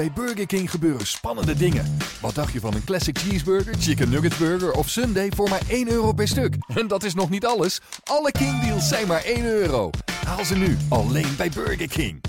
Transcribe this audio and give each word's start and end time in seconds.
bij 0.00 0.12
Burger 0.12 0.46
King 0.46 0.70
gebeuren 0.70 1.06
spannende 1.06 1.54
dingen. 1.54 1.96
Wat 2.20 2.34
dacht 2.34 2.52
je 2.52 2.60
van 2.60 2.74
een 2.74 2.84
classic 2.84 3.18
cheeseburger, 3.18 3.74
chicken 3.74 4.10
nugget 4.10 4.38
burger 4.38 4.72
of 4.72 4.88
sundae 4.88 5.28
voor 5.34 5.48
maar 5.48 5.62
1 5.68 5.88
euro 5.88 6.12
per 6.12 6.28
stuk? 6.28 6.54
En 6.80 6.88
dat 6.88 7.02
is 7.02 7.14
nog 7.14 7.30
niet 7.30 7.46
alles. 7.46 7.80
Alle 8.04 8.32
King 8.32 8.60
deals 8.60 8.88
zijn 8.88 9.06
maar 9.06 9.24
1 9.24 9.44
euro. 9.44 9.90
Haal 10.26 10.44
ze 10.44 10.56
nu 10.56 10.76
alleen 10.88 11.36
bij 11.36 11.50
Burger 11.50 11.88
King. 11.88 12.20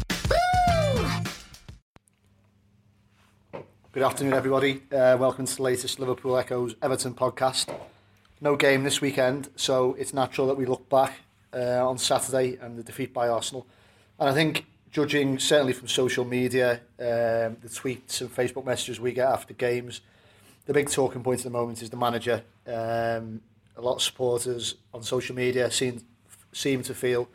Good 3.91 4.03
afternoon, 4.03 4.37
everybody. 4.37 4.79
Uh, 4.89 4.99
welcome 5.15 5.47
to 5.47 5.55
the 5.55 5.61
latest 5.61 5.99
Liverpool 5.99 6.39
Echoes 6.39 6.75
Everton 6.79 7.13
podcast. 7.13 7.71
No 8.37 8.55
game 8.57 8.83
this 8.83 8.99
weekend, 8.99 9.49
so 9.55 9.95
it's 9.97 10.11
natural 10.11 10.47
that 10.47 10.57
we 10.57 10.65
look 10.65 10.87
back 10.87 11.11
uh, 11.55 11.87
on 11.87 11.99
Saturday 11.99 12.57
and 12.61 12.77
the 12.77 12.83
defeat 12.83 13.13
by 13.13 13.27
Arsenal. 13.27 13.65
And 14.17 14.29
I 14.29 14.33
think, 14.33 14.65
judging 14.91 15.39
certainly 15.39 15.73
from 15.73 15.87
social 15.87 16.25
media, 16.25 16.81
um, 16.99 17.57
the 17.61 17.69
tweets 17.69 18.21
and 18.21 18.33
Facebook 18.33 18.65
messages 18.65 18.99
we 18.99 19.13
get 19.13 19.27
after 19.27 19.53
games, 19.53 20.01
the 20.65 20.73
big 20.73 20.89
talking 20.89 21.23
point 21.23 21.39
at 21.39 21.43
the 21.45 21.49
moment 21.49 21.81
is 21.81 21.89
the 21.89 21.97
manager. 21.97 22.43
Um, 22.67 23.41
a 23.77 23.81
lot 23.81 23.95
of 23.95 24.01
supporters 24.01 24.75
on 24.93 25.01
social 25.01 25.35
media 25.35 25.71
seem, 25.71 26.03
seem 26.51 26.83
to 26.83 26.93
feel 26.93 27.29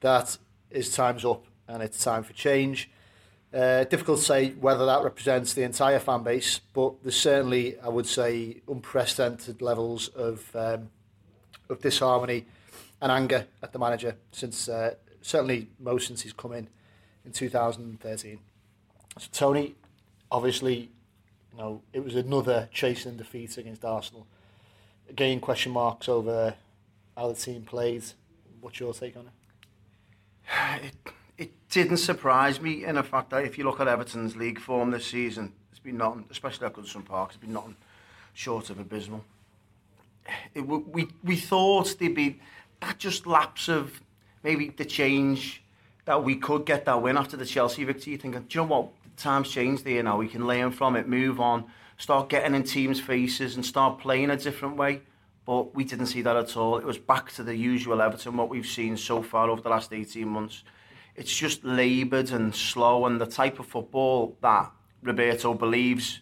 that 0.00 0.36
his 0.70 0.94
time's 0.94 1.24
up 1.24 1.44
and 1.68 1.82
it's 1.82 2.02
time 2.02 2.22
for 2.22 2.32
change. 2.32 2.90
Uh, 3.52 3.84
difficult 3.84 4.18
to 4.18 4.24
say 4.24 4.50
whether 4.52 4.86
that 4.86 5.02
represents 5.02 5.52
the 5.52 5.62
entire 5.62 5.98
fan 5.98 6.22
base, 6.22 6.60
but 6.72 7.02
there's 7.02 7.16
certainly, 7.16 7.78
I 7.80 7.88
would 7.88 8.06
say, 8.06 8.62
unprecedented 8.66 9.60
levels 9.60 10.08
of 10.08 10.48
um, 10.56 10.88
of 11.68 11.80
disharmony 11.82 12.46
and 13.00 13.12
anger 13.12 13.46
at 13.62 13.72
the 13.72 13.78
manager 13.78 14.16
since 14.30 14.68
uh, 14.68 14.94
certainly 15.20 15.68
most 15.78 16.06
since 16.06 16.22
he's 16.22 16.32
come 16.32 16.52
in 16.52 16.68
in 17.24 17.32
2013. 17.32 18.38
So 19.18 19.28
Tony, 19.32 19.74
obviously, 20.30 20.90
you 21.52 21.58
know, 21.58 21.82
it 21.92 22.04
was 22.04 22.16
another 22.16 22.68
chasing 22.72 23.16
defeat 23.16 23.56
against 23.58 23.84
Arsenal. 23.84 24.26
Again, 25.08 25.40
question 25.40 25.72
marks 25.72 26.08
over 26.08 26.54
how 27.16 27.28
the 27.28 27.34
team 27.34 27.62
played. 27.62 28.04
What's 28.60 28.80
your 28.80 28.94
take 28.94 29.16
on 29.16 29.26
it? 29.26 30.84
It 30.84 31.12
it 31.38 31.68
didn't 31.70 31.96
surprise 31.96 32.60
me 32.60 32.84
in 32.84 32.94
the 32.96 33.02
fact 33.02 33.30
that 33.30 33.44
if 33.44 33.58
you 33.58 33.64
look 33.64 33.80
at 33.80 33.88
Everton's 33.88 34.36
league 34.36 34.60
form 34.60 34.90
this 34.90 35.06
season, 35.06 35.52
it's 35.70 35.80
been 35.80 35.96
nothing, 35.96 36.24
especially 36.30 36.66
at 36.66 36.74
Goodison 36.74 37.04
Park, 37.04 37.30
it's 37.30 37.38
been 37.38 37.52
nothing 37.52 37.76
short 38.34 38.70
of 38.70 38.78
abysmal. 38.78 39.24
It, 40.54 40.60
we, 40.60 41.08
we 41.24 41.36
thought 41.36 41.98
there'd 41.98 42.14
be 42.14 42.40
that 42.80 42.98
just 42.98 43.26
lapse 43.26 43.68
of 43.68 44.00
maybe 44.42 44.68
the 44.68 44.84
change 44.84 45.61
that 46.04 46.24
we 46.24 46.36
could 46.36 46.66
get 46.66 46.84
that 46.84 47.02
win 47.02 47.16
after 47.16 47.36
the 47.36 47.46
Chelsea 47.46 47.84
victory. 47.84 48.16
Thinking, 48.16 48.42
do 48.42 48.58
you 48.58 48.64
know 48.64 48.68
what? 48.68 48.88
Times 49.16 49.50
changed 49.50 49.84
there 49.84 50.02
now. 50.02 50.16
We 50.16 50.28
can 50.28 50.46
learn 50.46 50.70
from 50.70 50.96
it, 50.96 51.06
move 51.06 51.40
on, 51.40 51.64
start 51.98 52.28
getting 52.28 52.54
in 52.54 52.62
teams' 52.62 53.00
faces, 53.00 53.56
and 53.56 53.64
start 53.64 53.98
playing 53.98 54.30
a 54.30 54.36
different 54.36 54.76
way. 54.76 55.02
But 55.44 55.74
we 55.74 55.84
didn't 55.84 56.06
see 56.06 56.22
that 56.22 56.36
at 56.36 56.56
all. 56.56 56.78
It 56.78 56.84
was 56.84 56.98
back 56.98 57.32
to 57.32 57.42
the 57.42 57.54
usual 57.54 58.00
Everton, 58.00 58.36
what 58.36 58.48
we've 58.48 58.66
seen 58.66 58.96
so 58.96 59.22
far 59.22 59.50
over 59.50 59.60
the 59.60 59.68
last 59.68 59.92
18 59.92 60.26
months 60.26 60.62
it's 61.14 61.34
just 61.34 61.64
laboured 61.64 62.30
and 62.30 62.54
slow 62.54 63.06
and 63.06 63.20
the 63.20 63.26
type 63.26 63.58
of 63.58 63.66
football 63.66 64.36
that 64.40 64.70
Roberto 65.02 65.54
believes 65.54 66.20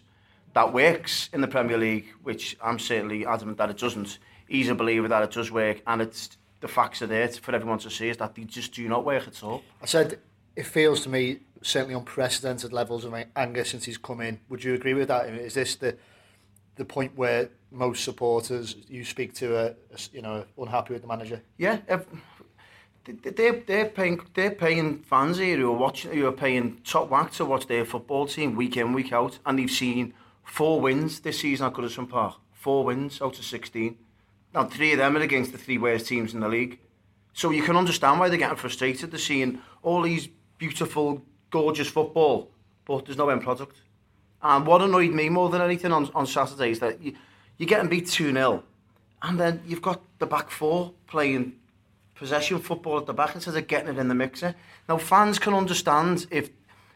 that 0.53 0.73
works 0.73 1.29
in 1.31 1.39
the 1.39 1.47
Premier 1.47 1.77
League, 1.77 2.07
which 2.23 2.57
I'm 2.61 2.77
certainly 2.77 3.25
adamant 3.25 3.57
that 3.59 3.69
it 3.69 3.77
doesn't. 3.77 4.17
He's 4.49 4.67
a 4.67 4.75
believer 4.75 5.07
that 5.07 5.23
it 5.23 5.31
does 5.31 5.49
work, 5.49 5.81
and 5.87 6.01
it's 6.01 6.37
the 6.61 6.67
facts 6.67 7.01
are 7.01 7.07
there 7.07 7.27
for 7.27 7.53
everyone 7.53 7.79
to 7.79 7.89
see 7.89 8.09
is 8.09 8.17
that 8.17 8.35
they 8.35 8.43
just 8.43 8.73
do 8.73 8.87
not 8.87 9.03
work 9.03 9.27
at 9.27 9.43
all. 9.43 9.63
I 9.81 9.85
said 9.85 10.19
it 10.55 10.65
feels 10.65 11.01
to 11.01 11.09
me 11.09 11.39
certainly 11.61 11.95
unprecedented 11.95 12.71
levels 12.71 13.03
of 13.03 13.13
anger 13.35 13.63
since 13.63 13.85
he's 13.85 13.97
come 13.97 14.21
in. 14.21 14.39
Would 14.49 14.63
you 14.63 14.73
agree 14.73 14.93
with 14.93 15.09
that? 15.09 15.27
Is 15.29 15.55
this 15.55 15.75
the 15.75 15.97
the 16.75 16.85
point 16.85 17.15
where 17.17 17.49
most 17.69 18.03
supporters 18.03 18.75
you 18.87 19.03
speak 19.03 19.33
to 19.35 19.55
are, 19.57 19.75
you 20.13 20.21
know 20.21 20.45
unhappy 20.57 20.93
with 20.93 21.01
the 21.01 21.07
manager? 21.07 21.41
Yeah, 21.57 21.79
they're, 23.05 23.53
they're 23.65 23.89
paying 23.89 24.21
they're 24.33 24.51
paying 24.51 24.99
fans 24.99 25.37
here 25.37 25.57
who 25.57 25.71
are 25.71 25.77
watching 25.77 26.11
who 26.11 26.27
are 26.27 26.31
paying 26.31 26.79
top 26.83 27.09
whack 27.09 27.31
to 27.33 27.45
watch 27.45 27.67
their 27.67 27.85
football 27.85 28.27
team 28.27 28.55
week 28.55 28.77
in 28.77 28.93
week 28.93 29.11
out 29.11 29.39
and 29.45 29.57
they've 29.57 29.71
seen 29.71 30.13
four 30.43 30.79
wins 30.79 31.21
this 31.21 31.39
season 31.39 31.67
at 31.67 31.73
Goodison 31.73 32.07
Park 32.07 32.35
four 32.53 32.83
wins 32.83 33.21
out 33.21 33.39
of 33.39 33.45
16 33.45 33.97
now 34.53 34.65
three 34.65 34.91
of 34.93 34.97
them 34.97 35.17
are 35.17 35.21
against 35.21 35.51
the 35.51 35.57
three 35.57 35.77
worst 35.77 36.07
teams 36.07 36.33
in 36.33 36.39
the 36.39 36.49
league. 36.49 36.79
So 37.33 37.51
you 37.51 37.63
can 37.63 37.77
understand 37.77 38.19
why 38.19 38.29
they're 38.29 38.37
getting 38.37 38.57
frustrated. 38.57 39.11
They're 39.11 39.19
seeing 39.19 39.61
all 39.81 40.01
these 40.01 40.27
beautiful 40.57 41.21
gorgeous 41.49 41.87
football 41.87 42.51
but 42.85 43.05
there's 43.05 43.17
no 43.17 43.29
end 43.29 43.41
product. 43.41 43.77
And 44.41 44.65
what 44.65 44.81
annoyed 44.81 45.11
me 45.11 45.29
more 45.29 45.49
than 45.49 45.61
anything 45.61 45.91
on, 45.91 46.09
on 46.15 46.25
Saturday 46.25 46.71
is 46.71 46.79
that 46.79 47.01
you, 47.01 47.13
you're 47.57 47.67
getting 47.67 47.89
beat 47.89 48.05
2-0 48.05 48.63
and 49.21 49.39
then 49.39 49.61
you've 49.65 49.81
got 49.81 50.01
the 50.19 50.25
back 50.25 50.49
four 50.49 50.93
playing 51.07 51.53
possession 52.15 52.59
football 52.59 52.97
at 52.97 53.05
the 53.05 53.13
back 53.13 53.35
instead 53.35 53.55
of 53.55 53.67
getting 53.67 53.89
it 53.89 53.97
in 53.99 54.07
the 54.07 54.15
mixer. 54.15 54.55
Now, 54.89 54.97
fans 54.97 55.37
can 55.39 55.53
understand 55.53 56.25
if 56.31 56.49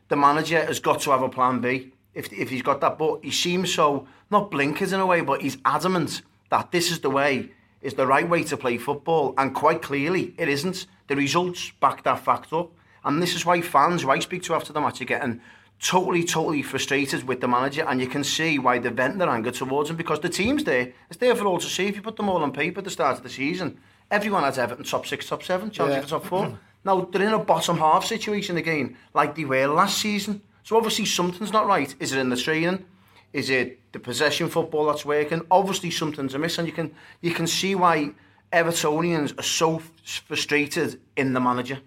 the 0.08 0.16
manager 0.16 0.64
has 0.66 0.80
got 0.80 1.02
to 1.02 1.12
have 1.12 1.22
a 1.22 1.30
plan 1.30 1.60
B, 1.60 1.92
if, 2.14 2.32
if 2.34 2.50
he's 2.50 2.62
got 2.62 2.82
that, 2.82 2.98
but 2.98 3.24
he 3.24 3.32
seems 3.32 3.74
so, 3.74 4.08
not 4.32 4.50
blinkers 4.50 4.92
in 4.92 5.00
a 5.00 5.06
way, 5.06 5.22
but 5.22 5.42
he's 5.42 5.58
adamant 5.66 6.24
that 6.50 6.72
this 6.72 6.92
is 6.92 7.00
the 7.00 7.10
way, 7.10 7.52
is 7.82 7.96
the 7.96 8.08
right 8.08 8.28
way 8.28 8.44
to 8.44 8.58
play 8.58 8.78
football, 8.78 9.34
and 9.38 9.54
quite 9.54 9.82
clearly 9.82 10.34
it 10.38 10.50
isn't. 10.50 10.88
The 11.08 11.16
results 11.16 11.72
back 11.80 12.04
that 12.04 12.20
fact 12.20 12.52
up, 12.54 12.72
and 13.04 13.22
this 13.22 13.36
is 13.36 13.46
why 13.46 13.62
fans 13.62 14.02
who 14.02 14.10
I 14.10 14.20
speak 14.20 14.44
to 14.44 14.56
after 14.56 14.74
the 14.74 14.82
match 14.82 15.02
are 15.02 15.06
getting 15.06 15.42
totally, 15.80 16.24
totally 16.24 16.62
frustrated 16.62 17.28
with 17.28 17.42
the 17.42 17.48
manager, 17.48 17.86
and 17.88 18.02
you 18.02 18.08
can 18.08 18.24
see 18.24 18.58
why 18.60 18.80
they 18.80 18.90
vent 18.90 19.20
their 19.20 19.30
anger 19.30 19.52
towards 19.52 19.90
him 19.90 19.96
because 19.96 20.20
the 20.20 20.30
team's 20.30 20.64
there. 20.64 20.94
It's 21.10 21.20
there 21.20 21.36
for 21.36 21.46
all 21.46 21.60
to 21.60 21.68
see. 21.68 21.88
If 21.88 21.96
you 21.96 22.02
put 22.02 22.16
them 22.16 22.30
all 22.30 22.44
on 22.44 22.52
paper 22.52 22.80
at 22.80 22.84
the 22.84 22.90
start 22.90 23.18
of 23.18 23.24
the 23.24 23.30
season, 23.30 23.80
everyone 24.10 24.44
has 24.44 24.58
Everton 24.58 24.86
top 24.86 25.06
six, 25.06 25.28
top 25.28 25.44
seven, 25.44 25.72
Chelsea 25.72 25.94
yeah. 25.94 26.02
top 26.02 26.26
four. 26.26 26.58
now 26.84 27.02
they're 27.02 27.28
in 27.28 27.34
a 27.34 27.40
bottom 27.40 27.78
half 27.78 28.06
situation 28.06 28.58
again, 28.58 28.98
like 29.14 29.36
they 29.36 29.46
were 29.46 29.68
last 29.68 30.00
season. 30.00 30.42
So 30.64 30.78
obviously 30.78 31.06
something's 31.06 31.54
not 31.54 31.68
right. 31.68 31.94
Is 32.00 32.12
it 32.12 32.20
in 32.20 32.30
the 32.30 32.38
training? 32.38 32.86
Is 33.36 33.50
it 33.50 33.92
the 33.92 34.00
possession 34.00 34.50
football 34.50 34.86
that's 34.86 35.06
working? 35.06 35.42
Obviously 35.52 35.92
something's 35.92 36.34
amiss, 36.34 36.58
and 36.58 36.68
you 36.68 36.74
can 36.74 36.94
you 37.22 37.32
can 37.32 37.48
see 37.48 37.76
why 37.76 38.12
Evertonians 38.54 39.38
are 39.38 39.44
so 39.44 39.82
frustrated 40.28 41.02
in 41.16 41.34
the 41.34 41.40
manager. 41.40 41.80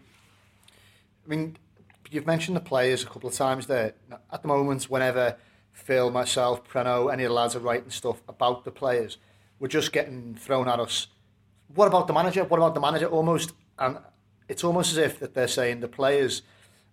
I 1.25 1.29
mean, 1.29 1.57
you've 2.11 2.27
mentioned 2.27 2.57
the 2.57 2.61
players 2.61 3.03
a 3.03 3.07
couple 3.07 3.29
of 3.29 3.35
times 3.35 3.67
there. 3.67 3.95
At 4.33 4.43
the 4.43 4.49
moment, 4.49 4.85
whenever 4.85 5.37
Phil, 5.73 6.11
myself, 6.11 6.67
Preno, 6.69 7.13
any 7.13 7.25
of 7.25 7.31
the 7.31 7.35
lads 7.35 7.57
are 7.57 7.61
writing 7.61 7.91
stuff 7.91 8.21
about 8.29 8.65
the 8.65 8.71
players, 8.71 9.17
we're 9.59 9.69
just 9.69 9.93
getting 9.93 10.35
thrown 10.35 10.69
at 10.69 10.81
us 10.81 11.09
what 11.75 11.87
about 11.87 12.07
the 12.07 12.13
manager? 12.13 12.45
What 12.45 12.59
about 12.59 12.75
the 12.75 12.81
manager? 12.81 13.07
Almost, 13.07 13.53
and 13.79 13.99
it's 14.49 14.65
almost 14.65 14.93
as 14.93 14.99
if 14.99 15.21
that 15.21 15.35
they're 15.35 15.49
saying 15.49 15.81
the 15.81 15.89
players 15.89 16.43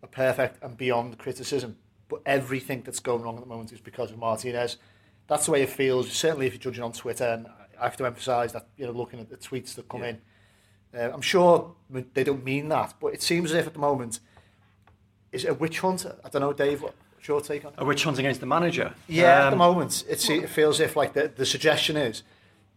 are 0.04 0.08
perfect 0.08 0.62
and 0.62 0.78
beyond 0.78 1.18
criticism, 1.18 1.78
but 2.08 2.22
everything 2.26 2.82
that's 2.84 3.00
going 3.00 3.22
wrong 3.22 3.36
at 3.36 3.42
the 3.42 3.50
moment 3.50 3.72
is 3.72 3.80
because 3.80 4.12
of 4.12 4.18
Martinez. 4.18 4.78
That's 5.28 5.46
the 5.46 5.52
way 5.52 5.64
it 5.64 5.70
feels. 5.70 6.12
Certainly, 6.12 6.48
if 6.48 6.54
you're 6.54 6.60
judging 6.60 6.84
on 6.84 6.92
Twitter, 6.92 7.26
and 7.26 7.48
I 7.80 7.86
have 7.86 7.98
to 7.98 8.06
emphasise 8.06 8.52
that 8.52 8.68
you 8.78 8.86
know, 8.86 8.92
looking 8.92 9.20
at 9.20 9.30
the 9.30 9.38
tweets 9.38 9.76
that 9.76 9.90
come 9.90 10.04
yeah. 10.04 10.10
in, 10.10 10.22
uh, 11.00 11.12
I'm 11.14 11.22
sure 11.22 11.76
they 12.14 12.24
don't 12.24 12.44
mean 12.44 12.70
that, 12.70 12.94
but 13.00 13.08
it 13.08 13.22
seems 13.22 13.52
as 13.52 13.58
if 13.58 13.68
at 13.68 13.74
the 13.74 13.80
moment 13.80 14.20
is 15.32 15.44
it 15.44 15.50
a 15.50 15.54
witch 15.54 15.80
hunt? 15.80 16.06
I 16.24 16.30
don't 16.30 16.42
know, 16.42 16.54
Dave. 16.54 16.82
What's 16.82 17.28
your 17.28 17.42
take 17.42 17.66
on 17.66 17.74
it? 17.74 17.80
A 17.80 17.86
witch 17.86 18.04
hunt 18.04 18.20
against 18.20 18.40
the 18.40 18.46
manager? 18.46 18.94
Yeah, 19.08 19.24
um, 19.24 19.30
at 19.30 19.50
the 19.50 19.52
um, 19.54 19.58
moment, 19.58 20.06
it, 20.08 20.30
it 20.30 20.50
feels 20.50 20.80
as 20.80 20.90
if 20.90 20.96
like 20.96 21.14
the, 21.14 21.28
the 21.28 21.46
suggestion 21.46 21.98
is 21.98 22.24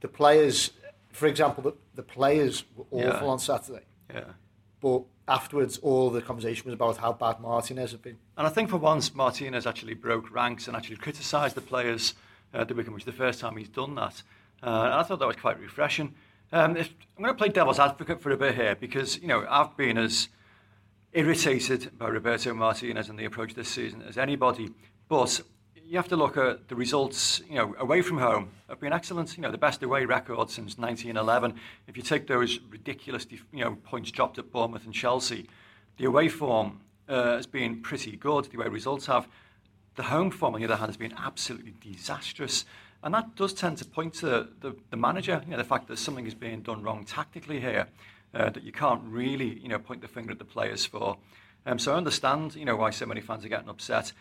the 0.00 0.08
players 0.08 0.72
for 1.18 1.26
example, 1.26 1.62
the, 1.62 1.74
the 1.94 2.02
players 2.02 2.64
were 2.76 2.84
awful 2.90 3.26
yeah. 3.26 3.32
on 3.32 3.38
Saturday. 3.38 3.82
Yeah. 4.12 4.24
But 4.80 5.02
afterwards, 5.26 5.78
all 5.78 6.10
the 6.10 6.22
conversation 6.22 6.64
was 6.66 6.74
about 6.74 6.96
how 6.98 7.12
bad 7.12 7.40
Martinez 7.40 7.92
had 7.92 8.02
been. 8.02 8.18
And 8.36 8.46
I 8.46 8.50
think 8.50 8.70
for 8.70 8.76
once, 8.76 9.14
Martinez 9.14 9.66
actually 9.66 9.94
broke 9.94 10.32
ranks 10.32 10.68
and 10.68 10.76
actually 10.76 10.96
criticised 10.96 11.54
the 11.54 11.60
players 11.60 12.14
uh, 12.54 12.64
the 12.64 12.74
weekend, 12.74 12.94
which 12.94 13.02
is 13.02 13.06
the 13.06 13.12
first 13.12 13.40
time 13.40 13.56
he's 13.56 13.68
done 13.68 13.94
that. 13.96 14.22
Uh, 14.62 14.84
and 14.84 14.94
I 14.94 15.02
thought 15.02 15.18
that 15.18 15.26
was 15.26 15.36
quite 15.36 15.60
refreshing. 15.60 16.14
Um, 16.52 16.76
if, 16.76 16.92
I'm 17.16 17.22
going 17.22 17.34
to 17.34 17.38
play 17.38 17.48
devil's 17.48 17.78
advocate 17.78 18.22
for 18.22 18.30
a 18.30 18.36
bit 18.36 18.54
here 18.54 18.74
because, 18.74 19.18
you 19.18 19.28
know, 19.28 19.46
I've 19.48 19.76
been 19.76 19.98
as 19.98 20.28
irritated 21.12 21.98
by 21.98 22.08
Roberto 22.08 22.54
Martinez 22.54 23.08
and 23.08 23.18
the 23.18 23.24
approach 23.24 23.54
this 23.54 23.68
season 23.68 24.02
as 24.02 24.16
anybody. 24.16 24.70
But 25.08 25.42
you 25.88 25.96
have 25.96 26.08
to 26.08 26.16
look 26.16 26.36
at 26.36 26.68
the 26.68 26.74
results, 26.74 27.40
you 27.48 27.54
know, 27.54 27.74
away 27.78 28.02
from 28.02 28.18
home 28.18 28.50
have 28.68 28.78
been 28.78 28.92
excellent. 28.92 29.34
You 29.36 29.42
know, 29.42 29.50
the 29.50 29.58
best 29.58 29.82
away 29.82 30.04
record 30.04 30.50
since 30.50 30.76
1911. 30.76 31.58
If 31.86 31.96
you 31.96 32.02
take 32.02 32.26
those 32.26 32.60
ridiculous, 32.68 33.26
you 33.30 33.64
know, 33.64 33.76
points 33.84 34.10
dropped 34.10 34.38
at 34.38 34.52
Bournemouth 34.52 34.84
and 34.84 34.92
Chelsea, 34.92 35.48
the 35.96 36.04
away 36.04 36.28
form 36.28 36.80
uh, 37.08 37.36
has 37.36 37.46
been 37.46 37.80
pretty 37.80 38.16
good. 38.16 38.44
The 38.46 38.58
away 38.58 38.68
results 38.68 39.06
have. 39.06 39.28
The 39.94 40.02
home 40.04 40.30
form, 40.30 40.54
on 40.54 40.60
the 40.60 40.66
other 40.66 40.76
hand, 40.76 40.90
has 40.90 40.96
been 40.96 41.14
absolutely 41.18 41.74
disastrous. 41.80 42.66
And 43.02 43.14
that 43.14 43.34
does 43.34 43.54
tend 43.54 43.78
to 43.78 43.84
point 43.84 44.14
to 44.14 44.48
the, 44.60 44.76
the 44.90 44.96
manager, 44.96 45.40
you 45.44 45.50
know, 45.50 45.56
the 45.56 45.64
fact 45.64 45.88
that 45.88 45.98
something 45.98 46.26
is 46.26 46.34
being 46.34 46.60
done 46.60 46.82
wrong 46.82 47.04
tactically 47.04 47.60
here, 47.60 47.88
uh, 48.34 48.50
that 48.50 48.62
you 48.62 48.72
can't 48.72 49.02
really, 49.04 49.58
you 49.58 49.68
know, 49.68 49.78
point 49.78 50.02
the 50.02 50.08
finger 50.08 50.32
at 50.32 50.38
the 50.38 50.44
players 50.44 50.84
for. 50.84 51.16
Um, 51.66 51.78
so 51.78 51.94
I 51.94 51.96
understand, 51.96 52.54
you 52.54 52.64
know, 52.64 52.76
why 52.76 52.90
so 52.90 53.06
many 53.06 53.20
fans 53.20 53.44
are 53.44 53.48
getting 53.48 53.68
upset 53.68 54.12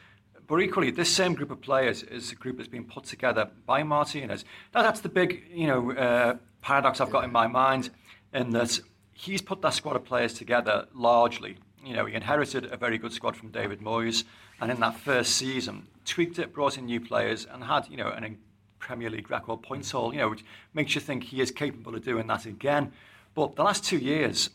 but 0.48 0.62
equally, 0.62 0.92
this 0.92 1.10
same 1.10 1.34
group 1.34 1.52
of 1.52 1.62
players 1.62 2.04
is 2.04 2.32
a 2.32 2.36
group 2.36 2.58
that's 2.58 2.70
been 2.70 2.86
put 2.86 3.04
together 3.04 3.50
by 3.66 3.84
Martinez. 3.84 4.46
Now, 4.74 4.82
that's 4.82 5.02
the 5.02 5.10
big, 5.10 5.44
you 5.52 5.68
know, 5.68 5.92
uh, 5.92 6.38
paradox 6.62 7.02
I've 7.02 7.12
got 7.12 7.24
in 7.24 7.32
my 7.32 7.48
mind, 7.48 7.90
in 8.34 8.52
that 8.52 8.80
he's 9.14 9.42
put 9.42 9.62
that 9.62 9.74
squad 9.74 9.96
of 9.96 10.06
players 10.06 10.34
together 10.34 10.88
largely. 10.94 11.58
You 11.84 11.94
know, 11.94 12.06
he 12.06 12.16
inherited 12.16 12.72
a 12.72 12.78
very 12.78 12.98
good 12.98 13.14
squad 13.14 13.36
from 13.36 13.50
David 13.50 13.82
Moyes, 13.82 14.24
and 14.62 14.72
in 14.72 14.80
that 14.80 14.98
first 14.98 15.36
season, 15.36 15.88
tweaked 16.06 16.40
it, 16.40 16.54
brought 16.54 16.78
in 16.78 16.86
new 16.86 17.00
players, 17.00 17.46
and 17.46 17.64
had, 17.64 17.88
you 17.90 17.98
know, 17.98 18.10
an 18.10 18.38
Premier 18.80 19.10
League 19.10 19.30
record 19.30 19.62
points 19.62 19.92
haul, 19.92 20.14
you 20.14 20.20
know, 20.20 20.30
which 20.30 20.46
makes 20.74 20.96
you 20.96 21.02
think 21.02 21.24
he 21.24 21.42
is 21.42 21.52
capable 21.52 21.96
of 21.96 22.04
doing 22.04 22.28
that 22.28 22.46
again. 22.46 22.92
But 23.34 23.56
the 23.56 23.64
last 23.64 23.84
two 23.84 23.98
years 23.98 24.50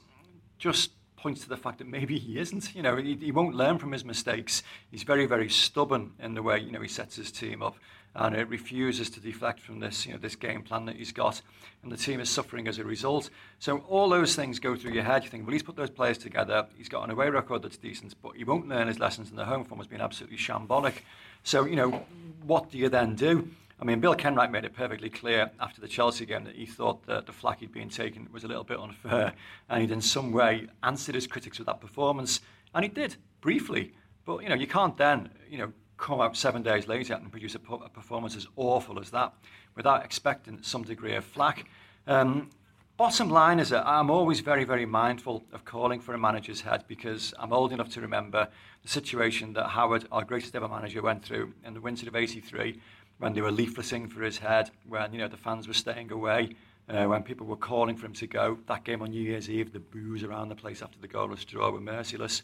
just 0.59 0.93
points 1.23 1.43
to 1.43 1.49
the 1.49 1.57
fact 1.57 1.79
that 1.79 1.87
maybe 1.87 2.19
he 2.19 2.39
isn't. 2.39 2.75
You 2.75 2.83
know, 2.83 2.97
he, 2.97 3.15
he 3.15 3.33
won't 3.33 3.55
learn 3.55 3.79
from 3.79 3.93
his 3.93 4.05
mistakes. 4.05 4.63
He's 4.91 5.05
very, 5.05 5.27
very 5.27 5.49
stubborn 5.49 6.13
in 6.21 6.35
the 6.35 6.43
way, 6.43 6.59
you 6.59 6.73
know, 6.73 6.81
he 6.81 6.89
sets 6.89 7.17
his 7.17 7.31
team 7.31 7.63
up 7.63 7.77
and 8.15 8.35
it 8.37 8.49
refuses 8.49 9.09
to 9.11 9.21
deflect 9.21 9.61
from 9.61 9.81
this, 9.81 10.05
you 10.05 10.13
know, 10.13 10.19
this 10.19 10.37
game 10.37 10.63
plan 10.63 10.85
that 10.85 10.97
he's 10.97 11.13
got, 11.13 11.41
and 11.83 11.91
the 11.91 11.97
team 11.97 12.21
is 12.21 12.29
suffering 12.29 12.69
as 12.69 12.79
a 12.79 12.85
result. 12.85 13.31
So 13.59 13.79
all 13.89 14.09
those 14.11 14.37
things 14.37 14.59
go 14.59 14.77
through 14.77 14.93
your 14.93 15.05
head. 15.05 15.25
You 15.25 15.31
think, 15.31 15.47
well, 15.47 15.55
he's 15.55 15.63
put 15.63 15.77
those 15.77 15.91
players 15.91 16.19
together. 16.19 16.67
He's 16.77 16.91
got 16.91 17.05
an 17.05 17.11
away 17.11 17.31
record 17.31 17.63
that's 17.63 17.79
decent, 17.79 18.15
but 18.23 18.37
he 18.37 18.45
won't 18.45 18.69
learn 18.69 18.89
his 18.89 18.99
lessons, 18.99 19.31
and 19.31 19.39
the 19.39 19.47
home 19.47 19.65
form 19.65 19.79
has 19.79 19.87
been 19.87 20.03
absolutely 20.03 20.37
shambolic. 20.37 20.97
So 21.43 21.65
you 21.65 21.77
know, 21.77 22.05
what 22.45 22.71
do 22.71 22.79
you 22.79 22.89
then 22.89 23.15
do? 23.15 23.49
I 23.81 23.85
mean, 23.85 24.01
Bill 24.01 24.15
Kenwright 24.15 24.51
made 24.51 24.65
it 24.65 24.75
perfectly 24.75 25.11
clear 25.11 25.51
after 25.61 25.81
the 25.81 25.89
Chelsea 25.89 26.25
game 26.25 26.45
that 26.45 26.55
he 26.55 26.67
thought 26.67 27.05
that 27.07 27.27
the 27.27 27.33
flack 27.33 27.61
he'd 27.61 27.73
been 27.73 27.89
taken 27.89 28.29
was 28.33 28.45
a 28.45 28.49
little 28.49 28.65
bit 28.65 28.79
unfair, 28.79 29.33
and 29.69 29.81
he'd 29.81 29.91
in 29.91 30.01
some 30.01 30.33
way 30.33 30.69
answered 30.83 31.15
his 31.15 31.27
critics 31.27 31.59
with 31.59 31.67
that 31.67 31.81
performance, 31.81 32.41
and 32.75 32.85
he 32.85 32.89
did 32.89 33.17
briefly. 33.41 33.93
But 34.25 34.43
you 34.43 34.49
know, 34.49 34.55
you 34.55 34.67
can't 34.67 34.97
then 34.97 35.31
you 35.49 35.59
know 35.59 35.73
come 36.03 36.21
out 36.21 36.37
seven 36.37 36.63
days 36.63 36.89
later 36.89 37.15
and 37.15 37.31
produce 37.31 37.55
a, 37.55 37.59
performance 37.59 38.37
as 38.37 38.47
awful 38.57 38.99
as 38.99 39.11
that 39.11 39.33
without 39.77 40.05
expecting 40.05 40.59
some 40.63 40.83
degree 40.83 41.15
of 41.15 41.25
flack. 41.25 41.67
Um, 42.09 42.51
bottom 42.97 43.31
line 43.31 43.61
is 43.61 43.69
that 43.71 43.87
I'm 43.87 44.11
always 44.11 44.41
very, 44.41 44.65
very 44.65 44.85
mindful 44.85 45.45
of 45.53 45.65
calling 45.65 46.01
for 46.01 46.15
a 46.15 46.19
manager's 46.19 46.61
head 46.61 46.85
because 46.89 47.33
I'm 47.39 47.53
old 47.53 47.73
enough 47.73 47.89
to 47.91 48.01
remember 48.01 48.49
the 48.83 48.89
situation 48.89 49.53
that 49.53 49.69
Howard, 49.69 50.07
our 50.11 50.25
greatest 50.25 50.57
ever 50.57 50.69
manager, 50.69 51.03
went 51.03 51.25
through 51.25 51.55
in 51.65 51.75
the 51.75 51.81
winter 51.81 52.09
of 52.09 52.17
83 52.17 52.81
when 53.23 53.35
they 53.35 53.41
were 53.41 53.53
leafleting 53.53 54.11
for 54.11 54.21
his 54.21 54.39
head, 54.39 54.69
when 54.89 55.13
you 55.13 55.19
know 55.21 55.29
the 55.29 55.37
fans 55.37 55.69
were 55.69 55.75
staying 55.75 56.11
away, 56.11 56.57
uh, 56.89 57.05
when 57.05 57.23
people 57.23 57.47
were 57.47 57.55
calling 57.55 57.97
for 57.97 58.07
him 58.07 58.13
to 58.15 58.27
go. 58.27 58.59
That 58.67 58.83
game 58.83 59.01
on 59.01 59.11
New 59.11 59.23
Year's 59.23 59.49
Eve, 59.49 59.73
the 59.73 59.79
boos 59.79 60.25
around 60.25 60.49
the 60.49 60.57
place 60.57 60.83
after 60.83 60.99
the 60.99 61.07
goalless 61.07 61.47
draw 61.47 61.71
were 61.71 61.81
merciless. 61.81 62.43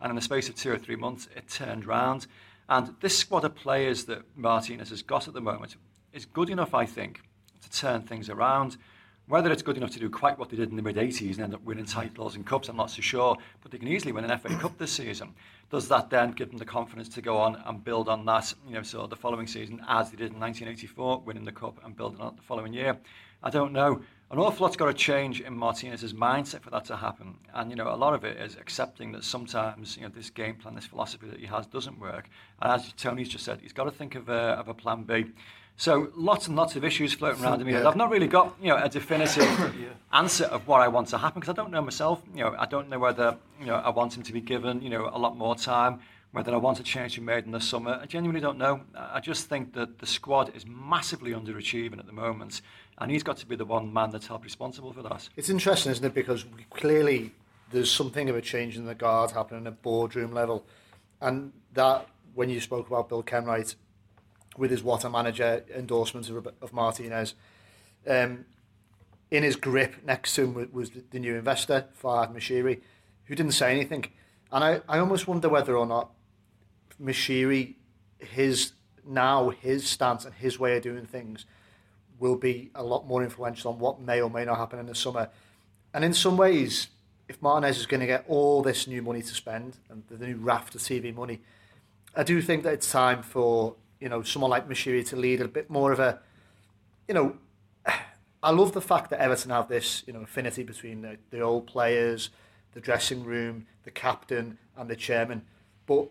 And 0.00 0.10
in 0.10 0.14
the 0.14 0.22
space 0.22 0.48
of 0.48 0.54
two 0.54 0.70
or 0.70 0.78
three 0.78 0.94
months, 0.94 1.28
it 1.34 1.48
turned 1.48 1.84
round. 1.84 2.28
And 2.68 2.94
this 3.00 3.18
squad 3.18 3.44
of 3.44 3.56
players 3.56 4.04
that 4.04 4.22
Martinez 4.36 4.90
has 4.90 5.02
got 5.02 5.26
at 5.26 5.34
the 5.34 5.40
moment 5.40 5.74
is 6.12 6.26
good 6.26 6.48
enough, 6.48 6.74
I 6.74 6.86
think, 6.86 7.22
to 7.62 7.70
turn 7.70 8.02
things 8.02 8.30
around. 8.30 8.76
Whether 9.30 9.52
it's 9.52 9.62
good 9.62 9.76
enough 9.76 9.92
to 9.92 10.00
do 10.00 10.10
quite 10.10 10.40
what 10.40 10.50
they 10.50 10.56
did 10.56 10.70
in 10.70 10.76
the 10.76 10.82
mid 10.82 10.96
80s 10.96 11.34
and 11.34 11.42
end 11.42 11.54
up 11.54 11.62
winning 11.62 11.84
titles 11.84 12.34
and 12.34 12.44
cups, 12.44 12.68
I'm 12.68 12.76
not 12.76 12.90
so 12.90 13.00
sure. 13.00 13.36
But 13.62 13.70
they 13.70 13.78
can 13.78 13.86
easily 13.86 14.10
win 14.10 14.24
an 14.24 14.36
FA 14.36 14.48
Cup 14.56 14.76
this 14.76 14.90
season. 14.90 15.32
Does 15.70 15.86
that 15.86 16.10
then 16.10 16.32
give 16.32 16.48
them 16.48 16.58
the 16.58 16.64
confidence 16.64 17.08
to 17.10 17.22
go 17.22 17.36
on 17.36 17.62
and 17.64 17.84
build 17.84 18.08
on 18.08 18.24
that? 18.24 18.52
You 18.66 18.74
know, 18.74 18.82
so 18.82 19.06
the 19.06 19.14
following 19.14 19.46
season, 19.46 19.80
as 19.86 20.10
they 20.10 20.16
did 20.16 20.32
in 20.32 20.40
1984, 20.40 21.20
winning 21.20 21.44
the 21.44 21.52
cup 21.52 21.78
and 21.84 21.96
building 21.96 22.20
on 22.20 22.34
it 22.34 22.38
the 22.38 22.42
following 22.42 22.72
year. 22.72 22.98
I 23.40 23.50
don't 23.50 23.72
know. 23.72 24.02
An 24.32 24.38
awful 24.38 24.64
lot's 24.64 24.76
got 24.76 24.86
to 24.86 24.94
change 24.94 25.40
in 25.40 25.56
Martinez's 25.56 26.12
mindset 26.12 26.62
for 26.62 26.70
that 26.70 26.84
to 26.86 26.96
happen. 26.96 27.36
And, 27.54 27.70
you 27.70 27.76
know, 27.76 27.94
a 27.94 27.94
lot 27.94 28.14
of 28.14 28.24
it 28.24 28.36
is 28.36 28.56
accepting 28.56 29.12
that 29.12 29.22
sometimes, 29.22 29.96
you 29.96 30.02
know, 30.02 30.08
this 30.08 30.30
game 30.30 30.56
plan, 30.56 30.74
this 30.74 30.86
philosophy 30.86 31.28
that 31.28 31.38
he 31.38 31.46
has 31.46 31.68
doesn't 31.68 32.00
work. 32.00 32.28
And 32.60 32.72
as 32.72 32.92
Tony's 32.94 33.28
just 33.28 33.44
said, 33.44 33.60
he's 33.60 33.72
got 33.72 33.84
to 33.84 33.92
think 33.92 34.16
of 34.16 34.28
a, 34.28 34.58
of 34.58 34.66
a 34.66 34.74
plan 34.74 35.04
B. 35.04 35.26
So 35.80 36.12
lots 36.14 36.46
and 36.46 36.56
lots 36.56 36.76
of 36.76 36.84
issues 36.84 37.14
floating 37.14 37.42
around 37.42 37.62
in 37.62 37.66
me. 37.66 37.72
Yeah. 37.72 37.88
I've 37.88 37.96
not 37.96 38.10
really 38.10 38.26
got 38.26 38.54
you 38.60 38.68
know 38.68 38.76
a 38.76 38.86
definitive 38.86 39.44
yeah. 39.80 39.88
answer 40.12 40.44
of 40.44 40.68
what 40.68 40.82
I 40.82 40.88
want 40.88 41.08
to 41.08 41.16
happen 41.16 41.40
because 41.40 41.50
I 41.50 41.56
don't 41.56 41.70
know 41.70 41.80
myself. 41.80 42.20
You 42.34 42.44
know, 42.44 42.54
I 42.58 42.66
don't 42.66 42.90
know 42.90 42.98
whether 42.98 43.38
you 43.58 43.64
know 43.64 43.76
I 43.76 43.88
want 43.88 44.14
him 44.14 44.22
to 44.24 44.32
be 44.34 44.42
given 44.42 44.82
you 44.82 44.90
know 44.90 45.08
a 45.10 45.16
lot 45.18 45.38
more 45.38 45.56
time, 45.56 46.00
whether 46.32 46.52
I 46.52 46.58
want 46.58 46.80
a 46.80 46.82
change 46.82 47.14
to 47.14 47.20
be 47.20 47.26
made 47.26 47.46
in 47.46 47.52
the 47.52 47.62
summer. 47.62 47.98
I 48.02 48.04
genuinely 48.04 48.42
don't 48.42 48.58
know. 48.58 48.82
I 48.94 49.20
just 49.20 49.48
think 49.48 49.72
that 49.72 50.00
the 50.00 50.06
squad 50.06 50.54
is 50.54 50.66
massively 50.66 51.30
underachieving 51.30 51.98
at 51.98 52.04
the 52.04 52.12
moment, 52.12 52.60
and 52.98 53.10
he's 53.10 53.22
got 53.22 53.38
to 53.38 53.46
be 53.46 53.56
the 53.56 53.64
one 53.64 53.90
man 53.90 54.10
that's 54.10 54.26
held 54.26 54.44
responsible 54.44 54.92
for 54.92 55.00
that. 55.04 55.30
It's 55.34 55.48
interesting, 55.48 55.92
isn't 55.92 56.04
it? 56.04 56.12
Because 56.12 56.44
clearly 56.68 57.32
there's 57.72 57.90
something 57.90 58.28
of 58.28 58.36
a 58.36 58.42
change 58.42 58.76
in 58.76 58.84
the 58.84 58.94
guard 58.94 59.30
happening 59.30 59.66
at 59.66 59.80
boardroom 59.80 60.34
level, 60.34 60.66
and 61.22 61.52
that 61.72 62.06
when 62.34 62.50
you 62.50 62.60
spoke 62.60 62.86
about 62.86 63.08
Bill 63.08 63.22
Kenwright 63.22 63.76
with 64.60 64.70
his 64.70 64.82
water 64.82 65.08
manager 65.08 65.64
endorsement 65.74 66.28
of, 66.28 66.46
of 66.60 66.72
Martinez. 66.72 67.34
Um, 68.06 68.44
in 69.30 69.42
his 69.42 69.56
grip 69.56 70.04
next 70.04 70.34
to 70.34 70.42
him 70.42 70.70
was 70.72 70.90
the 70.90 71.18
new 71.18 71.34
investor, 71.34 71.86
Farhad 72.00 72.34
Moshiri, 72.34 72.80
who 73.24 73.34
didn't 73.34 73.52
say 73.52 73.72
anything. 73.72 74.04
And 74.52 74.62
I, 74.62 74.80
I 74.86 74.98
almost 74.98 75.26
wonder 75.26 75.48
whether 75.48 75.76
or 75.76 75.86
not 75.86 76.10
Moshiri, 77.02 77.74
his 78.18 78.72
now 79.06 79.48
his 79.48 79.88
stance 79.88 80.26
and 80.26 80.34
his 80.34 80.58
way 80.58 80.76
of 80.76 80.82
doing 80.82 81.06
things 81.06 81.46
will 82.18 82.36
be 82.36 82.70
a 82.74 82.82
lot 82.82 83.06
more 83.06 83.22
influential 83.22 83.72
on 83.72 83.78
what 83.78 83.98
may 83.98 84.20
or 84.20 84.28
may 84.28 84.44
not 84.44 84.58
happen 84.58 84.78
in 84.78 84.86
the 84.86 84.94
summer. 84.94 85.30
And 85.94 86.04
in 86.04 86.12
some 86.12 86.36
ways, 86.36 86.88
if 87.28 87.40
Martinez 87.40 87.78
is 87.78 87.86
going 87.86 88.00
to 88.00 88.06
get 88.06 88.26
all 88.28 88.62
this 88.62 88.86
new 88.86 89.00
money 89.00 89.22
to 89.22 89.34
spend 89.34 89.78
and 89.88 90.02
the 90.10 90.26
new 90.26 90.36
raft 90.36 90.74
of 90.74 90.82
TV 90.82 91.14
money, 91.14 91.40
I 92.14 92.24
do 92.24 92.42
think 92.42 92.64
that 92.64 92.74
it's 92.74 92.90
time 92.90 93.22
for 93.22 93.76
you 94.00 94.08
know, 94.08 94.22
someone 94.22 94.50
like 94.50 94.68
Moshiri 94.68 95.06
to 95.08 95.16
lead 95.16 95.40
a 95.40 95.48
bit 95.48 95.70
more 95.70 95.92
of 95.92 96.00
a, 96.00 96.18
you 97.06 97.14
know, 97.14 97.36
I 98.42 98.50
love 98.50 98.72
the 98.72 98.80
fact 98.80 99.10
that 99.10 99.20
Everton 99.20 99.50
have 99.50 99.68
this, 99.68 100.02
you 100.06 100.12
know, 100.12 100.22
affinity 100.22 100.62
between 100.62 101.02
the, 101.02 101.18
the 101.30 101.40
old 101.40 101.66
players, 101.66 102.30
the 102.72 102.80
dressing 102.80 103.24
room, 103.24 103.66
the 103.84 103.90
captain, 103.90 104.58
and 104.76 104.88
the 104.88 104.96
chairman. 104.96 105.42
But, 105.86 106.08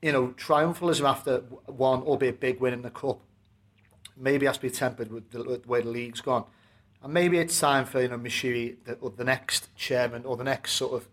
you 0.00 0.10
know, 0.10 0.28
triumphalism 0.36 1.08
after 1.08 1.38
one, 1.66 2.02
albeit 2.02 2.40
big 2.40 2.60
win 2.60 2.74
in 2.74 2.82
the 2.82 2.90
cup, 2.90 3.20
maybe 4.16 4.46
has 4.46 4.56
to 4.56 4.62
be 4.62 4.70
tempered 4.70 5.12
with 5.12 5.30
the, 5.30 5.44
with 5.44 5.62
the 5.62 5.68
way 5.68 5.80
the 5.80 5.90
league's 5.90 6.20
gone. 6.20 6.44
And 7.02 7.12
maybe 7.12 7.38
it's 7.38 7.58
time 7.58 7.84
for, 7.84 8.02
you 8.02 8.08
know, 8.08 8.18
Moshiri, 8.18 8.76
the, 8.84 8.94
or 8.94 9.10
the 9.10 9.24
next 9.24 9.74
chairman 9.76 10.24
or 10.24 10.36
the 10.36 10.44
next 10.44 10.72
sort 10.72 10.94
of 10.94 11.08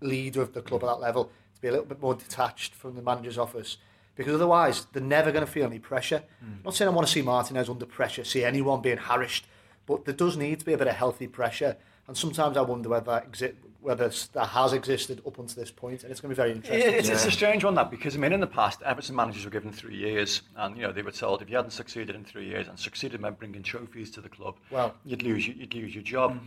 leader 0.00 0.40
of 0.40 0.52
the 0.52 0.62
club 0.62 0.84
at 0.84 0.86
that 0.86 1.00
level, 1.00 1.24
to 1.56 1.60
be 1.60 1.66
a 1.66 1.72
little 1.72 1.86
bit 1.86 2.00
more 2.00 2.14
detached 2.14 2.74
from 2.74 2.94
the 2.94 3.02
manager's 3.02 3.38
office 3.38 3.78
because 4.18 4.34
otherwise 4.34 4.86
they're 4.92 5.00
never 5.00 5.30
going 5.30 5.46
to 5.46 5.50
feel 5.50 5.64
any 5.64 5.78
pressure. 5.78 6.22
Mm. 6.44 6.64
Not 6.64 6.74
saying 6.74 6.90
I 6.90 6.92
want 6.92 7.06
to 7.06 7.12
see 7.12 7.22
Martinez 7.22 7.70
under 7.70 7.86
pressure, 7.86 8.24
see 8.24 8.44
anyone 8.44 8.82
being 8.82 8.98
harassed, 8.98 9.46
but 9.86 10.04
there 10.04 10.14
does 10.14 10.36
need 10.36 10.58
to 10.58 10.66
be 10.66 10.72
a 10.72 10.78
bit 10.78 10.88
of 10.88 10.96
healthy 10.96 11.28
pressure. 11.28 11.76
And 12.08 12.16
sometimes 12.16 12.56
I 12.56 12.62
wonder 12.62 12.88
whether 12.88 13.06
that, 13.12 13.30
exi- 13.30 13.54
whether 13.80 14.10
that 14.32 14.46
has 14.48 14.72
existed 14.72 15.22
up 15.24 15.38
until 15.38 15.62
this 15.62 15.70
point, 15.70 16.02
and 16.02 16.10
it's 16.10 16.20
going 16.20 16.30
to 16.30 16.34
be 16.34 16.42
very 16.42 16.52
interesting. 16.52 16.94
It's, 16.94 17.06
yeah. 17.06 17.14
it's 17.14 17.26
a 17.26 17.30
strange 17.30 17.62
one 17.62 17.76
that 17.76 17.92
because 17.92 18.16
I 18.16 18.18
mean 18.18 18.32
in 18.32 18.40
the 18.40 18.46
past 18.46 18.82
Everton 18.82 19.14
managers 19.14 19.44
were 19.44 19.50
given 19.52 19.70
three 19.70 19.96
years, 19.96 20.42
and 20.56 20.76
you 20.76 20.82
know 20.82 20.90
they 20.92 21.02
were 21.02 21.12
told 21.12 21.40
if 21.40 21.48
you 21.48 21.56
hadn't 21.56 21.70
succeeded 21.70 22.16
in 22.16 22.24
three 22.24 22.46
years 22.46 22.66
and 22.66 22.76
succeeded 22.76 23.22
by 23.22 23.30
bringing 23.30 23.62
trophies 23.62 24.10
to 24.12 24.20
the 24.20 24.28
club, 24.28 24.56
well, 24.72 24.94
you'd 25.04 25.22
lose 25.22 25.46
you'd 25.46 25.74
lose 25.74 25.94
your 25.94 26.02
job. 26.02 26.34
Mm. 26.34 26.40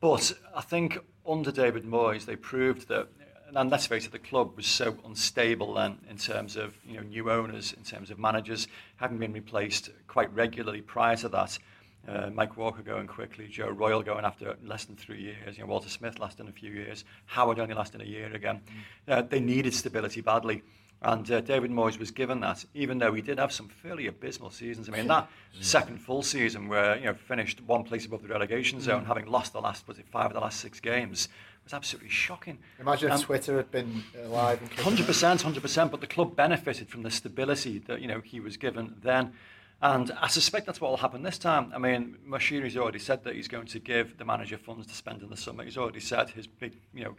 But 0.00 0.32
I 0.56 0.62
think 0.62 0.98
under 1.28 1.52
David 1.52 1.84
Moyes 1.84 2.24
they 2.24 2.36
proved 2.36 2.88
that 2.88 3.08
and 3.54 3.70
let's 3.70 3.86
face 3.86 4.06
it, 4.06 4.12
the 4.12 4.18
club 4.18 4.52
was 4.56 4.66
so 4.66 4.96
unstable 5.04 5.74
then 5.74 5.98
in 6.10 6.16
terms 6.16 6.56
of 6.56 6.76
you 6.86 6.96
know 6.96 7.02
new 7.02 7.30
owners, 7.30 7.72
in 7.72 7.82
terms 7.82 8.10
of 8.10 8.18
managers 8.18 8.68
having 8.96 9.18
been 9.18 9.32
replaced 9.32 9.90
quite 10.06 10.32
regularly 10.34 10.80
prior 10.80 11.16
to 11.16 11.28
that. 11.28 11.58
Uh, 12.06 12.30
Mike 12.32 12.56
Walker 12.56 12.80
going 12.80 13.06
quickly, 13.06 13.48
Joe 13.48 13.68
Royle 13.68 14.02
going 14.02 14.24
after 14.24 14.56
less 14.64 14.86
than 14.86 14.96
three 14.96 15.20
years, 15.20 15.58
you 15.58 15.62
know, 15.62 15.68
Walter 15.68 15.90
Smith 15.90 16.18
lasting 16.18 16.48
a 16.48 16.52
few 16.52 16.70
years, 16.70 17.04
Howard 17.26 17.58
only 17.58 17.74
lasting 17.74 18.00
a 18.00 18.04
year 18.04 18.32
again. 18.32 18.62
Mm. 19.06 19.12
Uh, 19.12 19.22
they 19.22 19.40
needed 19.40 19.74
stability 19.74 20.22
badly. 20.22 20.62
And 21.00 21.30
uh, 21.30 21.40
David 21.40 21.70
Moyes 21.70 21.98
was 21.98 22.10
given 22.10 22.40
that, 22.40 22.64
even 22.74 22.98
though 22.98 23.12
he 23.12 23.22
did 23.22 23.38
have 23.38 23.52
some 23.52 23.68
fairly 23.68 24.08
abysmal 24.08 24.50
seasons. 24.50 24.88
I 24.88 24.92
mean, 24.92 25.06
that 25.06 25.28
yeah. 25.52 25.62
second 25.62 25.98
full 25.98 26.22
season 26.22 26.66
where, 26.66 26.96
you 26.96 27.04
know, 27.04 27.14
finished 27.14 27.60
one 27.62 27.84
place 27.84 28.04
above 28.04 28.22
the 28.22 28.28
relegation 28.28 28.80
zone, 28.80 29.04
mm. 29.04 29.06
having 29.06 29.26
lost 29.26 29.52
the 29.52 29.60
last, 29.60 29.86
was 29.86 30.00
it 30.00 30.08
five 30.08 30.26
of 30.26 30.32
the 30.32 30.40
last 30.40 30.58
six 30.58 30.80
games, 30.80 31.28
was 31.68 31.74
absolutely 31.74 32.08
shocking. 32.08 32.58
Imagine 32.80 33.10
um, 33.10 33.18
if 33.18 33.26
Twitter 33.26 33.56
had 33.56 33.70
been 33.70 34.02
alive. 34.24 34.60
Hundred 34.78 35.06
percent, 35.06 35.42
hundred 35.42 35.62
percent. 35.62 35.90
But 35.90 36.00
the 36.00 36.06
club 36.06 36.34
benefited 36.34 36.88
from 36.88 37.02
the 37.02 37.10
stability 37.10 37.78
that 37.80 38.00
you 38.00 38.08
know 38.08 38.20
he 38.20 38.40
was 38.40 38.56
given 38.56 38.94
then, 39.02 39.32
and 39.82 40.10
I 40.18 40.28
suspect 40.28 40.64
that's 40.66 40.80
what 40.80 40.90
will 40.90 40.96
happen 40.96 41.22
this 41.22 41.38
time. 41.38 41.70
I 41.74 41.78
mean, 41.78 42.16
Moshiri's 42.26 42.76
already 42.76 42.98
said 42.98 43.22
that 43.24 43.34
he's 43.34 43.48
going 43.48 43.66
to 43.66 43.78
give 43.78 44.16
the 44.16 44.24
manager 44.24 44.56
funds 44.56 44.86
to 44.86 44.94
spend 44.94 45.22
in 45.22 45.28
the 45.28 45.36
summer. 45.36 45.62
He's 45.62 45.76
already 45.76 46.00
said 46.00 46.30
his 46.30 46.46
big, 46.46 46.72
you 46.94 47.04
know, 47.04 47.16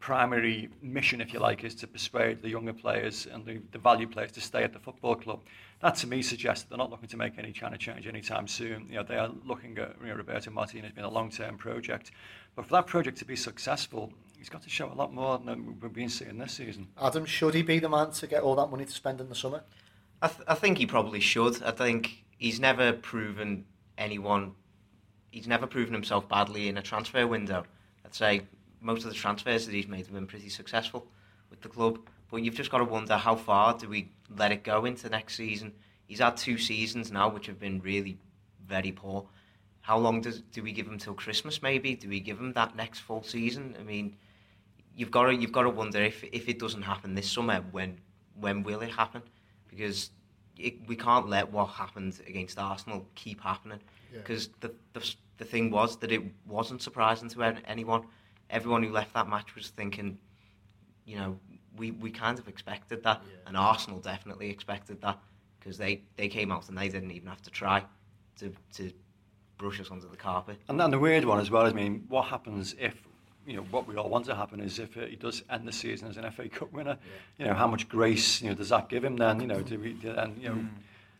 primary 0.00 0.68
mission, 0.82 1.20
if 1.20 1.32
you 1.32 1.38
like, 1.38 1.62
is 1.62 1.76
to 1.76 1.86
persuade 1.86 2.42
the 2.42 2.48
younger 2.48 2.72
players 2.72 3.28
and 3.32 3.46
the, 3.46 3.62
the 3.70 3.78
value 3.78 4.08
players 4.08 4.32
to 4.32 4.40
stay 4.40 4.64
at 4.64 4.72
the 4.72 4.80
football 4.80 5.14
club. 5.14 5.40
That 5.82 5.96
to 5.96 6.06
me 6.06 6.22
suggests 6.22 6.62
that 6.62 6.70
they're 6.70 6.78
not 6.78 6.90
looking 6.90 7.08
to 7.08 7.16
make 7.16 7.38
any 7.38 7.50
China 7.50 7.76
change 7.76 8.06
anytime 8.06 8.46
soon. 8.46 8.86
You 8.88 8.96
know, 8.96 9.02
they 9.02 9.16
are 9.16 9.30
looking 9.44 9.76
at 9.78 9.96
you 10.00 10.08
know, 10.08 10.14
Roberto 10.14 10.52
Martinez 10.52 10.92
being 10.92 11.04
a 11.04 11.10
long-term 11.10 11.58
project. 11.58 12.12
But 12.54 12.66
for 12.66 12.72
that 12.74 12.86
project 12.86 13.18
to 13.18 13.24
be 13.24 13.34
successful, 13.34 14.12
he's 14.38 14.48
got 14.48 14.62
to 14.62 14.70
show 14.70 14.92
a 14.92 14.94
lot 14.94 15.12
more 15.12 15.38
than 15.44 15.80
we've 15.80 15.92
been 15.92 16.08
seeing 16.08 16.38
this 16.38 16.52
season. 16.52 16.86
Adam, 17.02 17.24
should 17.24 17.54
he 17.54 17.62
be 17.62 17.80
the 17.80 17.88
man 17.88 18.12
to 18.12 18.28
get 18.28 18.44
all 18.44 18.54
that 18.54 18.70
money 18.70 18.84
to 18.84 18.92
spend 18.92 19.20
in 19.20 19.28
the 19.28 19.34
summer? 19.34 19.64
I, 20.22 20.28
th- 20.28 20.44
I 20.46 20.54
think 20.54 20.78
he 20.78 20.86
probably 20.86 21.18
should. 21.18 21.60
I 21.64 21.72
think 21.72 22.24
he's 22.38 22.60
never 22.60 22.92
proven 22.92 23.64
anyone, 23.98 24.52
he's 25.32 25.48
never 25.48 25.66
proven 25.66 25.92
himself 25.92 26.28
badly 26.28 26.68
in 26.68 26.78
a 26.78 26.82
transfer 26.82 27.26
window. 27.26 27.64
I'd 28.04 28.14
say 28.14 28.42
most 28.80 29.02
of 29.02 29.10
the 29.10 29.16
transfers 29.16 29.66
that 29.66 29.74
he's 29.74 29.88
made 29.88 30.06
have 30.06 30.12
been 30.12 30.28
pretty 30.28 30.48
successful 30.48 31.08
with 31.50 31.60
the 31.60 31.68
club. 31.68 31.98
But 32.30 32.44
you've 32.44 32.54
just 32.54 32.70
got 32.70 32.78
to 32.78 32.84
wonder 32.84 33.16
how 33.16 33.34
far 33.34 33.76
do 33.76 33.88
we 33.88 34.10
let 34.36 34.52
it 34.52 34.64
go 34.64 34.84
into 34.84 35.08
next 35.08 35.36
season. 35.36 35.72
He's 36.06 36.20
had 36.20 36.36
two 36.36 36.58
seasons 36.58 37.10
now 37.10 37.28
which 37.28 37.46
have 37.46 37.58
been 37.58 37.80
really 37.80 38.18
very 38.66 38.92
poor. 38.92 39.26
How 39.80 39.98
long 39.98 40.20
does 40.20 40.40
do 40.52 40.62
we 40.62 40.72
give 40.72 40.86
him 40.86 40.98
till 40.98 41.14
Christmas? 41.14 41.62
Maybe 41.62 41.94
do 41.94 42.08
we 42.08 42.20
give 42.20 42.38
him 42.38 42.52
that 42.52 42.76
next 42.76 43.00
full 43.00 43.22
season? 43.22 43.76
I 43.78 43.82
mean, 43.82 44.16
you've 44.94 45.10
got 45.10 45.24
to 45.24 45.34
you've 45.34 45.52
got 45.52 45.62
to 45.62 45.70
wonder 45.70 46.02
if 46.02 46.22
if 46.24 46.48
it 46.48 46.58
doesn't 46.58 46.82
happen 46.82 47.14
this 47.14 47.30
summer, 47.30 47.64
when 47.72 47.98
when 48.38 48.62
will 48.62 48.80
it 48.82 48.90
happen? 48.90 49.22
Because 49.68 50.10
it, 50.58 50.86
we 50.86 50.96
can't 50.96 51.28
let 51.28 51.50
what 51.50 51.66
happened 51.66 52.20
against 52.26 52.58
Arsenal 52.58 53.06
keep 53.14 53.40
happening. 53.40 53.80
Because 54.12 54.46
yeah. 54.46 54.68
the, 54.68 55.00
the 55.00 55.14
the 55.38 55.44
thing 55.44 55.70
was 55.70 55.96
that 55.96 56.12
it 56.12 56.22
wasn't 56.46 56.82
surprising 56.82 57.28
to 57.30 57.42
anyone 57.66 58.04
everyone 58.50 58.82
who 58.82 58.90
left 58.90 59.14
that 59.14 59.28
match 59.28 59.54
was 59.54 59.70
thinking, 59.70 60.18
you 61.06 61.16
know, 61.16 61.38
we, 61.76 61.90
we 61.92 62.10
kind 62.10 62.38
of 62.38 62.48
expected 62.48 63.02
that, 63.04 63.22
yeah. 63.24 63.36
and 63.46 63.56
Arsenal 63.56 63.98
definitely 64.00 64.50
expected 64.50 65.00
that 65.02 65.18
because 65.58 65.78
they, 65.78 66.02
they 66.16 66.28
came 66.28 66.50
out 66.50 66.68
and 66.68 66.76
they 66.76 66.88
didn't 66.88 67.10
even 67.10 67.28
have 67.28 67.42
to 67.42 67.50
try 67.50 67.84
to, 68.38 68.52
to 68.74 68.92
brush 69.58 69.80
us 69.80 69.90
under 69.90 70.06
the 70.06 70.16
carpet. 70.16 70.58
And 70.68 70.78
then 70.78 70.90
the 70.90 70.98
weird 70.98 71.24
one 71.24 71.40
as 71.40 71.50
well 71.50 71.66
is, 71.66 71.72
I 71.72 71.76
mean, 71.76 72.04
what 72.08 72.26
happens 72.26 72.74
if, 72.78 72.94
you 73.46 73.56
know, 73.56 73.62
what 73.70 73.86
we 73.86 73.96
all 73.96 74.08
want 74.08 74.26
to 74.26 74.34
happen 74.34 74.60
is 74.60 74.78
if 74.78 74.94
he 74.94 75.16
does 75.16 75.42
end 75.50 75.66
the 75.66 75.72
season 75.72 76.08
as 76.08 76.16
an 76.16 76.30
FA 76.32 76.48
Cup 76.48 76.72
winner, 76.72 76.98
yeah. 77.00 77.44
you 77.44 77.50
know, 77.50 77.56
how 77.56 77.66
much 77.66 77.88
grace, 77.88 78.42
you 78.42 78.48
know, 78.48 78.54
does 78.54 78.70
that 78.70 78.88
give 78.88 79.04
him 79.04 79.16
then, 79.16 79.40
you 79.40 79.46
know, 79.46 79.62
do 79.62 79.78
we, 79.78 79.96
and, 80.04 80.40
you 80.42 80.48
know, 80.48 80.54
mm. 80.54 80.68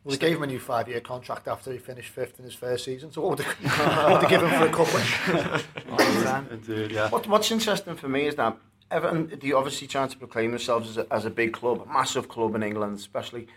Well, 0.04 0.16
they 0.16 0.18
gave 0.18 0.38
him 0.38 0.42
a 0.42 0.46
new 0.48 0.58
five-year 0.58 1.00
contract 1.00 1.46
after 1.46 1.70
he 1.70 1.78
finished 1.78 2.08
fifth 2.08 2.40
in 2.40 2.44
his 2.44 2.54
first 2.54 2.84
season. 2.84 3.12
So 3.12 3.20
what 3.20 3.30
would 3.30 3.38
they, 3.38 3.44
what 3.68 4.10
would 4.10 4.20
they 4.22 4.28
give 4.28 4.42
him 4.42 4.50
for 4.50 4.66
a 4.66 4.72
cup 4.72 6.50
Indeed, 6.50 6.90
yeah. 6.90 7.08
What, 7.08 7.28
what's 7.28 7.52
interesting 7.52 7.94
for 7.94 8.08
me 8.08 8.26
is 8.26 8.34
that 8.34 8.56
Everton, 8.92 9.38
they 9.40 9.52
obviously 9.52 9.88
trying 9.88 10.08
to 10.08 10.16
proclaim 10.18 10.50
themselves 10.50 10.90
as 10.90 10.98
a, 10.98 11.12
as 11.12 11.24
a 11.24 11.30
big 11.30 11.52
club, 11.52 11.82
a 11.82 11.92
massive 11.92 12.28
club 12.28 12.54
in 12.54 12.62
England, 12.62 12.98
especially. 12.98 13.48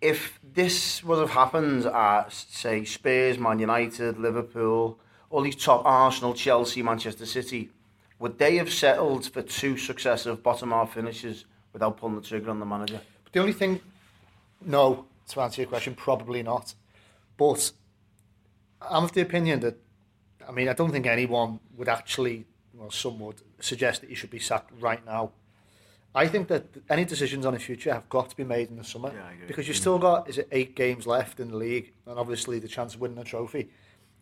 If 0.00 0.38
this 0.54 1.04
would 1.04 1.18
have 1.18 1.30
happened 1.30 1.84
at, 1.84 2.32
say, 2.32 2.84
Spurs, 2.84 3.38
Man 3.38 3.58
United, 3.58 4.18
Liverpool, 4.18 4.98
all 5.30 5.42
these 5.42 5.56
top 5.56 5.84
Arsenal, 5.84 6.34
Chelsea, 6.34 6.82
Manchester 6.82 7.26
City, 7.26 7.70
would 8.18 8.38
they 8.38 8.56
have 8.56 8.72
settled 8.72 9.26
for 9.30 9.42
two 9.42 9.76
successive 9.76 10.42
bottom 10.42 10.70
half 10.70 10.94
finishes 10.94 11.44
without 11.72 11.98
pulling 11.98 12.16
the 12.16 12.22
trigger 12.22 12.50
on 12.50 12.58
the 12.58 12.66
manager? 12.66 13.00
But 13.24 13.32
the 13.32 13.40
only 13.40 13.52
thing, 13.52 13.80
no, 14.64 15.04
to 15.28 15.40
answer 15.40 15.62
your 15.62 15.68
question, 15.68 15.94
probably 15.94 16.42
not. 16.42 16.74
But 17.36 17.70
I'm 18.80 19.04
of 19.04 19.12
the 19.12 19.20
opinion 19.20 19.60
that, 19.60 19.76
I 20.48 20.52
mean, 20.52 20.68
I 20.68 20.72
don't 20.72 20.90
think 20.90 21.06
anyone 21.06 21.60
would 21.76 21.88
actually, 21.88 22.46
well, 22.78 22.90
some 22.90 23.18
would 23.18 23.42
suggest 23.60 24.00
that 24.02 24.10
he 24.10 24.14
should 24.14 24.30
be 24.30 24.38
sacked 24.38 24.70
right 24.80 25.04
now. 25.04 25.32
I 26.14 26.26
think 26.26 26.48
that 26.48 26.64
any 26.88 27.04
decisions 27.04 27.44
on 27.44 27.52
the 27.52 27.60
future 27.60 27.92
have 27.92 28.08
got 28.08 28.30
to 28.30 28.36
be 28.36 28.44
made 28.44 28.70
in 28.70 28.76
the 28.76 28.84
summer 28.84 29.12
yeah, 29.14 29.46
because 29.46 29.68
you've 29.68 29.76
still 29.76 29.98
got 29.98 30.28
is 30.28 30.38
it 30.38 30.48
eight 30.50 30.74
games 30.74 31.06
left 31.06 31.38
in 31.38 31.50
the 31.50 31.56
league 31.56 31.92
and 32.06 32.18
obviously 32.18 32.58
the 32.58 32.68
chance 32.68 32.94
of 32.94 33.00
winning 33.00 33.18
a 33.18 33.24
trophy. 33.24 33.68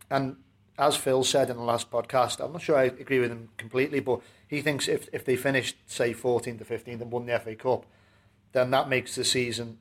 And 0.09 0.35
as 0.77 0.95
Phil 0.95 1.23
said 1.23 1.49
in 1.49 1.57
the 1.57 1.63
last 1.63 1.89
podcast, 1.89 2.43
I'm 2.43 2.51
not 2.51 2.61
sure 2.61 2.77
I 2.77 2.83
agree 2.83 3.19
with 3.19 3.31
him 3.31 3.49
completely, 3.57 3.99
but 3.99 4.21
he 4.47 4.61
thinks 4.61 4.87
if 4.87 5.07
if 5.13 5.23
they 5.23 5.35
finished 5.35 5.77
say 5.85 6.13
14th 6.13 6.59
to 6.59 6.65
15th 6.65 7.01
and 7.01 7.11
won 7.11 7.25
the 7.25 7.39
FA 7.39 7.55
Cup, 7.55 7.85
then 8.51 8.69
that 8.71 8.89
makes 8.89 9.15
the 9.15 9.23
season 9.23 9.79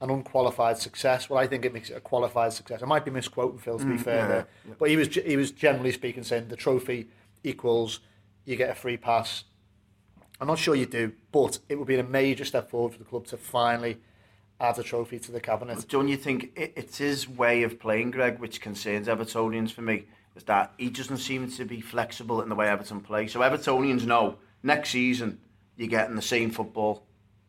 an 0.00 0.10
unqualified 0.10 0.78
success. 0.78 1.30
Well, 1.30 1.38
I 1.38 1.46
think 1.46 1.64
it 1.64 1.72
makes 1.72 1.88
it 1.88 1.96
a 1.96 2.00
qualified 2.00 2.52
success. 2.52 2.82
I 2.82 2.86
might 2.86 3.04
be 3.04 3.10
misquoting 3.10 3.58
Phil 3.58 3.78
to 3.78 3.84
be 3.84 3.92
mm, 3.92 4.00
fair 4.00 4.16
yeah, 4.16 4.28
there, 4.28 4.46
yeah. 4.68 4.74
but 4.78 4.90
he 4.90 4.96
was 4.96 5.08
he 5.08 5.36
was 5.36 5.50
generally 5.52 5.92
speaking 5.92 6.22
saying 6.22 6.48
the 6.48 6.56
trophy 6.56 7.08
equals 7.44 8.00
you 8.44 8.56
get 8.56 8.70
a 8.70 8.74
free 8.74 8.96
pass. 8.96 9.44
I'm 10.40 10.48
not 10.48 10.58
sure 10.58 10.74
you 10.74 10.86
do, 10.86 11.12
but 11.30 11.58
it 11.68 11.76
would 11.76 11.86
be 11.86 11.98
a 11.98 12.02
major 12.02 12.44
step 12.44 12.70
forward 12.70 12.92
for 12.92 12.98
the 12.98 13.04
club 13.04 13.26
to 13.26 13.36
finally 13.36 13.98
add 14.60 14.78
a 14.78 14.82
trophy 14.82 15.18
to 15.20 15.32
the 15.32 15.40
cabinet. 15.40 15.86
Don't 15.88 16.08
you 16.08 16.16
think 16.16 16.52
it, 16.56 16.72
it's 16.76 16.98
his 16.98 17.28
way 17.28 17.62
of 17.62 17.78
playing, 17.78 18.10
Greg, 18.10 18.38
which 18.38 18.60
concerns 18.60 19.06
Evertonians 19.06 19.72
for 19.72 19.82
me, 19.82 20.04
is 20.34 20.44
that 20.44 20.72
he 20.78 20.90
doesn't 20.90 21.18
seem 21.18 21.50
to 21.50 21.64
be 21.64 21.80
flexible 21.80 22.42
in 22.42 22.48
the 22.48 22.54
way 22.54 22.68
Everton 22.68 23.00
play. 23.00 23.26
So 23.26 23.40
Evertonians 23.40 24.04
know 24.04 24.38
next 24.62 24.90
season 24.90 25.38
you're 25.76 25.88
getting 25.88 26.16
the 26.16 26.22
same 26.22 26.50
football 26.50 27.06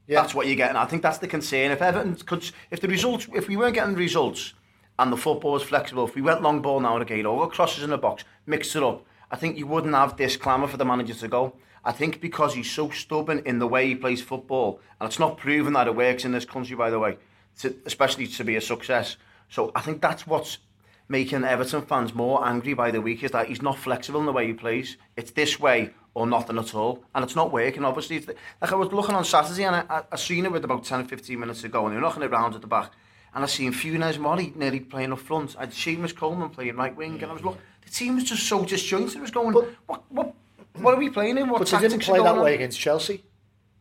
yeah. 0.08 0.22
That's 0.22 0.36
what 0.36 0.48
you're 0.48 0.56
getting. 0.56 0.76
I 0.76 0.86
think 0.86 1.02
that's 1.02 1.20
the 1.20 1.28
concern. 1.28 1.72
If 1.72 1.82
Everton 1.82 2.16
could, 2.16 2.50
if 2.72 2.82
the 2.82 2.88
results, 2.88 3.28
if 3.34 3.48
we 3.48 3.56
weren't 3.56 3.76
getting 3.76 3.96
results 3.96 4.54
and 5.00 5.12
the 5.12 5.18
football 5.18 5.54
was 5.54 5.64
flexible, 5.64 6.06
if 6.06 6.16
we 6.16 6.22
went 6.22 6.42
long 6.42 6.62
ball 6.62 6.80
now 6.80 6.96
and 6.96 7.02
again, 7.02 7.26
or 7.26 7.50
crosses 7.50 7.84
in 7.84 7.90
the 7.90 7.98
box, 7.98 8.24
mixed 8.46 8.76
it 8.76 8.84
up, 8.84 9.06
I 9.34 9.36
think 9.36 9.58
you 9.58 9.66
wouldn't 9.66 9.96
have 9.96 10.16
this 10.16 10.38
clamour 10.38 10.68
for 10.68 10.78
the 10.78 10.86
manager 10.86 11.16
to 11.16 11.28
go. 11.28 11.56
I 11.84 11.92
think 11.92 12.22
because 12.22 12.54
he's 12.54 12.70
so 12.70 12.92
stubborn 12.92 13.40
in 13.40 13.58
the 13.58 13.68
way 13.68 13.88
he 13.88 13.96
plays 13.96 14.22
football, 14.22 14.80
and 15.00 15.08
it's 15.10 15.18
not 15.18 15.40
proven 15.40 15.74
that 15.74 15.88
it 15.88 15.96
works 15.96 16.24
in 16.24 16.34
this 16.34 16.46
country, 16.46 16.75
by 16.75 16.92
the 16.92 17.00
way, 17.00 17.18
to, 17.62 17.75
especially 17.88 18.28
to 18.28 18.44
be 18.44 18.56
a 18.56 18.62
success. 18.62 19.18
So 19.50 19.72
I 19.75 19.82
think 19.82 20.02
that's 20.02 20.28
what's 20.28 20.60
making 21.10 21.44
Everton 21.44 21.82
fans 21.82 22.13
more 22.13 22.48
angry 22.48 22.75
by 22.75 22.92
the 22.92 23.02
week 23.02 23.24
is 23.24 23.32
that 23.32 23.48
he's 23.48 23.63
not 23.63 23.80
flexible 23.80 24.20
in 24.20 24.28
the 24.28 24.32
way 24.32 24.46
he 24.46 24.54
plays. 24.54 24.98
It's 25.18 25.32
this 25.32 25.60
way 25.60 25.90
or 26.13 26.28
nothing 26.28 26.60
at 26.60 26.75
all. 26.75 27.04
And 27.16 27.25
it's 27.25 27.36
not 27.36 27.52
working, 27.52 27.84
obviously. 27.84 28.20
The, 28.20 28.36
like 28.62 28.72
I 28.72 28.75
was 28.75 28.94
looking 28.94 29.16
on 29.16 29.25
Saturday 29.25 29.63
and 29.63 29.75
I, 29.75 30.04
I, 30.12 30.16
seen 30.16 30.46
it 30.46 30.52
with 30.52 30.63
about 30.63 30.86
10 30.86 31.02
or 31.02 31.06
15 31.06 31.40
minutes 31.40 31.63
ago 31.63 31.86
and 31.86 31.92
they 31.92 31.98
were 31.98 32.04
knocking 32.04 32.22
it 32.22 32.30
round 32.30 32.54
at 32.54 32.62
the 32.62 32.68
back. 32.68 32.92
And 33.34 33.44
I 33.44 33.48
seen 33.48 33.74
Funes 33.74 34.20
Mori 34.20 34.54
nearly 34.56 34.80
playing 34.80 35.12
up 35.12 35.18
front. 35.18 35.56
I 35.58 35.62
would 35.62 35.72
Seamus 35.72 36.16
Coleman 36.16 36.50
playing 36.50 36.75
right 36.75 36.96
wing. 36.96 37.22
And 37.22 37.32
I 37.32 37.34
was 37.34 37.44
looking, 37.44 37.62
the 37.86 37.92
team 37.92 38.16
was 38.16 38.24
just 38.25 38.48
so 38.48 38.63
disjointed. 38.66 39.18
It 39.18 39.22
was 39.22 39.32
going, 39.32 39.54
but, 39.54 39.70
what, 39.86 40.04
what, 40.10 40.34
what 40.75 40.94
are 40.94 40.98
we 40.98 41.10
playing 41.10 41.38
in? 41.38 41.50
What 41.50 41.60
but 41.60 41.68
they 41.68 41.88
didn't 41.88 42.04
play 42.04 42.20
that 42.20 42.36
on? 42.36 42.44
way 42.44 42.56
against 42.56 42.80
Chelsea, 42.80 43.24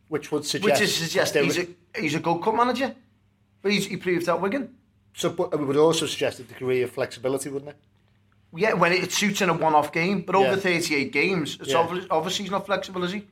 which 0.07 0.31
would 0.31 0.45
suggest... 0.45 0.81
Which 0.81 0.81
is 0.81 0.95
suggest 0.95 1.35
he's 1.35 1.57
a, 1.57 1.67
he's 1.99 2.15
a 2.15 2.19
good 2.19 2.41
cup 2.41 2.55
manager. 2.55 2.95
But 3.61 3.71
he's, 3.71 3.87
he 3.87 3.97
proved 3.97 4.25
that 4.25 4.41
Wigan. 4.41 4.75
So 5.15 5.29
but 5.29 5.53
it 5.53 5.59
would 5.59 5.77
also 5.77 6.05
suggest 6.05 6.39
a 6.39 6.43
degree 6.43 6.81
of 6.81 6.91
flexibility, 6.91 7.49
wouldn't 7.49 7.71
it? 7.71 7.77
Yeah, 8.55 8.73
when 8.73 8.91
it, 8.91 9.11
suits 9.11 9.41
in 9.41 9.49
a 9.49 9.53
one-off 9.53 9.91
game, 9.91 10.21
but 10.21 10.35
over 10.35 10.51
yeah. 10.51 10.55
38 10.57 11.11
games, 11.11 11.57
it's 11.59 11.71
yeah. 11.71 11.77
obviously, 11.77 12.09
obviously 12.11 12.43
he's 12.43 12.51
not 12.51 12.67
flexible, 12.67 13.03
is 13.03 13.11
he? 13.11 13.25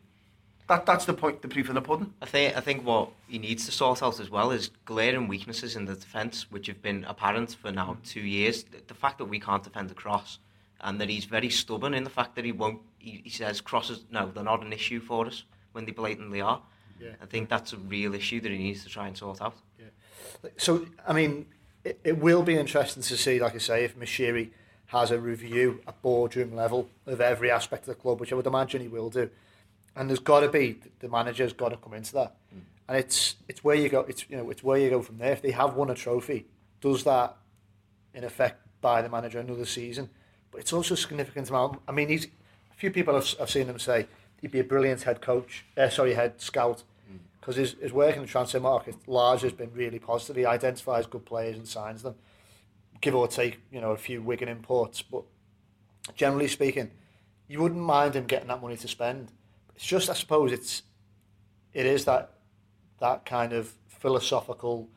That, 0.67 0.85
that's 0.85 1.05
the 1.05 1.13
point, 1.13 1.41
the 1.41 1.47
proof 1.47 1.69
in 1.69 1.75
the 1.75 1.81
pudding. 1.81 2.13
I 2.21 2.25
think 2.25 2.55
I 2.55 2.61
think 2.61 2.85
what 2.85 3.09
he 3.27 3.37
needs 3.37 3.65
to 3.65 3.71
sort 3.71 4.01
out 4.01 4.19
as 4.19 4.29
well 4.29 4.51
is 4.51 4.71
glaring 4.85 5.27
weaknesses 5.27 5.75
in 5.75 5.85
the 5.85 5.95
defence, 5.95 6.49
which 6.49 6.67
have 6.67 6.81
been 6.81 7.03
apparent 7.03 7.55
for 7.61 7.71
now 7.71 7.97
two 8.03 8.21
years. 8.21 8.63
The 8.87 8.93
fact 8.93 9.17
that 9.17 9.25
we 9.25 9.39
can't 9.39 9.63
defend 9.63 9.91
across, 9.91 10.39
and 10.81 10.99
that 10.99 11.09
he's 11.09 11.25
very 11.25 11.49
stubborn 11.49 11.93
in 11.93 12.03
the 12.03 12.09
fact 12.09 12.35
that 12.35 12.45
he 12.45 12.51
won't. 12.51 12.81
He, 12.97 13.21
he 13.23 13.29
says 13.29 13.61
crosses, 13.61 14.05
no, 14.11 14.31
they're 14.33 14.43
not 14.43 14.63
an 14.63 14.73
issue 14.73 14.99
for 14.99 15.25
us 15.27 15.43
when 15.71 15.85
they 15.85 15.91
blatantly 15.91 16.41
are. 16.41 16.61
Yeah. 16.99 17.11
I 17.21 17.25
think 17.25 17.49
that's 17.49 17.73
a 17.73 17.77
real 17.77 18.13
issue 18.13 18.41
that 18.41 18.51
he 18.51 18.57
needs 18.57 18.83
to 18.83 18.89
try 18.89 19.07
and 19.07 19.17
sort 19.17 19.41
out. 19.41 19.55
Yeah. 19.79 20.49
So 20.57 20.85
I 21.07 21.13
mean, 21.13 21.45
it, 21.83 21.99
it 22.03 22.17
will 22.17 22.43
be 22.43 22.57
interesting 22.57 23.03
to 23.03 23.17
see, 23.17 23.39
like 23.39 23.55
I 23.55 23.59
say, 23.59 23.83
if 23.85 23.97
Moshiri 23.97 24.51
has 24.87 25.11
a 25.11 25.19
review 25.19 25.81
at 25.87 26.01
boardroom 26.01 26.53
level 26.55 26.89
of 27.05 27.21
every 27.21 27.49
aspect 27.49 27.83
of 27.83 27.95
the 27.95 28.01
club, 28.01 28.19
which 28.19 28.33
I 28.33 28.35
would 28.35 28.47
imagine 28.47 28.81
he 28.81 28.87
will 28.87 29.09
do. 29.09 29.29
And 29.95 30.09
there's 30.09 30.19
got 30.19 30.41
to 30.41 30.49
be 30.49 30.77
the 30.99 31.09
manager's 31.09 31.53
got 31.53 31.69
to 31.69 31.77
come 31.77 31.93
into 31.93 32.13
that, 32.13 32.35
mm. 32.55 32.61
and 32.87 32.97
it's 32.97 33.35
it's 33.49 33.63
where 33.63 33.75
you 33.75 33.89
go. 33.89 34.01
It's 34.01 34.25
you 34.29 34.37
know 34.37 34.49
it's 34.49 34.63
where 34.63 34.77
you 34.77 34.89
go 34.89 35.01
from 35.01 35.17
there. 35.17 35.33
If 35.33 35.41
they 35.41 35.51
have 35.51 35.75
won 35.75 35.89
a 35.89 35.95
trophy, 35.95 36.45
does 36.79 37.03
that 37.03 37.35
in 38.13 38.23
effect 38.23 38.65
buy 38.79 39.01
the 39.01 39.09
manager 39.09 39.39
another 39.39 39.65
season? 39.65 40.09
But 40.51 40.61
it's 40.61 40.73
also 40.73 40.95
significant 40.95 41.49
amount. 41.49 41.81
I 41.87 41.91
mean, 41.91 42.09
he's 42.09 42.25
a 42.25 42.75
few 42.75 42.91
people 42.91 43.13
have, 43.15 43.27
have 43.39 43.49
seen 43.49 43.67
him 43.67 43.79
say 43.79 44.07
he'd 44.41 44.51
be 44.51 44.59
a 44.59 44.63
brilliant 44.63 45.03
head 45.03 45.21
coach. 45.21 45.65
Uh, 45.77 45.89
sorry, 45.89 46.13
head 46.13 46.41
scout 46.41 46.83
because 47.39 47.55
mm. 47.55 47.59
his, 47.59 47.71
his 47.73 47.93
work 47.93 48.15
in 48.15 48.21
the 48.21 48.27
transfer 48.27 48.59
market 48.59 48.95
largely 49.07 49.49
has 49.49 49.57
been 49.57 49.71
really 49.73 49.99
positive. 49.99 50.35
He 50.35 50.45
identifies 50.45 51.05
good 51.05 51.25
players 51.25 51.57
and 51.57 51.67
signs 51.67 52.03
them 52.03 52.15
give 53.01 53.15
or 53.15 53.27
take, 53.27 53.59
you 53.71 53.81
know, 53.81 53.91
a 53.91 53.97
few 53.97 54.21
Wigan 54.21 54.47
imports. 54.47 55.01
But 55.01 55.23
generally 56.15 56.47
speaking, 56.47 56.91
you 57.47 57.59
wouldn't 57.59 57.81
mind 57.81 58.15
him 58.15 58.25
getting 58.25 58.47
that 58.47 58.61
money 58.61 58.77
to 58.77 58.87
spend. 58.87 59.31
It's 59.75 59.85
just, 59.85 60.09
I 60.09 60.13
suppose, 60.13 60.51
it's 60.51 60.83
it 61.73 61.85
is 61.85 62.05
that 62.05 62.31
that 62.99 63.25
kind 63.25 63.53
of 63.53 63.73
philosophical 63.87 64.87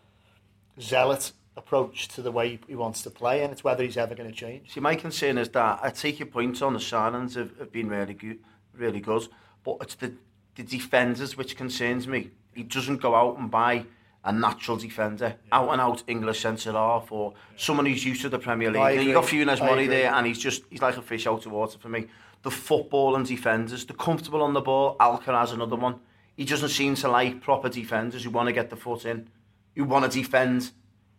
zealot 0.80 1.32
approach 1.56 2.08
to 2.08 2.22
the 2.22 2.32
way 2.32 2.58
he 2.66 2.74
wants 2.74 3.02
to 3.02 3.10
play, 3.10 3.42
and 3.42 3.52
it's 3.52 3.62
whether 3.62 3.84
he's 3.84 3.96
ever 3.96 4.14
going 4.14 4.28
to 4.28 4.34
change. 4.34 4.72
See, 4.72 4.80
my 4.80 4.96
concern 4.96 5.38
is 5.38 5.48
that 5.50 5.80
I 5.82 5.90
take 5.90 6.18
your 6.18 6.26
point 6.26 6.60
on 6.62 6.72
the 6.72 6.78
signings 6.78 7.34
have, 7.36 7.56
have 7.58 7.72
been 7.72 7.88
really 7.88 8.14
good, 8.14 8.40
really 8.72 9.00
good, 9.00 9.28
but 9.62 9.76
it's 9.80 9.94
the, 9.94 10.12
the 10.56 10.62
defenders 10.62 11.36
which 11.36 11.56
concerns 11.56 12.08
me. 12.08 12.30
He 12.54 12.64
doesn't 12.64 13.00
go 13.00 13.14
out 13.14 13.38
and 13.38 13.50
buy 13.50 13.86
a 14.24 14.32
natural 14.32 14.76
defender, 14.76 15.36
yeah. 15.46 15.58
out 15.58 15.70
and 15.70 15.80
out 15.80 16.02
English 16.06 16.40
centre 16.40 16.72
half, 16.72 17.12
or 17.12 17.34
someone 17.56 17.86
who's 17.86 18.04
used 18.04 18.22
to 18.22 18.28
the 18.28 18.38
Premier 18.38 18.70
League. 18.70 19.06
You 19.06 19.12
got 19.12 19.24
Funes 19.24 19.60
Mori 19.60 19.86
there, 19.86 20.12
and 20.12 20.26
he's 20.26 20.38
just 20.38 20.62
he's 20.70 20.82
like 20.82 20.96
a 20.96 21.02
fish 21.02 21.26
out 21.26 21.44
of 21.46 21.52
water 21.52 21.78
for 21.78 21.88
me. 21.88 22.06
The 22.42 22.50
football 22.50 23.16
and 23.16 23.26
defenders, 23.26 23.84
the 23.86 23.94
comfortable 23.94 24.42
on 24.42 24.54
the 24.54 24.60
ball. 24.60 24.96
Alcaraz 24.98 25.52
another 25.52 25.76
one. 25.76 26.00
He 26.36 26.44
doesn't 26.44 26.70
seem 26.70 26.94
to 26.96 27.08
like 27.08 27.40
proper 27.42 27.68
defenders 27.68 28.24
who 28.24 28.30
want 28.30 28.48
to 28.48 28.52
get 28.52 28.70
the 28.70 28.76
foot 28.76 29.04
in, 29.04 29.28
who 29.76 29.84
want 29.84 30.10
to 30.10 30.18
defend. 30.18 30.72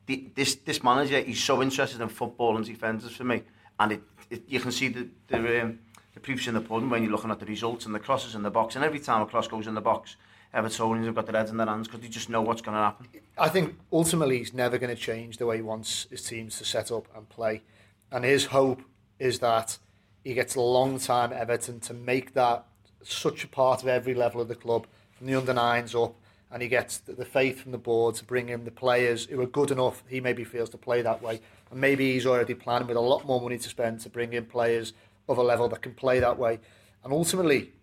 This 0.07 0.55
this 0.55 0.83
manager, 0.83 1.19
he's 1.21 1.43
so 1.43 1.61
interested 1.61 2.01
in 2.01 2.09
football 2.09 2.57
and 2.57 2.65
defenders 2.65 3.15
for 3.15 3.23
me, 3.23 3.43
and 3.79 3.93
it, 3.93 4.03
it 4.29 4.43
you 4.47 4.59
can 4.59 4.71
see 4.71 4.89
the 4.89 5.07
the, 5.27 5.61
um, 5.61 5.79
the 6.13 6.19
proofs 6.19 6.47
in 6.47 6.53
the 6.53 6.61
pudding 6.61 6.89
when 6.89 7.01
you're 7.03 7.11
looking 7.11 7.31
at 7.31 7.39
the 7.39 7.45
results 7.45 7.85
and 7.85 7.95
the 7.95 7.99
crosses 7.99 8.35
in 8.35 8.43
the 8.43 8.51
box, 8.51 8.75
and 8.75 8.85
every 8.85 8.99
time 8.99 9.21
a 9.21 9.25
cross 9.25 9.47
goes 9.47 9.67
in 9.67 9.73
the 9.73 9.81
box 9.81 10.15
Evertonians 10.55 11.05
have 11.05 11.15
got 11.15 11.25
their 11.25 11.35
heads 11.35 11.51
in 11.51 11.57
their 11.57 11.67
hands 11.67 11.87
because 11.87 12.01
they 12.01 12.07
just 12.07 12.29
know 12.29 12.41
what's 12.41 12.61
going 12.61 12.75
to 12.75 12.81
happen. 12.81 13.07
I 13.37 13.49
think 13.49 13.75
ultimately 13.91 14.37
he's 14.37 14.53
never 14.53 14.77
going 14.77 14.95
to 14.95 15.01
change 15.01 15.37
the 15.37 15.45
way 15.45 15.57
he 15.57 15.61
wants 15.61 16.07
his 16.09 16.23
teams 16.23 16.57
to 16.59 16.65
set 16.65 16.91
up 16.91 17.07
and 17.15 17.27
play. 17.27 17.63
And 18.09 18.23
his 18.23 18.45
hope 18.45 18.81
is 19.19 19.39
that 19.39 19.77
he 20.23 20.33
gets 20.33 20.55
a 20.55 20.61
long 20.61 20.97
time 20.97 21.33
Everton 21.33 21.81
to 21.81 21.93
make 21.93 22.33
that 22.35 22.65
such 23.03 23.43
a 23.43 23.47
part 23.47 23.81
of 23.81 23.89
every 23.89 24.13
level 24.13 24.39
of 24.39 24.47
the 24.47 24.55
club, 24.55 24.87
from 25.11 25.27
the 25.27 25.35
under 25.35 25.53
nines 25.53 25.93
up, 25.93 26.15
and 26.55 26.61
he 26.61 26.69
gets 26.69 26.99
the 26.99 27.25
faith 27.25 27.59
from 27.59 27.73
the 27.73 27.77
board 27.77 28.15
to 28.15 28.23
bring 28.23 28.47
in 28.47 28.63
the 28.63 28.71
players 28.71 29.25
who 29.25 29.41
are 29.41 29.45
good 29.45 29.71
enough, 29.71 30.01
he 30.07 30.21
maybe 30.21 30.45
feels, 30.45 30.69
to 30.69 30.77
play 30.77 31.01
that 31.01 31.21
way. 31.21 31.41
And 31.69 31.81
maybe 31.81 32.13
he's 32.13 32.25
already 32.25 32.53
planning 32.53 32.87
with 32.87 32.95
a 32.95 33.01
lot 33.01 33.25
more 33.25 33.41
money 33.41 33.57
to 33.57 33.67
spend 33.67 33.99
to 33.99 34.09
bring 34.09 34.31
in 34.31 34.45
players 34.45 34.93
of 35.27 35.37
a 35.37 35.43
level 35.43 35.67
that 35.67 35.81
can 35.81 35.93
play 35.93 36.21
that 36.21 36.39
way. 36.39 36.61
And 37.03 37.11
ultimately, 37.11 37.73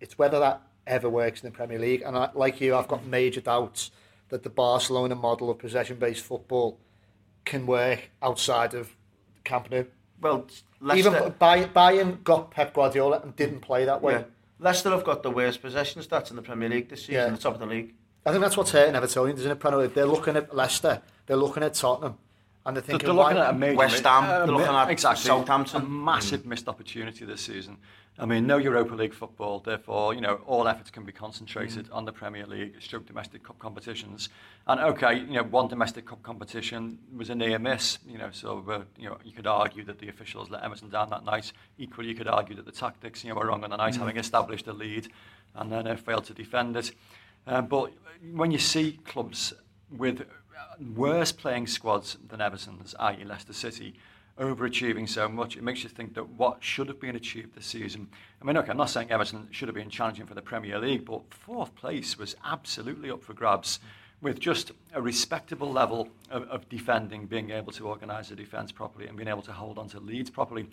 it's 0.00 0.16
whether 0.16 0.38
that 0.38 0.62
ever 0.86 1.10
works 1.10 1.42
in 1.42 1.50
the 1.50 1.56
Premier 1.56 1.80
League. 1.80 2.02
And 2.06 2.16
I, 2.16 2.30
like 2.32 2.60
you, 2.60 2.76
I've 2.76 2.86
got 2.86 3.04
major 3.04 3.40
doubts 3.40 3.90
that 4.28 4.44
the 4.44 4.48
Barcelona 4.48 5.16
model 5.16 5.50
of 5.50 5.58
possession-based 5.58 6.22
football 6.22 6.78
can 7.44 7.66
work 7.66 8.10
outside 8.22 8.74
of 8.74 8.94
Camp 9.42 9.72
Nou. 9.72 9.86
Well, 10.20 10.46
Leicester... 10.80 11.16
even 11.16 11.32
Bayern 11.32 12.22
got 12.22 12.52
Pep 12.52 12.74
Guardiola 12.74 13.22
and 13.24 13.34
didn't 13.34 13.58
play 13.58 13.86
that 13.86 14.00
way. 14.00 14.12
Yeah. 14.12 14.24
Leicester 14.60 14.90
have 14.90 15.02
got 15.02 15.24
the 15.24 15.32
worst 15.32 15.60
possession 15.60 16.00
stats 16.00 16.30
in 16.30 16.36
the 16.36 16.42
Premier 16.42 16.68
League 16.68 16.90
this 16.90 17.00
season, 17.00 17.14
yeah. 17.14 17.28
the 17.30 17.36
top 17.36 17.54
of 17.54 17.58
the 17.58 17.66
league. 17.66 17.94
I 18.24 18.30
think 18.30 18.42
that's 18.42 18.56
what's 18.56 18.72
hurting 18.72 18.94
Everton, 18.94 19.30
isn't 19.30 19.50
it? 19.50 19.60
Premier 19.60 19.80
League. 19.80 19.94
They're 19.94 20.06
looking 20.06 20.36
at 20.36 20.54
Leicester, 20.54 21.00
they're 21.26 21.36
looking 21.36 21.62
at 21.62 21.74
Tottenham, 21.74 22.18
and 22.66 22.76
they're 22.76 22.82
thinking, 22.82 23.06
they're 23.06 23.14
looking 23.14 23.38
at 23.38 23.50
a 23.50 23.52
major, 23.54 23.76
West 23.76 24.04
Ham, 24.04 24.24
uh, 24.24 24.44
they're 24.44 24.54
looking 24.54 24.74
at 24.74 24.90
exactly, 24.90 25.24
Southampton. 25.24 25.82
A 25.82 25.84
massive 25.84 26.42
mm. 26.42 26.46
missed 26.46 26.68
opportunity 26.68 27.24
this 27.24 27.40
season. 27.40 27.78
I 28.18 28.26
mean, 28.26 28.46
no 28.46 28.58
Europa 28.58 28.94
League 28.94 29.14
football, 29.14 29.60
therefore, 29.60 30.12
you 30.12 30.20
know, 30.20 30.40
all 30.46 30.68
efforts 30.68 30.90
can 30.90 31.04
be 31.04 31.12
concentrated 31.12 31.86
mm. 31.88 31.94
on 31.94 32.04
the 32.04 32.12
Premier 32.12 32.44
League, 32.44 32.74
stroke 32.82 33.06
domestic 33.06 33.42
cup 33.42 33.58
competitions. 33.58 34.28
And 34.66 34.78
okay, 34.78 35.20
you 35.20 35.32
know, 35.32 35.44
one 35.44 35.68
domestic 35.68 36.04
cup 36.04 36.22
competition 36.22 36.98
was 37.16 37.30
a 37.30 37.34
near 37.34 37.58
miss, 37.58 37.98
you 38.06 38.18
know, 38.18 38.28
so, 38.30 38.62
uh, 38.68 38.82
you 38.98 39.08
know, 39.08 39.16
you 39.24 39.32
could 39.32 39.46
argue 39.46 39.84
that 39.84 39.98
the 39.98 40.10
officials 40.10 40.50
let 40.50 40.62
Emerson 40.62 40.90
down 40.90 41.08
that 41.08 41.24
night. 41.24 41.52
Equally, 41.78 42.08
you 42.08 42.14
could 42.14 42.28
argue 42.28 42.54
that 42.56 42.66
the 42.66 42.72
tactics, 42.72 43.24
you 43.24 43.30
know, 43.30 43.36
were 43.36 43.46
wrong 43.46 43.64
on 43.64 43.70
the 43.70 43.76
night, 43.76 43.94
mm. 43.94 43.98
having 43.98 44.18
established 44.18 44.66
a 44.66 44.74
lead 44.74 45.08
and 45.54 45.72
then 45.72 45.86
uh, 45.86 45.96
failed 45.96 46.24
to 46.24 46.34
defend 46.34 46.76
it. 46.76 46.92
Uh, 47.46 47.62
but 47.62 47.92
when 48.32 48.50
you 48.50 48.58
see 48.58 48.98
clubs 49.04 49.52
with 49.90 50.26
worse 50.94 51.32
playing 51.32 51.66
squads 51.66 52.16
than 52.28 52.40
Everton's, 52.40 52.94
i.e. 52.98 53.24
Leicester 53.24 53.52
City, 53.52 53.94
overachieving 54.38 55.08
so 55.08 55.28
much, 55.28 55.56
it 55.56 55.62
makes 55.62 55.82
you 55.82 55.88
think 55.88 56.14
that 56.14 56.28
what 56.30 56.62
should 56.64 56.88
have 56.88 57.00
been 57.00 57.16
achieved 57.16 57.54
this 57.54 57.66
season. 57.66 58.08
I 58.40 58.44
mean, 58.44 58.56
okay, 58.56 58.70
I'm 58.70 58.76
not 58.76 58.88
saying 58.90 59.10
Everton 59.10 59.48
should 59.50 59.68
have 59.68 59.74
been 59.74 59.90
challenging 59.90 60.26
for 60.26 60.34
the 60.34 60.42
Premier 60.42 60.78
League, 60.78 61.04
but 61.04 61.22
fourth 61.32 61.74
place 61.74 62.18
was 62.18 62.36
absolutely 62.44 63.10
up 63.10 63.22
for 63.22 63.34
grabs 63.34 63.80
with 64.22 64.38
just 64.38 64.72
a 64.94 65.00
respectable 65.00 65.70
level 65.70 66.08
of, 66.30 66.44
of 66.44 66.68
defending, 66.68 67.26
being 67.26 67.50
able 67.50 67.72
to 67.72 67.86
organise 67.86 68.28
the 68.28 68.36
defence 68.36 68.72
properly 68.72 69.06
and 69.06 69.16
being 69.16 69.28
able 69.28 69.42
to 69.42 69.52
hold 69.52 69.78
on 69.78 69.88
to 69.88 70.00
leads 70.00 70.30
properly. 70.30 70.68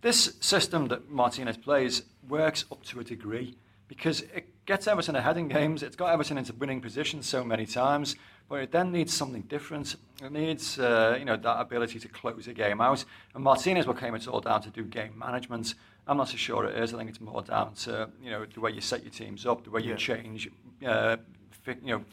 This 0.00 0.34
system 0.40 0.88
that 0.88 1.10
Martinez 1.10 1.56
plays 1.56 2.02
works 2.28 2.64
up 2.70 2.84
to 2.84 3.00
a 3.00 3.04
degree 3.04 3.56
because 3.88 4.22
it 4.22 4.57
gets 4.68 4.86
Everton 4.86 5.16
ahead 5.16 5.38
in 5.38 5.48
games, 5.48 5.82
it's 5.82 5.96
got 5.96 6.12
Everton 6.12 6.36
into 6.36 6.52
winning 6.52 6.82
positions 6.82 7.26
so 7.26 7.42
many 7.42 7.64
times, 7.64 8.16
but 8.50 8.56
it 8.56 8.70
then 8.70 8.92
needs 8.92 9.14
something 9.14 9.40
different. 9.42 9.96
It 10.22 10.30
needs, 10.30 10.78
uh, 10.78 11.16
you 11.18 11.24
know, 11.24 11.38
that 11.38 11.60
ability 11.60 11.98
to 12.00 12.08
close 12.08 12.46
a 12.48 12.52
game 12.52 12.78
out. 12.82 13.02
And 13.34 13.42
Martinez 13.42 13.86
will 13.86 13.94
claim 13.94 14.14
it's 14.14 14.26
all 14.26 14.42
down 14.42 14.60
to 14.60 14.70
do 14.70 14.84
game 14.84 15.18
management. 15.18 15.74
I'm 16.06 16.18
not 16.18 16.28
so 16.28 16.36
sure 16.36 16.66
it 16.66 16.76
is. 16.76 16.92
I 16.92 16.98
think 16.98 17.08
it's 17.08 17.20
more 17.20 17.40
down 17.40 17.74
to, 17.76 18.10
you 18.22 18.30
know, 18.30 18.44
the 18.44 18.60
way 18.60 18.70
you 18.70 18.82
set 18.82 19.02
your 19.02 19.10
teams 19.10 19.46
up, 19.46 19.64
the 19.64 19.70
way 19.70 19.80
you 19.80 19.92
yeah. 19.92 19.96
change, 19.96 20.50
uh, 20.86 21.16
you 21.66 21.76
know, 21.84 22.04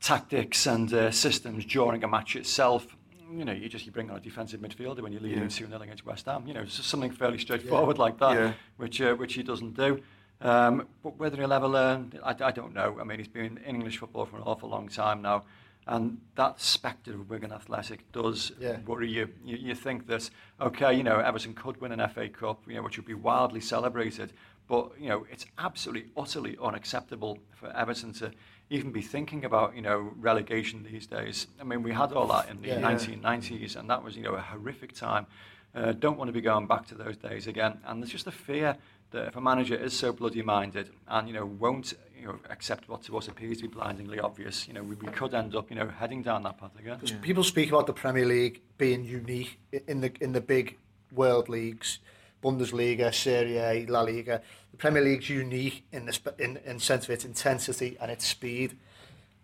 tactics 0.00 0.66
and 0.66 0.94
uh, 0.94 1.10
systems 1.10 1.64
during 1.64 2.04
a 2.04 2.08
match 2.08 2.36
itself. 2.36 2.86
You 3.32 3.44
know, 3.44 3.52
you 3.52 3.68
just 3.68 3.84
you 3.84 3.90
bring 3.90 4.10
on 4.10 4.16
a 4.16 4.20
defensive 4.20 4.60
midfielder 4.60 5.00
when 5.00 5.10
you're 5.10 5.20
leading 5.20 5.42
yeah. 5.42 5.48
2 5.48 5.66
0 5.66 5.80
against 5.82 6.06
West 6.06 6.26
Ham. 6.26 6.46
You 6.46 6.54
know, 6.54 6.60
it's 6.60 6.76
just 6.76 6.88
something 6.88 7.10
fairly 7.10 7.38
straightforward 7.38 7.96
yeah. 7.96 8.02
like 8.02 8.18
that, 8.18 8.54
which 8.76 9.00
uh, 9.00 9.14
which 9.14 9.34
he 9.34 9.42
doesn't 9.42 9.74
do. 9.74 10.00
Um, 10.40 10.86
but 11.02 11.18
whether 11.18 11.36
he'll 11.36 11.52
ever 11.52 11.68
learn, 11.68 12.18
I, 12.22 12.34
I 12.40 12.50
don't 12.50 12.74
know. 12.74 12.98
I 13.00 13.04
mean, 13.04 13.18
he's 13.18 13.28
been 13.28 13.58
in 13.58 13.76
English 13.76 13.98
football 13.98 14.26
for 14.26 14.36
an 14.36 14.42
awful 14.42 14.68
long 14.68 14.88
time 14.88 15.22
now. 15.22 15.44
And 15.86 16.20
that 16.36 16.60
spectre 16.60 17.12
of 17.12 17.28
Wigan 17.28 17.52
Athletic 17.52 18.10
does 18.12 18.52
yeah. 18.58 18.78
worry 18.86 19.10
you. 19.10 19.28
you. 19.44 19.56
You 19.58 19.74
think 19.74 20.06
that, 20.06 20.30
okay, 20.60 20.94
you 20.94 21.02
know, 21.02 21.18
Everton 21.18 21.52
could 21.52 21.80
win 21.80 21.92
an 21.92 22.08
FA 22.08 22.28
Cup, 22.28 22.62
you 22.66 22.74
know, 22.74 22.82
which 22.82 22.96
would 22.96 23.06
be 23.06 23.14
wildly 23.14 23.60
celebrated. 23.60 24.32
But, 24.66 24.92
you 24.98 25.10
know, 25.10 25.26
it's 25.30 25.44
absolutely, 25.58 26.10
utterly 26.16 26.56
unacceptable 26.62 27.38
for 27.52 27.70
Everton 27.76 28.14
to 28.14 28.32
even 28.70 28.92
be 28.92 29.02
thinking 29.02 29.44
about, 29.44 29.76
you 29.76 29.82
know, 29.82 30.12
relegation 30.16 30.86
these 30.90 31.06
days. 31.06 31.48
I 31.60 31.64
mean, 31.64 31.82
we 31.82 31.92
had 31.92 32.12
all 32.12 32.26
that 32.28 32.48
in 32.48 32.62
the 32.62 32.68
yeah, 32.68 32.80
1990s, 32.80 33.76
and 33.76 33.90
that 33.90 34.02
was, 34.02 34.16
you 34.16 34.22
know, 34.22 34.34
a 34.34 34.40
horrific 34.40 34.94
time. 34.94 35.26
Uh, 35.74 35.92
don't 35.92 36.16
want 36.16 36.28
to 36.28 36.32
be 36.32 36.40
going 36.40 36.66
back 36.66 36.86
to 36.86 36.94
those 36.94 37.18
days 37.18 37.46
again. 37.46 37.78
And 37.84 38.00
there's 38.00 38.12
just 38.12 38.26
a 38.26 38.32
fear 38.32 38.76
that 39.10 39.28
if 39.28 39.36
a 39.36 39.40
manager 39.40 39.74
is 39.74 39.96
so 39.96 40.12
bloody 40.12 40.42
minded 40.42 40.90
and 41.08 41.28
you 41.28 41.34
know 41.34 41.46
won't 41.46 41.94
you 42.18 42.26
know 42.26 42.38
accept 42.50 42.88
what 42.88 43.02
to 43.04 43.16
us 43.16 43.28
appears 43.28 43.58
to 43.58 43.62
be 43.64 43.68
blindingly 43.68 44.18
obvious, 44.18 44.66
you 44.66 44.74
know 44.74 44.82
we, 44.82 44.94
we 44.96 45.08
could 45.08 45.34
end 45.34 45.54
up 45.54 45.70
you 45.70 45.76
know 45.76 45.88
heading 45.88 46.22
down 46.22 46.42
that 46.42 46.58
path 46.58 46.78
again. 46.78 46.98
Yeah. 47.02 47.16
People 47.22 47.44
speak 47.44 47.68
about 47.68 47.86
the 47.86 47.92
Premier 47.92 48.26
League 48.26 48.62
being 48.78 49.04
unique 49.04 49.58
in 49.86 50.00
the 50.00 50.12
in 50.20 50.32
the 50.32 50.40
big 50.40 50.76
world 51.12 51.48
leagues, 51.48 51.98
Bundesliga, 52.42 53.14
Serie 53.14 53.58
A, 53.58 53.86
La 53.86 54.02
Liga. 54.02 54.42
The 54.72 54.76
Premier 54.76 55.02
League's 55.02 55.30
unique 55.30 55.84
in 55.92 56.06
the 56.06 56.34
in, 56.38 56.58
in 56.64 56.78
sense 56.80 57.04
of 57.04 57.10
its 57.10 57.24
intensity 57.24 57.96
and 58.00 58.10
its 58.10 58.26
speed, 58.26 58.76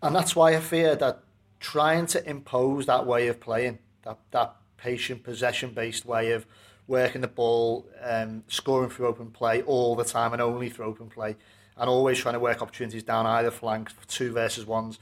and 0.01 0.15
that's 0.15 0.35
why 0.35 0.55
I 0.55 0.59
fear 0.59 0.95
that 0.95 1.23
trying 1.59 2.07
to 2.07 2.29
impose 2.29 2.87
that 2.87 3.05
way 3.05 3.27
of 3.27 3.39
playing, 3.39 3.79
that 4.03 4.17
that 4.31 4.55
patient 4.77 5.23
possession 5.23 5.71
based 5.73 6.05
way 6.05 6.31
of 6.31 6.45
working 6.87 7.21
the 7.21 7.27
ball, 7.27 7.87
um, 8.01 8.43
scoring 8.47 8.89
through 8.89 9.07
open 9.07 9.31
play 9.31 9.61
all 9.63 9.95
the 9.95 10.03
time 10.03 10.33
and 10.33 10.41
only 10.41 10.69
through 10.69 10.85
open 10.85 11.07
play, 11.07 11.35
and 11.77 11.89
always 11.89 12.19
trying 12.19 12.33
to 12.33 12.39
work 12.39 12.61
opportunities 12.61 13.03
down 13.03 13.25
either 13.25 13.51
flank 13.51 13.89
for 13.89 14.07
two 14.07 14.33
versus 14.33 14.65
ones. 14.65 14.99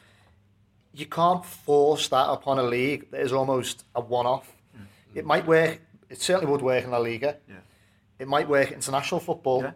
You 0.94 1.06
can't 1.06 1.46
force 1.46 2.08
that 2.10 2.30
upon 2.30 2.60
a 2.60 2.64
league 2.64 3.12
that 3.12 3.22
is 3.22 3.32
almost 3.32 3.86
a 3.96 4.02
one-off. 4.02 4.52
Mm-hmm. 4.76 5.20
It 5.20 5.26
might 5.26 5.46
work. 5.48 5.82
It 6.10 6.22
certainly 6.22 6.52
would 6.52 6.62
work 6.62 6.84
in 6.84 6.92
La 6.92 6.98
Liga. 6.98 7.38
Yeah. 7.48 7.56
It 8.20 8.28
might 8.28 8.50
work 8.50 8.70
in 8.70 8.76
international 8.76 9.20
football, 9.20 9.62
yeah. 9.62 9.72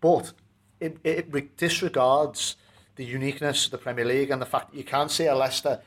but 0.00 0.32
it, 0.80 0.98
it 1.04 1.56
disregards 1.56 2.56
the 2.96 3.04
uniqueness 3.04 3.66
of 3.66 3.70
the 3.70 3.78
Premier 3.78 4.04
League 4.04 4.30
and 4.30 4.40
the 4.40 4.46
fact 4.46 4.70
that 4.70 4.76
you 4.76 4.84
can't 4.84 5.10
see 5.10 5.26
a 5.26 5.34
Leicester. 5.34 5.80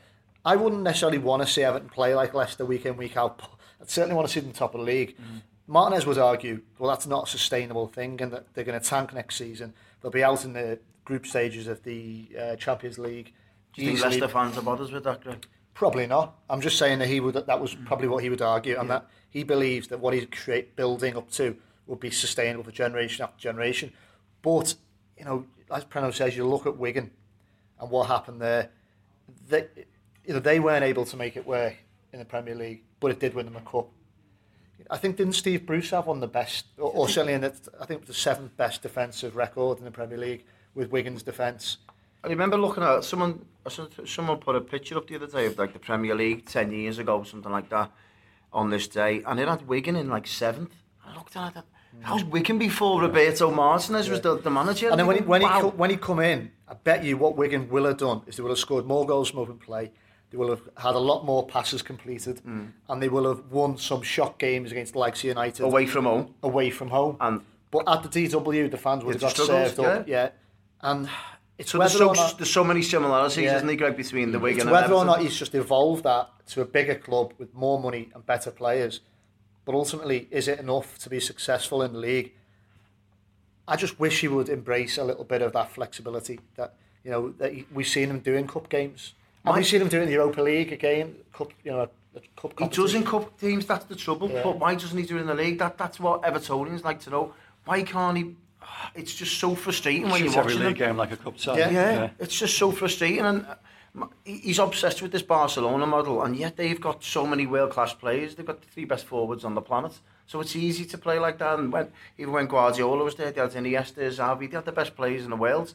I 0.44 0.56
wouldn't 0.56 0.82
necessarily 0.82 1.18
want 1.18 1.42
to 1.42 1.48
see 1.48 1.62
Everton 1.62 1.88
play 1.88 2.14
like 2.14 2.34
Leicester 2.34 2.64
week 2.64 2.86
in, 2.86 2.96
week 2.96 3.16
out, 3.16 3.42
I'd 3.84 3.90
certainly 3.90 4.16
want 4.16 4.26
to 4.26 4.32
see 4.32 4.40
them 4.40 4.52
top 4.52 4.74
of 4.74 4.80
the 4.80 4.86
league. 4.86 5.14
Mm. 5.18 5.42
Martinez 5.66 6.06
would 6.06 6.16
argue, 6.16 6.62
well, 6.78 6.88
that's 6.88 7.06
not 7.06 7.28
a 7.28 7.30
sustainable 7.30 7.86
thing, 7.86 8.18
and 8.22 8.32
that 8.32 8.54
they're 8.54 8.64
going 8.64 8.80
to 8.80 8.86
tank 8.86 9.12
next 9.12 9.36
season. 9.36 9.74
They'll 10.00 10.10
be 10.10 10.24
out 10.24 10.46
in 10.46 10.54
the 10.54 10.78
group 11.04 11.26
stages 11.26 11.66
of 11.68 11.82
the 11.82 12.28
uh, 12.40 12.56
Champions 12.56 12.98
League. 12.98 13.34
Do 13.74 13.82
you 13.82 13.88
think 13.88 14.00
Leicester 14.00 14.28
fans 14.28 14.56
are 14.56 14.62
bothered 14.62 14.90
with 14.90 15.04
that, 15.04 15.22
Greg? 15.22 15.46
Probably 15.74 16.06
not. 16.06 16.34
I'm 16.48 16.62
just 16.62 16.78
saying 16.78 16.98
that 17.00 17.08
he 17.08 17.20
would. 17.20 17.34
That 17.34 17.60
was 17.60 17.74
probably 17.74 18.08
what 18.08 18.22
he 18.22 18.30
would 18.30 18.40
argue, 18.40 18.78
and 18.78 18.88
yeah. 18.88 19.00
that 19.00 19.10
he 19.28 19.42
believes 19.42 19.88
that 19.88 20.00
what 20.00 20.14
he's 20.14 20.26
create 20.30 20.76
building 20.76 21.14
up 21.14 21.30
to 21.32 21.56
would 21.86 22.00
be 22.00 22.10
sustainable 22.10 22.64
for 22.64 22.70
generation 22.70 23.22
after 23.22 23.38
generation. 23.38 23.92
But 24.40 24.76
you 25.18 25.26
know, 25.26 25.44
as 25.70 25.84
Preno 25.84 26.14
says, 26.14 26.36
you 26.36 26.46
look 26.46 26.64
at 26.64 26.78
Wigan 26.78 27.10
and 27.80 27.90
what 27.90 28.06
happened 28.06 28.40
there. 28.40 28.70
They, 29.48 29.66
you 30.24 30.34
know, 30.34 30.40
they 30.40 30.58
weren't 30.58 30.84
able 30.84 31.04
to 31.04 31.16
make 31.18 31.36
it 31.36 31.46
work 31.46 31.76
in 32.14 32.18
the 32.18 32.24
Premier 32.24 32.54
League, 32.54 32.84
but 33.00 33.10
it 33.10 33.20
did 33.20 33.34
win 33.34 33.46
them 33.46 33.56
a 33.56 33.60
cup. 33.60 33.88
I 34.90 34.96
think 34.98 35.16
didn't 35.16 35.34
Steve 35.34 35.64
Bruce 35.66 35.90
have 35.90 36.06
one 36.06 36.18
of 36.18 36.20
the 36.20 36.26
best, 36.26 36.66
or, 36.78 36.90
or 36.90 37.08
certainly 37.08 37.32
in 37.34 37.40
the, 37.40 37.54
I 37.80 37.86
think 37.86 38.04
the 38.06 38.14
seventh 38.14 38.56
best 38.56 38.82
defensive 38.82 39.34
record 39.36 39.78
in 39.78 39.84
the 39.84 39.90
Premier 39.90 40.18
League 40.18 40.44
with 40.74 40.90
Wigan's 40.90 41.22
defence. 41.22 41.78
I 42.22 42.28
remember 42.28 42.56
looking 42.56 42.82
at 42.82 43.04
someone. 43.04 43.44
Someone 44.04 44.36
put 44.38 44.56
a 44.56 44.60
picture 44.60 44.98
up 44.98 45.06
the 45.06 45.16
other 45.16 45.26
day 45.26 45.46
of 45.46 45.58
like 45.58 45.72
the 45.72 45.78
Premier 45.78 46.14
League 46.14 46.44
ten 46.46 46.70
years 46.70 46.98
ago, 46.98 47.22
something 47.22 47.50
like 47.50 47.70
that, 47.70 47.90
on 48.52 48.68
this 48.68 48.86
day, 48.88 49.22
and 49.26 49.40
it 49.40 49.48
had 49.48 49.66
Wigan 49.66 49.96
in 49.96 50.08
like 50.10 50.26
seventh. 50.26 50.74
I 51.04 51.14
looked 51.14 51.34
at 51.36 51.56
it. 51.56 51.64
How's 52.00 52.24
Wigan 52.24 52.58
before 52.58 53.00
Roberto 53.00 53.50
Martinez 53.50 54.10
was 54.10 54.20
the, 54.20 54.36
the 54.38 54.50
manager? 54.50 54.90
And 54.90 54.98
then 54.98 55.06
when 55.06 55.16
he, 55.16 55.22
when, 55.22 55.42
Wow. 55.42 55.60
he, 55.70 55.76
when 55.76 55.90
he 55.90 55.96
come 55.96 56.20
in, 56.20 56.50
I 56.68 56.74
bet 56.74 57.04
you 57.04 57.16
what 57.16 57.36
Wigan 57.36 57.68
will 57.68 57.84
have 57.84 57.98
done 57.98 58.22
is 58.26 58.36
they 58.36 58.42
will 58.42 58.50
have 58.50 58.58
scored 58.58 58.84
more 58.84 59.06
goals 59.06 59.30
from 59.30 59.38
open 59.40 59.58
play, 59.58 59.92
they 60.30 60.36
will 60.36 60.50
have 60.50 60.62
had 60.76 60.94
a 60.94 60.98
lot 60.98 61.24
more 61.24 61.46
passes 61.46 61.82
completed, 61.82 62.40
Hmm. 62.40 62.66
and 62.88 63.02
they 63.02 63.08
will 63.08 63.26
have 63.28 63.50
won 63.50 63.78
some 63.78 64.02
shock 64.02 64.38
games 64.38 64.72
against 64.72 64.96
of 64.96 65.24
United 65.24 65.62
away 65.62 65.86
from 65.86 66.04
home. 66.04 66.34
away 66.42 66.70
from 66.70 66.88
home. 66.88 67.16
And 67.20 67.40
but 67.70 67.88
at 67.88 68.02
the 68.02 68.08
DW, 68.08 68.68
the 68.70 68.76
fans 68.76 69.04
would 69.04 69.20
Yeah, 69.20 69.28
have 69.28 69.36
got 69.36 69.46
served 69.46 69.78
up. 69.80 70.08
Yeah. 70.08 70.30
And 70.80 71.08
it's 71.58 71.70
so 71.72 71.78
there's 71.78 71.92
so, 71.92 72.08
or 72.08 72.14
not, 72.14 72.38
there's 72.38 72.50
so 72.52 72.62
many 72.64 72.82
similarities, 72.82 73.44
Yeah. 73.44 73.56
isn't 73.56 73.66
there, 73.66 73.76
Greg, 73.76 73.96
between 73.96 74.32
the 74.32 74.38
Wigan 74.38 74.58
it's 74.58 74.62
and 74.64 74.72
whether 74.72 74.94
or 74.94 75.04
not 75.04 75.20
he's 75.20 75.36
just 75.36 75.54
evolved 75.54 76.04
that 76.04 76.28
to 76.48 76.60
a 76.62 76.64
bigger 76.64 76.94
club 76.94 77.32
with 77.38 77.52
more 77.54 77.80
money 77.80 78.10
and 78.14 78.24
better 78.26 78.50
players. 78.50 79.00
But 79.64 79.74
ultimately, 79.74 80.28
is 80.30 80.46
it 80.46 80.58
enough 80.60 80.98
to 80.98 81.08
be 81.10 81.18
successful 81.20 81.82
in 81.82 81.92
the 81.94 81.98
league? 81.98 82.32
I 83.66 83.76
just 83.76 83.98
wish 83.98 84.20
he 84.20 84.28
would 84.28 84.48
embrace 84.48 84.98
a 84.98 85.04
little 85.04 85.24
bit 85.24 85.40
of 85.42 85.52
that 85.54 85.70
flexibility 85.72 86.38
that 86.56 86.74
you 87.02 87.10
know 87.10 87.30
that 87.38 87.52
we've 87.72 87.88
seen 87.88 88.10
him 88.10 88.20
do 88.20 88.34
in 88.34 88.46
cup 88.46 88.68
games. 88.68 89.14
And 89.44 89.52
My- 89.52 89.58
we've 89.58 89.66
seen 89.66 89.80
him 89.82 89.88
do 89.88 89.98
it 89.98 90.02
in 90.02 90.06
the 90.08 90.14
Europa 90.14 90.40
League 90.42 90.72
again, 90.72 91.14
cup, 91.32 91.52
you 91.64 91.70
know, 91.72 91.80
a, 91.80 91.88
a 92.16 92.20
cup 92.40 92.58
He 92.58 92.68
does 92.68 92.94
in 92.94 93.04
cup 93.04 93.38
teams, 93.38 93.66
that's 93.66 93.84
the 93.86 93.96
trouble. 93.96 94.30
Yeah. 94.30 94.42
But 94.42 94.58
why 94.58 94.74
doesn't 94.74 94.96
he 94.96 95.04
do 95.04 95.16
it 95.18 95.20
in 95.20 95.26
the 95.26 95.34
league? 95.34 95.58
That 95.58 95.76
That's 95.78 96.00
what 96.00 96.22
Evertonians 96.22 96.82
like 96.84 97.00
to 97.00 97.10
know. 97.10 97.34
Why 97.64 97.82
can't 97.82 98.16
he? 98.16 98.34
It's 98.94 99.14
just 99.14 99.38
so 99.38 99.54
frustrating 99.54 100.08
when 100.08 100.24
you're 100.24 100.38
every 100.38 100.54
watching 100.54 100.66
league 100.68 100.76
game 100.78 100.96
like 100.96 101.12
a 101.12 101.16
cup 101.16 101.36
tie. 101.36 101.58
Yeah. 101.58 101.70
Yeah, 101.70 102.10
it's 102.18 102.38
just 102.38 102.56
so 102.56 102.70
frustrating. 102.72 103.20
And 103.20 103.46
uh, 103.46 103.54
m- 103.94 104.10
he- 104.24 104.38
he's 104.38 104.58
obsessed 104.58 105.02
with 105.02 105.12
this 105.12 105.22
Barcelona 105.22 105.86
model, 105.86 106.22
and 106.22 106.34
yet 106.36 106.56
they've 106.56 106.80
got 106.80 107.04
so 107.04 107.26
many 107.26 107.46
world 107.46 107.70
class 107.70 107.92
players. 107.92 108.34
They've 108.34 108.46
got 108.46 108.60
the 108.62 108.68
three 108.68 108.84
best 108.86 109.04
forwards 109.06 109.44
on 109.44 109.54
the 109.54 109.60
planet, 109.62 109.92
so 110.26 110.40
it's 110.40 110.56
easy 110.56 110.84
to 110.86 110.96
play 110.98 111.18
like 111.18 111.38
that. 111.38 111.58
And 111.58 111.70
when 111.72 111.88
even 112.18 112.32
when 112.32 112.46
Guardiola 112.46 113.04
was 113.04 113.16
there, 113.16 113.30
they 113.32 113.40
had 113.40 113.52
Iniesta, 113.52 114.00
Xavi, 114.18 114.50
they 114.50 114.56
had 114.56 114.64
the 114.64 114.72
best 114.72 114.96
players 114.96 115.24
in 115.24 115.30
the 115.30 115.36
world. 115.36 115.74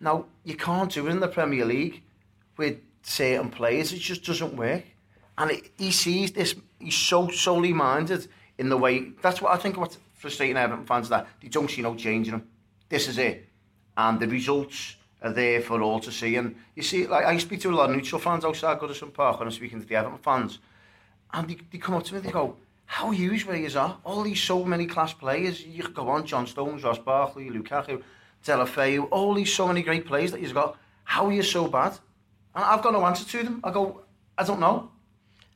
Now 0.00 0.26
you 0.44 0.56
can't 0.56 0.92
do 0.92 1.06
it 1.06 1.10
in 1.10 1.20
the 1.20 1.28
Premier 1.28 1.64
League 1.64 2.02
with 2.58 2.76
certain 3.06 3.50
players. 3.50 3.92
It 3.92 4.00
just 4.00 4.24
doesn't 4.24 4.56
work. 4.56 4.84
And 5.38 5.50
it, 5.50 5.70
he 5.78 5.92
sees 5.92 6.32
this. 6.32 6.54
He's 6.78 6.94
so 6.94 7.28
solely 7.28 7.72
minded 7.72 8.28
in 8.58 8.68
the 8.68 8.76
way. 8.76 9.12
That's 9.22 9.40
what 9.40 9.52
I 9.52 9.56
think. 9.56 9.76
What's 9.76 9.98
frustrating 10.14 10.56
Everton 10.56 10.86
fans 10.86 11.08
that 11.10 11.26
they 11.40 11.48
don't 11.48 11.70
see 11.70 11.82
no 11.82 11.94
change 11.94 12.28
in 12.28 12.34
him. 12.34 12.48
This 12.88 13.08
is 13.08 13.18
it, 13.18 13.48
and 13.96 14.18
the 14.18 14.26
results 14.26 14.96
are 15.22 15.32
there 15.32 15.60
for 15.60 15.80
all 15.82 16.00
to 16.00 16.12
see. 16.12 16.36
And 16.36 16.56
you 16.74 16.82
see, 16.82 17.06
like 17.06 17.24
I 17.24 17.36
speak 17.38 17.60
to 17.60 17.70
a 17.70 17.74
lot 17.74 17.90
of 17.90 17.96
neutral 17.96 18.20
fans 18.20 18.44
outside 18.44 18.78
Goodison 18.78 19.12
Park 19.12 19.38
when 19.38 19.48
I'm 19.48 19.52
speaking 19.52 19.80
to 19.80 19.86
the 19.86 19.96
Everton 19.96 20.18
fans, 20.18 20.58
and 21.32 21.48
they, 21.48 21.58
they 21.70 21.78
come 21.78 21.94
up 21.94 22.04
to 22.04 22.14
me. 22.14 22.20
They 22.20 22.30
go, 22.30 22.56
"How 22.86 23.10
huge 23.10 23.44
you 23.44 23.78
are? 23.78 23.98
All 24.04 24.22
these 24.22 24.42
so 24.42 24.64
many 24.64 24.86
class 24.86 25.12
players. 25.12 25.64
You 25.64 25.82
could 25.82 25.94
go 25.94 26.08
on, 26.08 26.26
John 26.26 26.46
Stones, 26.46 26.82
Ross 26.82 26.98
Barkley, 26.98 27.50
Lukaku, 27.50 28.02
Deulofeu, 28.44 29.08
all 29.10 29.34
these 29.34 29.52
so 29.52 29.68
many 29.68 29.82
great 29.82 30.06
players 30.06 30.32
that 30.32 30.40
you've 30.40 30.54
got. 30.54 30.78
How 31.04 31.26
are 31.26 31.32
you 31.32 31.42
so 31.42 31.68
bad?" 31.68 31.98
And 32.56 32.64
I've 32.64 32.82
got 32.82 32.94
no 32.94 33.04
answer 33.04 33.24
to 33.26 33.44
them. 33.44 33.60
I 33.62 33.70
go, 33.70 34.00
I 34.38 34.42
don't 34.42 34.60
know. 34.60 34.90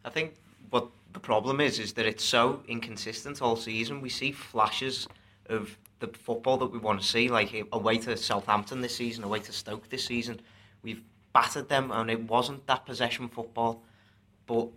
I 0.05 0.11
think 0.11 0.35
what 0.69 0.87
the 1.15 1.19
problem 1.19 1.61
is 1.61 1.79
is 1.79 1.95
that 1.95 2.05
it's 2.05 2.23
so 2.23 2.63
inconsistent 2.69 3.41
all 3.41 3.57
season. 3.57 4.03
We 4.03 4.11
see 4.11 4.33
flashes 4.33 5.09
of 5.47 5.77
the 6.01 6.09
football 6.09 6.59
that 6.59 6.67
we 6.67 6.79
want 6.79 7.01
to 7.01 7.07
see, 7.07 7.29
like 7.29 7.55
eh, 7.55 7.63
away 7.73 7.97
to 7.99 8.17
Southampton 8.19 8.83
this 8.83 8.95
season, 8.95 9.25
away 9.25 9.41
to 9.41 9.53
Stoke 9.53 9.89
this 9.89 10.05
season. 10.05 10.41
We've 10.83 11.03
battered 11.33 11.71
them, 11.71 11.91
and 11.91 12.11
it 12.11 12.23
wasn't 12.29 12.67
that 12.67 12.85
possession 12.85 13.29
football. 13.29 13.83
But 14.47 14.69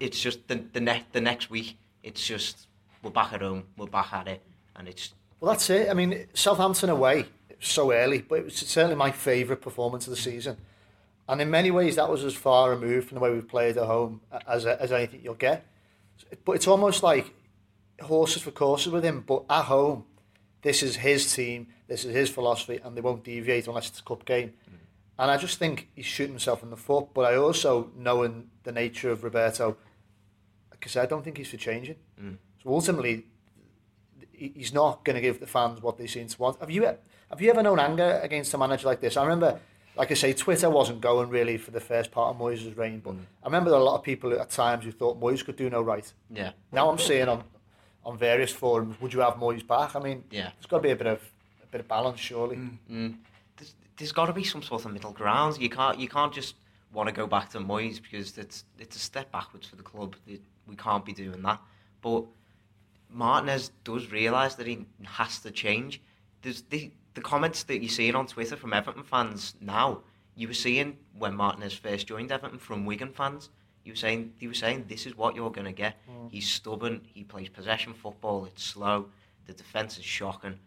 it's 0.00 0.20
just 0.20 0.48
the 0.48 0.64
the, 0.72 0.80
ne- 0.80 1.06
the 1.12 1.20
next 1.20 1.50
week. 1.50 1.78
It's 2.02 2.24
just 2.26 2.66
we're 3.02 3.10
back 3.10 3.32
at 3.32 3.42
home, 3.42 3.64
we're 3.76 3.86
back 3.86 4.12
at 4.12 4.26
it, 4.26 4.42
and 4.74 4.88
it's 4.88 5.14
Well, 5.38 5.52
that's 5.52 5.70
it. 5.70 5.88
I 5.88 5.94
mean, 5.94 6.26
Southampton 6.34 6.90
away, 6.90 7.26
so 7.60 7.92
early, 7.92 8.22
but 8.22 8.40
it 8.40 8.44
was 8.46 8.56
certainly 8.56 8.96
my 8.96 9.12
favourite 9.12 9.62
performance 9.62 10.06
of 10.06 10.10
the 10.10 10.20
season. 10.20 10.56
And 11.30 11.40
in 11.40 11.48
many 11.48 11.70
ways, 11.70 11.94
that 11.94 12.10
was 12.10 12.24
as 12.24 12.34
far 12.34 12.70
removed 12.70 13.08
from 13.08 13.14
the 13.14 13.20
way 13.20 13.30
we've 13.30 13.46
played 13.46 13.76
at 13.76 13.86
home 13.86 14.20
as, 14.48 14.66
as 14.66 14.90
anything 14.90 15.20
you'll 15.22 15.34
get. 15.34 15.64
But 16.44 16.56
it's 16.56 16.66
almost 16.66 17.04
like 17.04 17.32
horses 18.02 18.42
for 18.42 18.50
courses 18.50 18.92
with 18.92 19.04
him. 19.04 19.22
But 19.24 19.44
at 19.48 19.66
home, 19.66 20.06
this 20.62 20.82
is 20.82 20.96
his 20.96 21.32
team, 21.32 21.68
this 21.86 22.04
is 22.04 22.12
his 22.12 22.30
philosophy, 22.30 22.80
and 22.82 22.96
they 22.96 23.00
won't 23.00 23.22
deviate 23.22 23.68
unless 23.68 23.88
it's 23.88 24.00
a 24.00 24.02
cup 24.02 24.24
game. 24.24 24.48
Mm. 24.48 24.74
And 25.20 25.30
I 25.30 25.36
just 25.36 25.60
think 25.60 25.88
he's 25.94 26.04
shooting 26.04 26.32
himself 26.32 26.64
in 26.64 26.70
the 26.70 26.76
foot. 26.76 27.14
But 27.14 27.32
I 27.32 27.36
also, 27.36 27.92
knowing 27.96 28.50
the 28.64 28.72
nature 28.72 29.12
of 29.12 29.22
Roberto, 29.22 29.76
because 30.72 30.96
I 30.96 31.06
don't 31.06 31.22
think 31.22 31.36
he's 31.36 31.48
for 31.48 31.58
changing. 31.58 31.96
Mm. 32.20 32.38
So 32.60 32.70
ultimately, 32.70 33.26
he's 34.32 34.74
not 34.74 35.04
going 35.04 35.14
to 35.14 35.22
give 35.22 35.38
the 35.38 35.46
fans 35.46 35.80
what 35.80 35.96
they 35.96 36.08
seem 36.08 36.26
to 36.26 36.38
want. 36.40 36.58
Have 36.58 36.72
you 36.72 36.82
have 36.82 37.40
you 37.40 37.50
ever 37.50 37.62
known 37.62 37.78
anger 37.78 38.18
against 38.20 38.52
a 38.52 38.58
manager 38.58 38.88
like 38.88 39.00
this? 39.00 39.16
I 39.16 39.22
remember, 39.22 39.60
like 40.00 40.10
I 40.10 40.14
say, 40.14 40.32
Twitter 40.32 40.70
wasn't 40.70 41.02
going 41.02 41.28
really 41.28 41.58
for 41.58 41.72
the 41.72 41.80
first 41.80 42.10
part 42.10 42.34
of 42.34 42.40
Moyes' 42.40 42.74
reign, 42.74 43.00
but 43.04 43.12
mm. 43.12 43.22
I 43.42 43.46
remember 43.48 43.68
there 43.68 43.78
were 43.78 43.84
a 43.84 43.90
lot 43.90 43.98
of 43.98 44.02
people 44.02 44.32
at 44.32 44.48
times 44.48 44.86
who 44.86 44.92
thought 44.92 45.20
Moyes 45.20 45.44
could 45.44 45.56
do 45.56 45.68
no 45.68 45.82
right. 45.82 46.10
yeah. 46.30 46.52
Now 46.72 46.88
I'm 46.90 46.96
seeing 46.98 47.28
on 47.28 47.44
on 48.02 48.16
various 48.16 48.50
forums, 48.50 48.98
would 48.98 49.12
you 49.12 49.20
have 49.20 49.34
Moyes 49.34 49.64
back? 49.66 49.94
I 49.94 50.00
mean, 50.00 50.24
Yeah. 50.30 50.52
there's 50.56 50.64
got 50.64 50.78
to 50.78 50.82
be 50.82 50.90
a 50.90 50.96
bit 50.96 51.06
of 51.06 51.20
a 51.62 51.66
bit 51.66 51.82
of 51.82 51.88
balance, 51.88 52.18
surely. 52.18 52.56
Mm. 52.56 52.78
Mm. 52.90 53.18
there's, 53.58 53.74
there's 53.98 54.12
got 54.12 54.24
to 54.24 54.32
be 54.32 54.42
some 54.42 54.62
sort 54.62 54.86
of 54.86 54.92
middle 54.94 55.12
ground. 55.12 55.58
You 55.60 55.68
can't 55.68 55.98
you 56.00 56.08
can't 56.08 56.32
just 56.32 56.54
want 56.94 57.10
to 57.10 57.14
go 57.14 57.26
back 57.26 57.50
to 57.50 57.58
Moyes 57.58 58.00
because 58.00 58.38
it's 58.38 58.64
it's 58.78 58.96
a 58.96 59.00
step 59.10 59.30
backwards 59.30 59.66
for 59.66 59.76
the 59.76 59.82
club. 59.82 60.16
We 60.66 60.76
can't 60.76 61.04
be 61.04 61.12
doing 61.12 61.42
that. 61.42 61.60
But 62.00 62.24
Martinez 63.10 63.70
does 63.84 64.10
realise 64.10 64.54
that 64.54 64.66
he 64.66 64.86
has 65.04 65.40
to 65.40 65.50
change. 65.50 66.00
There's 66.40 66.62
the 66.62 66.90
the 67.14 67.20
comments 67.20 67.64
that 67.64 67.80
you're 67.82 67.90
seeing 67.90 68.14
on 68.14 68.26
Twitter 68.26 68.56
from 68.56 68.72
Everton 68.72 69.02
fans 69.02 69.54
now. 69.60 70.02
You 70.34 70.48
were 70.48 70.54
seeing 70.54 70.96
when 71.18 71.34
Martinez 71.34 71.74
first 71.74 72.06
joined 72.06 72.32
Everton 72.32 72.58
from 72.58 72.86
Wigan 72.86 73.12
fans. 73.12 73.50
You 73.84 73.92
were 73.92 73.96
saying 73.96 74.32
you 74.38 74.48
were 74.48 74.54
saying 74.54 74.86
this 74.88 75.06
is 75.06 75.16
what 75.16 75.34
you're 75.34 75.50
going 75.50 75.66
to 75.66 75.72
get. 75.72 75.96
Mm. 76.08 76.30
He's 76.30 76.48
stubborn. 76.48 77.02
He 77.12 77.24
plays 77.24 77.48
possession 77.48 77.94
football. 77.94 78.44
It's 78.44 78.62
slow. 78.62 79.06
The 79.46 79.52
defence 79.52 79.98
is 79.98 80.04
shocking 80.04 80.58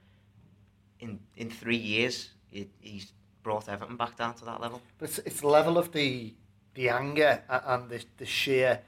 in 1.03 1.19
in 1.37 1.49
three 1.49 1.77
years, 1.77 2.29
it, 2.51 2.69
he's 2.79 3.11
brought 3.43 3.67
Everton 3.67 3.97
back 3.97 4.15
down 4.15 4.33
to 4.35 4.45
that 4.45 4.61
level. 4.61 4.81
But 4.97 5.09
it's, 5.09 5.19
it's 5.19 5.41
the 5.41 5.47
level 5.47 5.77
of 5.77 5.91
the 5.91 6.33
the 6.73 6.89
anger 6.89 7.43
and 7.49 7.89
the, 7.89 8.03
the 8.17 8.25
sheer. 8.25 8.81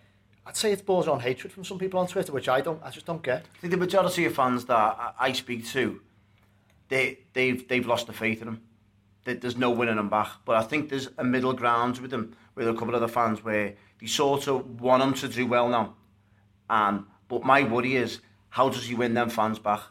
I'd 0.48 0.56
say 0.56 0.72
it's 0.72 0.82
borders 0.82 1.08
on 1.08 1.20
hatred 1.20 1.52
from 1.52 1.64
some 1.64 1.78
people 1.78 2.00
on 2.00 2.08
Twitter, 2.08 2.32
which 2.32 2.48
I 2.50 2.62
don't. 2.62 2.82
I 2.84 2.90
just 2.90 3.06
don't 3.06 3.22
get. 3.22 3.46
I 3.58 3.60
think 3.60 3.72
the 3.72 3.78
majority 3.78 4.26
of 4.26 4.34
fans 4.34 4.66
that 4.66 4.76
I, 4.76 5.12
I 5.20 5.32
speak 5.34 5.68
to, 5.68 6.02
they 6.90 7.20
they've 7.34 7.68
they've 7.68 7.86
lost 7.88 8.08
the 8.08 8.14
faith 8.14 8.42
in 8.42 8.48
him. 8.48 8.62
There- 9.24 9.36
There's 9.36 9.58
no 9.58 9.72
winning 9.72 9.98
him 9.98 10.10
back. 10.10 10.30
But 10.46 10.56
I 10.58 10.62
think 10.64 10.90
there's 10.90 11.10
a 11.18 11.24
middle 11.24 11.54
ground 11.54 11.98
with 12.00 12.14
him, 12.14 12.36
with 12.56 12.68
a 12.68 12.74
couple 12.74 12.96
of 12.96 13.02
the 13.02 13.08
fans 13.08 13.44
where 13.44 13.74
they 14.00 14.08
sort 14.08 14.48
of 14.48 14.80
want 14.82 15.04
him 15.04 15.14
to 15.16 15.28
do 15.28 15.48
well 15.48 15.68
now. 15.70 15.96
And 16.70 17.06
but 17.28 17.44
my 17.44 17.64
worry 17.64 17.96
is 17.96 18.20
how 18.50 18.70
does 18.70 18.86
he 18.86 18.96
win 18.96 19.14
them 19.14 19.30
fans 19.30 19.60
back? 19.60 19.82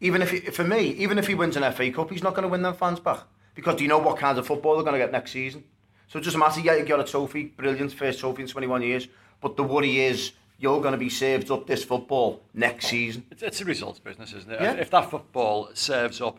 Even 0.00 0.20
if 0.22 0.30
he, 0.30 0.40
for 0.40 0.64
me, 0.64 0.88
even 0.90 1.18
if 1.18 1.26
he 1.26 1.34
wins 1.34 1.56
an 1.56 1.72
FA 1.72 1.90
Cup, 1.90 2.10
he's 2.10 2.22
not 2.22 2.34
going 2.34 2.42
to 2.42 2.48
win 2.48 2.62
them 2.62 2.74
fans 2.74 3.00
back 3.00 3.20
because 3.54 3.76
do 3.76 3.82
you 3.82 3.88
know 3.88 3.98
what 3.98 4.18
kind 4.18 4.38
of 4.38 4.46
football 4.46 4.74
they're 4.74 4.84
going 4.84 4.92
to 4.92 4.98
get 4.98 5.10
next 5.12 5.30
season? 5.32 5.64
So 6.08 6.18
it 6.18 6.24
doesn't 6.24 6.38
matter. 6.38 6.60
Yeah, 6.60 6.76
you 6.76 6.84
got 6.84 7.00
a 7.00 7.04
trophy, 7.04 7.44
brilliant 7.44 7.92
first 7.92 8.20
trophy 8.20 8.42
in 8.42 8.48
21 8.48 8.82
years. 8.82 9.08
But 9.40 9.56
the 9.56 9.64
worry 9.64 9.98
is 10.00 10.32
you're 10.58 10.80
going 10.80 10.92
to 10.92 10.98
be 10.98 11.10
served 11.10 11.50
up 11.50 11.66
this 11.66 11.84
football 11.84 12.42
next 12.54 12.86
season. 12.86 13.24
It's, 13.30 13.42
it's 13.42 13.60
a 13.60 13.64
results 13.64 13.98
business, 13.98 14.32
isn't 14.32 14.50
it? 14.50 14.60
Yeah. 14.60 14.72
If 14.72 14.90
that 14.90 15.10
football 15.10 15.70
serves 15.74 16.20
up 16.20 16.38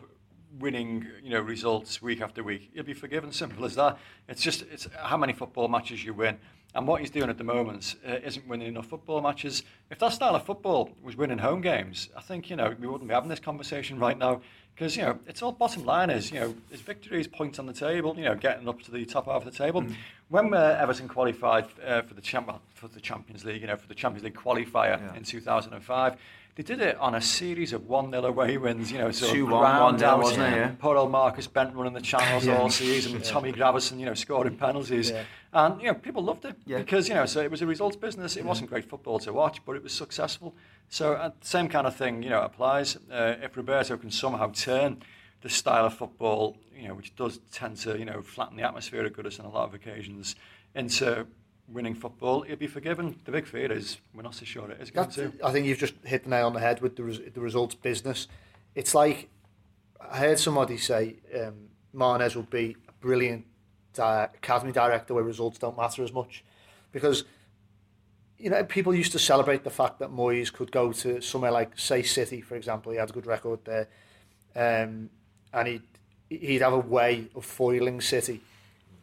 winning, 0.58 1.06
you 1.22 1.30
know, 1.30 1.40
results 1.40 2.02
week 2.02 2.20
after 2.20 2.42
week, 2.42 2.70
you'll 2.74 2.84
be 2.84 2.94
forgiven. 2.94 3.32
Simple 3.32 3.64
as 3.64 3.74
that. 3.76 3.98
It's 4.28 4.42
just 4.42 4.62
it's 4.70 4.88
how 4.96 5.16
many 5.16 5.32
football 5.32 5.68
matches 5.68 6.04
you 6.04 6.14
win. 6.14 6.38
And 6.74 6.86
what 6.86 7.00
he's 7.00 7.10
doing 7.10 7.30
at 7.30 7.38
the 7.38 7.44
moment 7.44 7.96
uh, 8.06 8.16
isn't 8.22 8.46
winning 8.46 8.68
enough 8.68 8.86
football 8.86 9.22
matches. 9.22 9.62
If 9.90 9.98
that 10.00 10.12
style 10.12 10.36
of 10.36 10.44
football 10.44 10.90
was 11.02 11.16
winning 11.16 11.38
home 11.38 11.62
games, 11.62 12.10
I 12.14 12.20
think 12.20 12.50
you 12.50 12.56
know 12.56 12.74
we 12.78 12.86
wouldn't 12.86 13.08
be 13.08 13.14
having 13.14 13.30
this 13.30 13.40
conversation 13.40 13.98
right 13.98 14.18
now 14.18 14.42
because 14.78 14.96
you 14.96 15.02
know 15.02 15.18
it's 15.26 15.42
all 15.42 15.50
bottom 15.52 15.84
line 15.84 16.08
is 16.10 16.30
you 16.30 16.38
know 16.38 16.54
is 16.70 16.80
victories 16.80 17.26
points 17.26 17.58
on 17.58 17.66
the 17.66 17.72
table, 17.72 18.14
you 18.16 18.24
know 18.24 18.34
getting 18.34 18.68
up 18.68 18.80
to 18.82 18.90
the 18.90 19.04
top 19.04 19.26
half 19.26 19.44
of 19.44 19.52
the 19.52 19.56
table. 19.64 19.84
When 20.28 20.54
uh, 20.54 20.76
Everton 20.80 21.08
qualified 21.08 21.66
uh, 21.84 22.02
for 22.02 22.14
the 22.14 22.20
champ 22.20 22.50
for 22.74 22.86
the 22.88 23.00
Champions 23.00 23.44
League, 23.44 23.60
you 23.60 23.66
know 23.66 23.76
for 23.76 23.88
the 23.88 23.94
Champions 23.94 24.24
League 24.24 24.36
qualifier 24.36 25.00
Yeah. 25.00 25.16
in 25.16 25.24
2005. 25.24 26.16
They 26.54 26.64
did 26.64 26.80
it 26.80 26.96
on 26.98 27.14
a 27.14 27.20
series 27.20 27.72
of 27.72 27.88
1 27.88 28.10
0 28.10 28.24
away 28.26 28.58
wins, 28.58 28.90
you 28.90 28.98
know, 28.98 29.10
2-1, 29.10 29.42
of 29.42 29.48
ground 29.48 29.98
1-0, 30.00 30.02
out. 30.02 30.18
wasn't 30.18 30.42
it, 30.42 30.56
yeah? 30.56 30.72
Poor 30.80 30.96
old 30.96 31.12
Marcus 31.12 31.46
Bent 31.46 31.72
running 31.72 31.92
the 31.92 32.00
channels 32.00 32.44
Yeah. 32.46 32.58
all 32.58 32.68
season, 32.68 33.14
and 33.14 33.24
Tommy 33.24 33.52
Gravesen, 33.52 34.00
you 34.00 34.06
know, 34.06 34.14
scoring 34.14 34.56
penalties. 34.56 35.12
And, 35.52 35.80
you 35.80 35.86
know, 35.88 35.94
people 35.94 36.22
loved 36.22 36.44
it 36.44 36.56
Yeah. 36.66 36.78
because, 36.78 37.08
you 37.08 37.14
know, 37.14 37.24
so 37.26 37.40
it 37.40 37.50
was 37.50 37.62
a 37.62 37.66
results 37.66 37.96
business. 37.96 38.36
It 38.36 38.44
wasn't 38.44 38.68
great 38.68 38.84
football 38.84 39.18
to 39.20 39.32
watch, 39.32 39.64
but 39.64 39.76
it 39.76 39.82
was 39.82 39.92
successful. 39.92 40.54
So, 40.90 41.14
uh, 41.14 41.30
same 41.40 41.68
kind 41.68 41.86
of 41.86 41.96
thing, 41.96 42.22
you 42.22 42.30
know, 42.30 42.42
applies. 42.42 42.96
Uh, 43.10 43.36
if 43.42 43.56
Roberto 43.56 43.96
can 43.96 44.10
somehow 44.10 44.50
turn 44.52 45.02
the 45.40 45.48
style 45.48 45.86
of 45.86 45.94
football, 45.94 46.58
you 46.76 46.88
know, 46.88 46.94
which 46.94 47.14
does 47.16 47.40
tend 47.50 47.76
to, 47.78 47.98
you 47.98 48.04
know, 48.04 48.20
flatten 48.22 48.56
the 48.56 48.62
atmosphere 48.62 49.04
at 49.04 49.12
Goodison 49.14 49.40
on 49.40 49.46
a 49.46 49.50
lot 49.50 49.68
of 49.68 49.74
occasions, 49.74 50.34
into 50.74 51.26
winning 51.66 51.94
football, 51.94 52.42
he'll 52.42 52.56
be 52.56 52.66
forgiven. 52.66 53.18
The 53.24 53.32
big 53.32 53.46
fear 53.46 53.70
is 53.72 53.98
we're 54.14 54.22
not 54.22 54.34
so 54.34 54.44
sure 54.44 54.70
it 54.70 54.80
is 54.80 54.90
going 54.90 55.08
That's, 55.08 55.16
to. 55.16 55.32
I 55.44 55.52
think 55.52 55.66
you've 55.66 55.78
just 55.78 55.94
hit 56.04 56.24
the 56.24 56.30
nail 56.30 56.46
on 56.46 56.54
the 56.54 56.60
head 56.60 56.80
with 56.80 56.96
the, 56.96 57.04
res- 57.04 57.20
the 57.32 57.40
results 57.40 57.74
business. 57.74 58.26
It's 58.74 58.94
like 58.94 59.28
I 60.00 60.18
heard 60.18 60.38
somebody 60.38 60.76
say 60.78 61.16
um, 61.38 61.68
Martinez 61.92 62.36
would 62.36 62.50
be 62.50 62.76
a 62.88 62.92
brilliant 63.00 63.44
di- 63.98 64.28
academy 64.34 64.72
director 64.72 65.14
where 65.14 65.24
results 65.24 65.58
don't 65.58 65.76
matter 65.76 66.02
as 66.02 66.12
much. 66.12 66.44
Because 66.92 67.24
you 68.38 68.50
know 68.50 68.64
people 68.64 68.94
used 68.94 69.12
to 69.12 69.18
celebrate 69.18 69.64
the 69.64 69.70
fact 69.70 69.98
that 69.98 70.10
Moyes 70.10 70.52
could 70.52 70.70
go 70.70 70.92
to 70.92 71.20
somewhere 71.20 71.50
like 71.50 71.78
say 71.78 72.02
City 72.02 72.40
for 72.40 72.56
example. 72.56 72.92
He 72.92 72.98
had 72.98 73.10
a 73.10 73.12
good 73.12 73.26
record 73.26 73.60
there. 73.64 73.88
Um, 74.56 75.10
and 75.52 75.68
he'd, 75.68 75.82
he'd 76.30 76.62
have 76.62 76.72
a 76.72 76.78
way 76.78 77.28
of 77.34 77.44
foiling 77.44 78.00
City. 78.00 78.40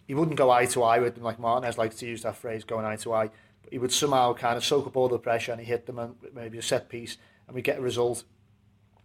He 0.08 0.14
wouldn't 0.14 0.38
go 0.38 0.52
eye 0.52 0.66
to 0.68 0.84
eye 0.84 1.00
with 1.00 1.16
them 1.16 1.24
like 1.24 1.40
Martinez 1.40 1.78
likes 1.78 1.96
to 1.98 2.06
use 2.06 2.22
that 2.24 2.36
phrase 2.36 2.64
going 2.64 2.86
eye 2.86 2.98
to 2.98 3.14
eye. 3.14 3.30
But 3.64 3.74
he 3.74 3.80
would 3.80 3.92
somehow 3.92 4.34
kind 4.34 4.58
of 4.58 4.64
soak 4.64 4.88
up 4.88 4.96
all 4.96 5.10
the 5.10 5.18
pressure 5.18 5.52
and 5.52 5.60
he 5.62 5.68
hit 5.68 5.86
them 5.86 6.00
on 6.00 6.16
maybe 6.34 6.58
a 6.58 6.62
set 6.62 6.90
piece 6.90 7.18
and 7.48 7.56
we 7.56 7.62
get 7.62 7.80
a 7.80 7.82
result. 7.82 8.24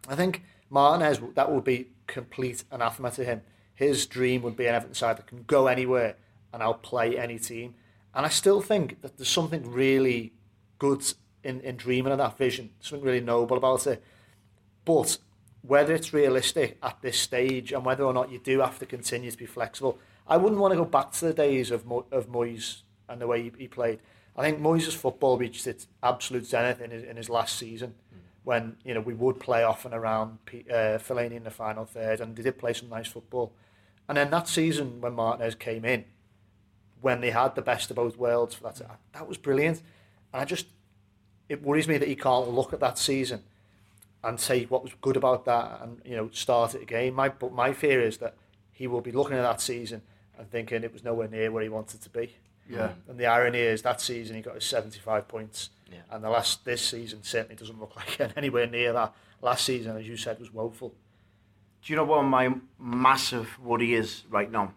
I 0.09 0.15
think 0.15 0.43
Martinez, 0.69 1.21
that 1.35 1.51
would 1.51 1.65
be 1.65 1.89
complete 2.07 2.65
anathema 2.71 3.11
to 3.13 3.25
him. 3.25 3.43
His 3.81 4.05
dream 4.05 4.43
would 4.43 4.59
be 4.59 4.67
an 4.67 4.75
Everton 4.75 4.95
side 4.95 5.17
that 5.17 5.27
can 5.27 5.45
go 5.47 5.67
anywhere 5.67 6.17
and 6.53 6.63
outplay 6.63 7.17
any 7.17 7.39
team. 7.39 7.75
And 8.15 8.27
I 8.27 8.29
still 8.29 8.61
think 8.61 9.01
that 9.01 9.17
there's 9.17 9.31
something 9.31 9.73
really 9.73 10.35
good 10.79 11.03
in, 11.43 11.63
in 11.63 11.79
dreaming 11.79 12.13
of 12.13 12.19
that 12.19 12.37
vision, 12.37 12.73
something 12.81 13.07
really 13.07 13.23
noble 13.23 13.57
about 13.57 13.87
it. 13.87 14.05
But 14.85 15.17
whether 15.63 15.95
it's 15.95 16.13
realistic 16.13 16.77
at 16.83 17.01
this 17.01 17.19
stage 17.19 17.73
and 17.73 17.83
whether 17.83 18.05
or 18.05 18.13
not 18.13 18.31
you 18.31 18.39
do 18.39 18.61
have 18.61 18.79
to 18.81 18.85
continue 18.85 19.31
to 19.31 19.39
be 19.39 19.47
flexible, 19.47 19.99
I 20.29 20.37
wouldn't 20.37 20.61
want 20.61 20.73
to 20.73 20.77
go 20.77 20.85
back 20.85 21.13
to 21.13 21.25
the 21.25 21.33
days 21.33 21.71
of 21.71 21.87
Mo- 21.87 22.05
of 22.13 22.29
Moyes 22.29 22.83
and 23.09 23.19
the 23.19 23.27
way 23.27 23.45
he, 23.45 23.53
he 23.61 23.67
played. 23.67 24.01
I 24.37 24.43
think 24.43 24.61
Moyes' 24.61 24.95
football 24.95 25.39
reached 25.39 25.67
its 25.67 25.87
absolute 26.03 26.45
zenith 26.45 26.83
in 26.83 26.91
his, 26.91 27.03
in 27.03 27.17
his 27.17 27.31
last 27.31 27.57
season 27.57 27.95
when 28.45 28.77
you 28.85 28.93
know 28.93 29.01
we 29.01 29.15
would 29.15 29.41
play 29.41 29.63
off 29.63 29.87
and 29.87 29.95
around 29.95 30.45
P- 30.45 30.67
uh, 30.71 30.99
Fellaini 30.99 31.37
in 31.37 31.45
the 31.45 31.51
final 31.51 31.87
third, 31.87 32.21
and 32.21 32.37
they 32.37 32.43
did 32.43 32.59
play 32.59 32.75
some 32.75 32.91
nice 32.91 33.09
football. 33.09 33.55
And 34.11 34.17
then 34.17 34.31
that 34.31 34.49
season 34.49 35.01
when 35.01 35.13
Martinez 35.13 35.55
came 35.55 35.85
in, 35.85 36.05
when 37.01 37.21
they 37.21 37.31
had 37.31 37.55
the 37.55 37.63
best 37.63 37.91
of 37.91 37.97
both 37.97 38.17
worlds, 38.17 38.57
for 38.57 38.65
that 38.65 38.83
that 39.13 39.29
was 39.29 39.39
brilliant. 39.39 39.83
And 40.33 40.43
I 40.43 40.45
just 40.45 40.67
it 41.49 41.63
worries 41.63 41.87
me 41.87 41.97
that 41.97 42.09
he 42.09 42.17
can't 42.17 42.49
look 42.49 42.73
at 42.73 42.81
that 42.81 42.99
season 42.99 43.45
and 44.25 44.41
say 44.41 44.65
what 44.65 44.83
was 44.83 44.93
good 45.01 45.17
about 45.17 45.45
that, 45.45 45.79
and 45.81 46.01
you 46.05 46.17
know 46.17 46.29
start 46.33 46.75
it 46.75 46.83
again. 46.83 47.15
My 47.15 47.29
but 47.29 47.53
my 47.53 47.73
fear 47.73 48.01
is 48.01 48.19
that 48.19 48.35
he 48.73 48.89
will 48.89 49.01
be 49.01 49.13
looking 49.13 49.37
at 49.37 49.43
that 49.43 49.61
season 49.61 50.03
and 50.37 50.51
thinking 50.51 50.83
it 50.83 50.93
was 50.93 51.05
nowhere 51.05 51.29
near 51.29 51.53
where 51.53 51.63
he 51.63 51.69
wanted 51.69 52.03
to 52.03 52.11
be. 52.11 52.35
Yeah. 52.69 52.87
Um, 52.87 52.95
and 53.11 53.21
the 53.21 53.27
irony 53.27 53.61
is 53.61 53.83
that 53.83 54.01
season 54.01 54.35
he 54.35 54.43
got 54.43 54.57
his 54.57 54.65
75 54.65 55.29
points. 55.29 55.71
Yeah. 55.89 55.99
And 56.11 56.25
the 56.25 56.31
last 56.31 56.65
this 56.65 56.83
season 56.83 57.23
certainly 57.23 57.55
doesn't 57.55 57.79
look 57.79 57.95
like 58.21 58.37
anywhere 58.37 58.67
near 58.67 58.93
that. 58.93 59.15
Last 59.41 59.65
season, 59.65 59.97
as 59.97 60.09
you 60.09 60.17
said, 60.17 60.41
was 60.41 60.53
woeful. 60.53 60.97
Do 61.83 61.93
you 61.93 61.97
know 61.97 62.05
what 62.05 62.23
my 62.23 62.55
massive 62.79 63.59
worry 63.59 63.95
is 63.95 64.25
right 64.29 64.51
now? 64.51 64.75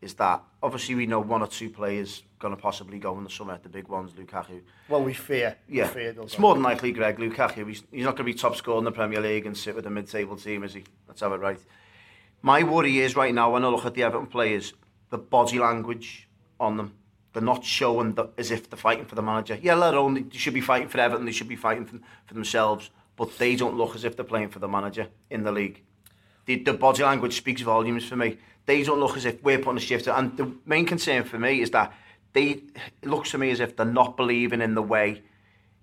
Is 0.00 0.14
that 0.14 0.42
obviously 0.62 0.94
we 0.94 1.06
know 1.06 1.20
one 1.20 1.42
or 1.42 1.48
two 1.48 1.70
players 1.70 2.22
going 2.38 2.54
to 2.54 2.60
possibly 2.60 2.98
go 2.98 3.16
in 3.18 3.24
the 3.24 3.30
summer, 3.30 3.58
the 3.62 3.68
big 3.68 3.88
ones, 3.88 4.12
Lukaku. 4.12 4.60
Well, 4.88 5.02
we 5.02 5.14
fear. 5.14 5.56
Yeah, 5.68 5.88
we 5.88 5.94
fear 5.94 6.14
it's 6.22 6.36
go. 6.36 6.40
more 6.40 6.54
than 6.54 6.62
likely 6.62 6.92
Greg 6.92 7.16
Lukaku. 7.16 7.66
He's, 7.66 7.82
he's 7.90 8.04
not 8.04 8.16
going 8.16 8.26
to 8.28 8.32
be 8.32 8.34
top 8.34 8.56
scorer 8.56 8.78
in 8.78 8.84
the 8.84 8.92
Premier 8.92 9.20
League 9.20 9.46
and 9.46 9.56
sit 9.56 9.74
with 9.74 9.86
a 9.86 9.90
mid-table 9.90 10.36
team, 10.36 10.62
is 10.62 10.74
he? 10.74 10.84
Let's 11.08 11.20
have 11.22 11.32
it 11.32 11.40
right. 11.40 11.58
My 12.42 12.62
worry 12.62 12.98
is 12.98 13.16
right 13.16 13.34
now 13.34 13.52
when 13.52 13.64
I 13.64 13.68
look 13.68 13.86
at 13.86 13.94
the 13.94 14.02
Everton 14.02 14.26
players, 14.26 14.74
the 15.10 15.18
body 15.18 15.58
language 15.58 16.28
on 16.60 16.76
them. 16.76 16.94
They're 17.32 17.42
not 17.42 17.64
showing 17.64 18.14
the, 18.14 18.28
as 18.38 18.50
if 18.50 18.70
they're 18.70 18.78
fighting 18.78 19.06
for 19.06 19.14
the 19.14 19.22
manager. 19.22 19.58
Yeah, 19.60 19.74
let 19.74 19.94
alone 19.94 20.28
they 20.30 20.38
should 20.38 20.54
be 20.54 20.60
fighting 20.60 20.88
for 20.88 21.00
Everton. 21.00 21.26
They 21.26 21.32
should 21.32 21.48
be 21.48 21.56
fighting 21.56 21.86
for, 21.86 21.98
for 22.26 22.34
themselves, 22.34 22.90
but 23.16 23.36
they 23.38 23.56
don't 23.56 23.76
look 23.76 23.94
as 23.94 24.04
if 24.04 24.16
they're 24.16 24.24
playing 24.24 24.50
for 24.50 24.58
the 24.58 24.68
manager 24.68 25.08
in 25.30 25.42
the 25.42 25.52
league. 25.52 25.82
The, 26.46 26.56
the 26.56 26.72
body 26.72 27.02
language 27.02 27.36
speaks 27.36 27.62
volumes 27.62 28.04
for 28.04 28.16
me. 28.16 28.38
They 28.64 28.82
don't 28.82 29.00
look 29.00 29.16
as 29.16 29.24
if 29.24 29.42
we're 29.42 29.58
putting 29.58 29.78
a 29.78 29.80
shift. 29.80 30.06
And 30.08 30.36
the 30.36 30.52
main 30.64 30.86
concern 30.86 31.24
for 31.24 31.38
me 31.38 31.60
is 31.60 31.70
that 31.70 31.92
they 32.32 32.62
it 33.02 33.08
looks 33.08 33.30
to 33.32 33.38
me 33.38 33.50
as 33.50 33.60
if 33.60 33.76
they're 33.76 33.86
not 33.86 34.16
believing 34.16 34.60
in 34.60 34.74
the 34.74 34.82
way 34.82 35.22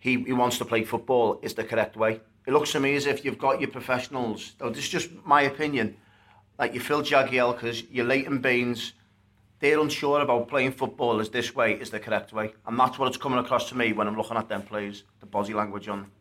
he, 0.04 0.22
he 0.24 0.34
wants 0.34 0.58
to 0.58 0.66
play 0.66 0.84
football 0.84 1.40
is 1.42 1.54
the 1.54 1.64
correct 1.64 1.96
way. 1.96 2.20
It 2.46 2.52
looks 2.52 2.74
to 2.74 2.80
me 2.82 2.94
as 2.96 3.06
if 3.06 3.24
you've 3.24 3.38
got 3.38 3.62
your 3.62 3.70
professionals. 3.70 4.52
Oh, 4.60 4.70
this 4.70 4.84
is 4.84 4.90
just 4.90 5.10
my 5.24 5.44
opinion. 5.44 5.96
Like 6.60 6.74
your 6.74 6.84
Phil 6.84 7.02
Jagielkas, 7.02 7.88
your 7.90 8.06
Leighton 8.06 8.40
Baines, 8.40 8.92
they're 9.60 9.80
unsure 9.80 10.20
about 10.20 10.50
playing 10.50 10.74
football 10.74 11.22
as 11.22 11.30
this 11.30 11.56
way 11.56 11.76
is 11.76 11.90
the 11.90 12.02
correct 12.02 12.34
way. 12.34 12.54
And 12.68 12.78
that's 12.78 13.00
what 13.00 13.08
it's 13.08 13.16
coming 13.16 13.40
across 13.40 13.70
to 13.70 13.78
me 13.78 13.94
when 13.94 14.10
I'm 14.10 14.18
looking 14.18 14.36
at 14.36 14.50
them 14.50 14.64
players, 14.64 15.04
the 15.22 15.26
body 15.26 15.54
language 15.54 15.88
on. 15.88 16.12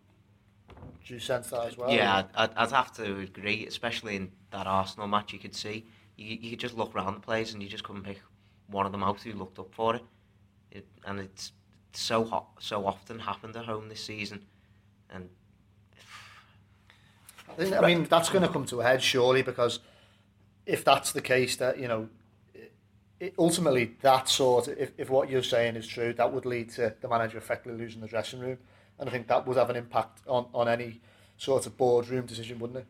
Do 1.07 1.15
you 1.15 1.21
sense 1.21 1.49
that 1.51 1.67
as 1.67 1.77
well? 1.77 1.91
Yeah, 1.91 2.25
I'd, 2.35 2.51
I'd- 2.57 2.75
have 2.75 2.93
to 2.95 3.19
agree, 3.21 3.67
especially 3.67 4.17
in 4.17 4.31
that 4.51 4.67
Arsenal 4.67 5.09
match. 5.09 5.33
You 5.33 5.39
could 5.39 5.55
see, 5.55 5.87
you, 6.17 6.39
you 6.41 6.51
could 6.51 6.61
just 6.61 6.77
look 6.77 6.95
around 6.95 7.15
the 7.15 7.21
players 7.21 7.53
and 7.53 7.63
you 7.63 7.69
just 7.69 7.85
couldn't 7.85 8.05
pick 8.05 8.21
one 8.69 8.87
of 8.87 8.93
them 8.93 9.03
out 9.03 9.21
who 9.21 9.33
looked 9.33 9.59
up 9.59 9.75
for 9.75 9.97
it. 9.97 10.03
it 10.71 10.87
and 11.05 11.19
it's 11.21 11.53
so 11.93 12.25
hot, 12.25 12.47
so 12.61 12.87
often 12.87 13.19
happened 13.19 13.57
at 13.57 13.67
home 13.67 13.89
this 13.89 14.03
season. 14.03 14.45
And 15.11 15.29
I, 17.49 17.53
think, 17.55 17.75
I 17.75 17.81
mean, 17.81 18.05
that's 18.05 18.29
going 18.31 18.43
to 18.43 18.49
come 18.49 18.65
to 18.67 18.81
a 18.81 18.85
head 18.85 19.03
surely 19.03 19.43
because 19.43 19.81
if 20.65 20.85
that's 20.85 21.13
the 21.13 21.21
case, 21.21 21.57
that 21.57 21.79
you 21.79 21.89
know, 21.89 22.09
it, 23.21 23.35
ultimately 23.39 23.97
that 24.01 24.29
sort. 24.29 24.69
If, 24.69 24.93
if 24.97 25.11
what 25.11 25.29
you're 25.29 25.43
saying 25.43 25.77
is 25.77 25.87
true, 25.87 26.13
that 26.15 26.33
would 26.33 26.47
lead 26.47 26.71
to 26.71 26.95
the 27.01 27.09
manager 27.09 27.39
effectively 27.39 27.79
losing 27.79 28.01
the 28.01 28.07
dressing 28.09 28.41
room, 28.41 28.59
and 28.99 29.09
I 29.09 29.13
think 29.13 29.27
that 29.29 29.47
would 29.47 29.57
have 29.57 29.71
an 29.71 29.77
impact 29.77 30.21
on, 30.27 30.47
on 30.55 30.69
any 30.69 31.01
sort 31.37 31.67
of 31.67 31.77
boardroom 31.77 32.27
decision, 32.27 32.59
wouldn't 32.59 32.81
it? 32.81 32.87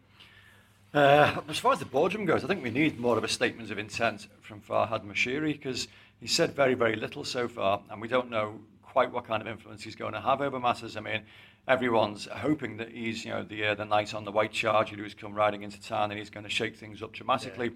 Uh, 0.94 1.40
as 1.48 1.58
far 1.58 1.72
as 1.72 1.78
the 1.78 1.86
boardroom 1.86 2.26
goes, 2.26 2.44
I 2.44 2.48
think 2.48 2.62
we 2.62 2.70
need 2.70 3.00
more 3.00 3.16
of 3.16 3.24
a 3.24 3.28
statement 3.28 3.70
of 3.70 3.78
intent 3.78 4.28
from 4.42 4.60
Farhad 4.60 5.04
Moshiri 5.04 5.52
because 5.52 5.88
he 6.20 6.26
said 6.26 6.54
very, 6.54 6.74
very 6.74 6.96
little 6.96 7.24
so 7.24 7.48
far, 7.48 7.80
and 7.90 8.00
we 8.00 8.08
don't 8.08 8.30
know 8.30 8.60
quite 8.82 9.10
what 9.10 9.26
kind 9.26 9.40
of 9.40 9.48
influence 9.48 9.82
he's 9.82 9.96
going 9.96 10.12
to 10.12 10.20
have 10.20 10.42
over 10.42 10.60
matters. 10.60 10.98
I 10.98 11.00
mean, 11.00 11.22
everyone's 11.66 12.26
hoping 12.26 12.76
that 12.76 12.90
he's, 12.90 13.24
you 13.24 13.30
know, 13.30 13.42
the 13.42 13.68
uh, 13.68 13.74
the 13.74 13.86
knight 13.86 14.14
on 14.14 14.24
the 14.24 14.32
white 14.32 14.52
charger 14.52 14.96
who's 14.96 15.14
come 15.14 15.34
riding 15.34 15.62
into 15.62 15.80
town 15.80 16.10
and 16.10 16.18
he's 16.18 16.30
going 16.30 16.44
to 16.44 16.50
shake 16.50 16.76
things 16.76 17.02
up 17.02 17.12
dramatically. 17.12 17.70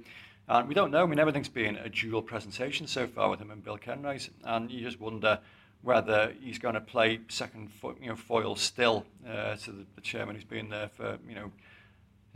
And 0.49 0.69
we 0.69 0.75
don't 0.75 0.91
know. 0.91 1.03
I 1.03 1.07
mean, 1.07 1.19
everything's 1.19 1.49
been 1.49 1.77
a 1.77 1.89
dual 1.89 2.23
presentation 2.23 2.87
so 2.87 3.07
far 3.07 3.31
with 3.31 3.41
him 3.41 3.51
and 3.51 3.65
Bill 3.65 3.79
Kenwright, 3.79 4.29
and 4.45 4.71
you 4.71 4.83
just 4.83 5.01
wonder 5.01 5.41
whether 5.83 6.33
he's 6.41 6.59
going 6.59 6.75
to 6.75 6.81
play 6.81 7.21
second, 7.29 7.71
fo- 7.71 7.97
you 8.01 8.09
know, 8.09 8.17
foil 8.17 8.57
still 8.57 9.07
uh, 9.29 9.57
to 9.57 9.73
the, 9.73 9.87
the 9.95 10.01
chairman 10.01 10.35
who's 10.35 10.45
been 10.45 10.69
there 10.69 10.89
for, 10.89 11.19
you 11.29 11.35
know, 11.35 11.53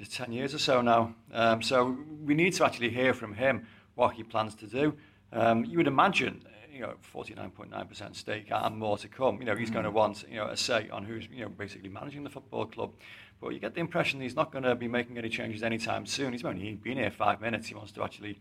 10 0.08 0.32
years 0.32 0.54
or 0.54 0.58
so 0.58 0.80
now. 0.80 1.14
Um, 1.32 1.62
so 1.62 1.96
we 2.24 2.34
need 2.34 2.54
to 2.54 2.64
actually 2.64 2.90
hear 2.90 3.12
from 3.12 3.34
him 3.34 3.66
what 3.94 4.14
he 4.14 4.22
plans 4.22 4.54
to 4.56 4.66
do. 4.66 4.94
Um, 5.32 5.64
you 5.64 5.76
would 5.76 5.86
imagine, 5.86 6.44
you 6.72 6.80
know, 6.80 6.94
49.9% 7.14 8.16
stake 8.16 8.46
and 8.50 8.76
more 8.76 8.96
to 8.98 9.08
come. 9.08 9.38
You 9.40 9.44
know, 9.44 9.56
he's 9.56 9.70
going 9.70 9.84
to 9.84 9.90
want, 9.90 10.24
you 10.28 10.36
know, 10.36 10.46
a 10.46 10.56
say 10.56 10.88
on 10.90 11.04
who's, 11.04 11.28
you 11.30 11.42
know, 11.42 11.48
basically 11.48 11.88
managing 11.88 12.24
the 12.24 12.30
football 12.30 12.66
club. 12.66 12.92
But 13.40 13.50
you 13.50 13.58
get 13.58 13.74
the 13.74 13.80
impression 13.80 14.20
he's 14.20 14.36
not 14.36 14.52
going 14.52 14.64
to 14.64 14.74
be 14.74 14.88
making 14.88 15.18
any 15.18 15.28
changes 15.28 15.62
anytime 15.62 16.06
soon. 16.06 16.32
He's 16.32 16.44
only 16.44 16.74
been 16.74 16.98
here 16.98 17.10
five 17.10 17.40
minutes. 17.40 17.68
He 17.68 17.74
wants 17.74 17.92
to 17.92 18.02
actually 18.02 18.38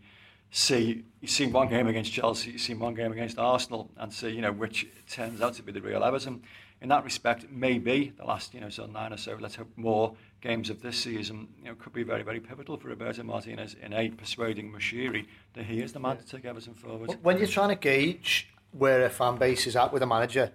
see, 0.50 1.04
he's 1.20 1.32
seen 1.32 1.52
one 1.52 1.68
game 1.68 1.86
against 1.86 2.12
Chelsea, 2.12 2.52
he's 2.52 2.64
seen 2.64 2.78
one 2.78 2.94
game 2.94 3.12
against 3.12 3.38
Arsenal, 3.38 3.90
and 3.96 4.12
see, 4.12 4.30
you 4.30 4.40
know, 4.40 4.52
which 4.52 4.86
turns 5.08 5.40
out 5.40 5.54
to 5.54 5.62
be 5.62 5.72
the 5.72 5.80
real 5.80 6.02
Everton. 6.04 6.42
In 6.82 6.88
that 6.88 7.04
respect, 7.04 7.46
maybe 7.50 8.12
the 8.16 8.24
last, 8.24 8.54
you 8.54 8.60
know, 8.60 8.68
of 8.68 8.90
nine 8.90 9.12
or 9.12 9.18
so, 9.18 9.36
let's 9.38 9.56
hope 9.56 9.68
more 9.76 10.14
games 10.40 10.70
of 10.70 10.80
this 10.80 10.96
season, 10.96 11.48
you 11.58 11.66
know, 11.66 11.74
could 11.74 11.92
be 11.92 12.02
very, 12.02 12.22
very 12.22 12.40
pivotal 12.40 12.78
for 12.78 12.88
Roberto 12.88 13.22
Martinez 13.22 13.76
in 13.82 13.92
a 13.92 14.08
persuading 14.08 14.72
Moshiri 14.72 15.26
that 15.52 15.66
he 15.66 15.80
is 15.80 15.92
the 15.92 16.00
man 16.00 16.16
to 16.16 16.24
take 16.24 16.46
Everton 16.46 16.74
forward. 16.74 17.18
When 17.22 17.36
you're 17.36 17.46
trying 17.46 17.68
to 17.68 17.74
gauge 17.74 18.48
where 18.72 19.04
a 19.04 19.10
fan 19.10 19.36
base 19.36 19.66
is 19.66 19.76
at 19.76 19.92
with 19.92 20.02
a 20.02 20.06
manager, 20.06 20.52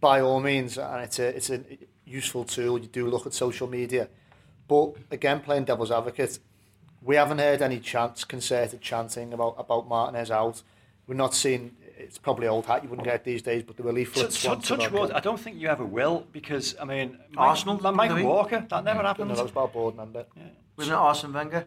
by 0.00 0.20
all 0.20 0.40
means, 0.40 0.78
and 0.78 1.02
it's 1.02 1.18
a 1.18 1.34
it's 1.34 1.50
a 1.50 1.60
useful 2.04 2.44
tool. 2.44 2.78
You 2.78 2.86
do 2.86 3.08
look 3.08 3.26
at 3.26 3.34
social 3.34 3.66
media, 3.66 4.08
but 4.68 4.94
again, 5.10 5.40
playing 5.40 5.64
devil's 5.64 5.90
advocate, 5.90 6.38
we 7.04 7.16
haven't 7.16 7.38
heard 7.38 7.62
any 7.62 7.78
chants, 7.80 8.24
concerted 8.24 8.80
chanting 8.80 9.32
about 9.32 9.54
about 9.58 9.88
Martinez 9.88 10.30
out. 10.30 10.62
We're 11.06 11.14
not 11.14 11.34
seeing. 11.34 11.76
It's 11.96 12.18
probably 12.18 12.48
old 12.48 12.66
hat 12.66 12.82
you 12.82 12.88
wouldn't 12.88 13.06
get 13.06 13.24
these 13.24 13.40
days, 13.40 13.62
but 13.62 13.76
there 13.76 13.86
were 13.86 13.92
leaflets. 13.92 14.42
Touch, 14.42 14.48
wanting 14.68 14.78
touch 14.78 14.90
wood, 14.92 15.12
I 15.12 15.20
don't 15.20 15.38
think 15.38 15.58
you 15.60 15.68
ever 15.68 15.84
will 15.84 16.26
because, 16.32 16.74
I 16.80 16.84
mean, 16.84 17.16
ah, 17.20 17.24
Mike- 17.30 17.48
Arsenal, 17.48 17.80
Mike, 17.80 18.10
Mike? 18.10 18.24
Walker, 18.24 18.66
that 18.68 18.84
never 18.84 19.00
No, 19.00 19.08
happened. 19.08 19.30
that 19.30 19.40
was 19.40 19.50
about 19.52 19.72
board 19.72 19.96
member. 19.96 20.26
Wasn't 20.76 20.92
it 20.92 20.98
Arsene 20.98 21.32
Wenger? 21.32 21.66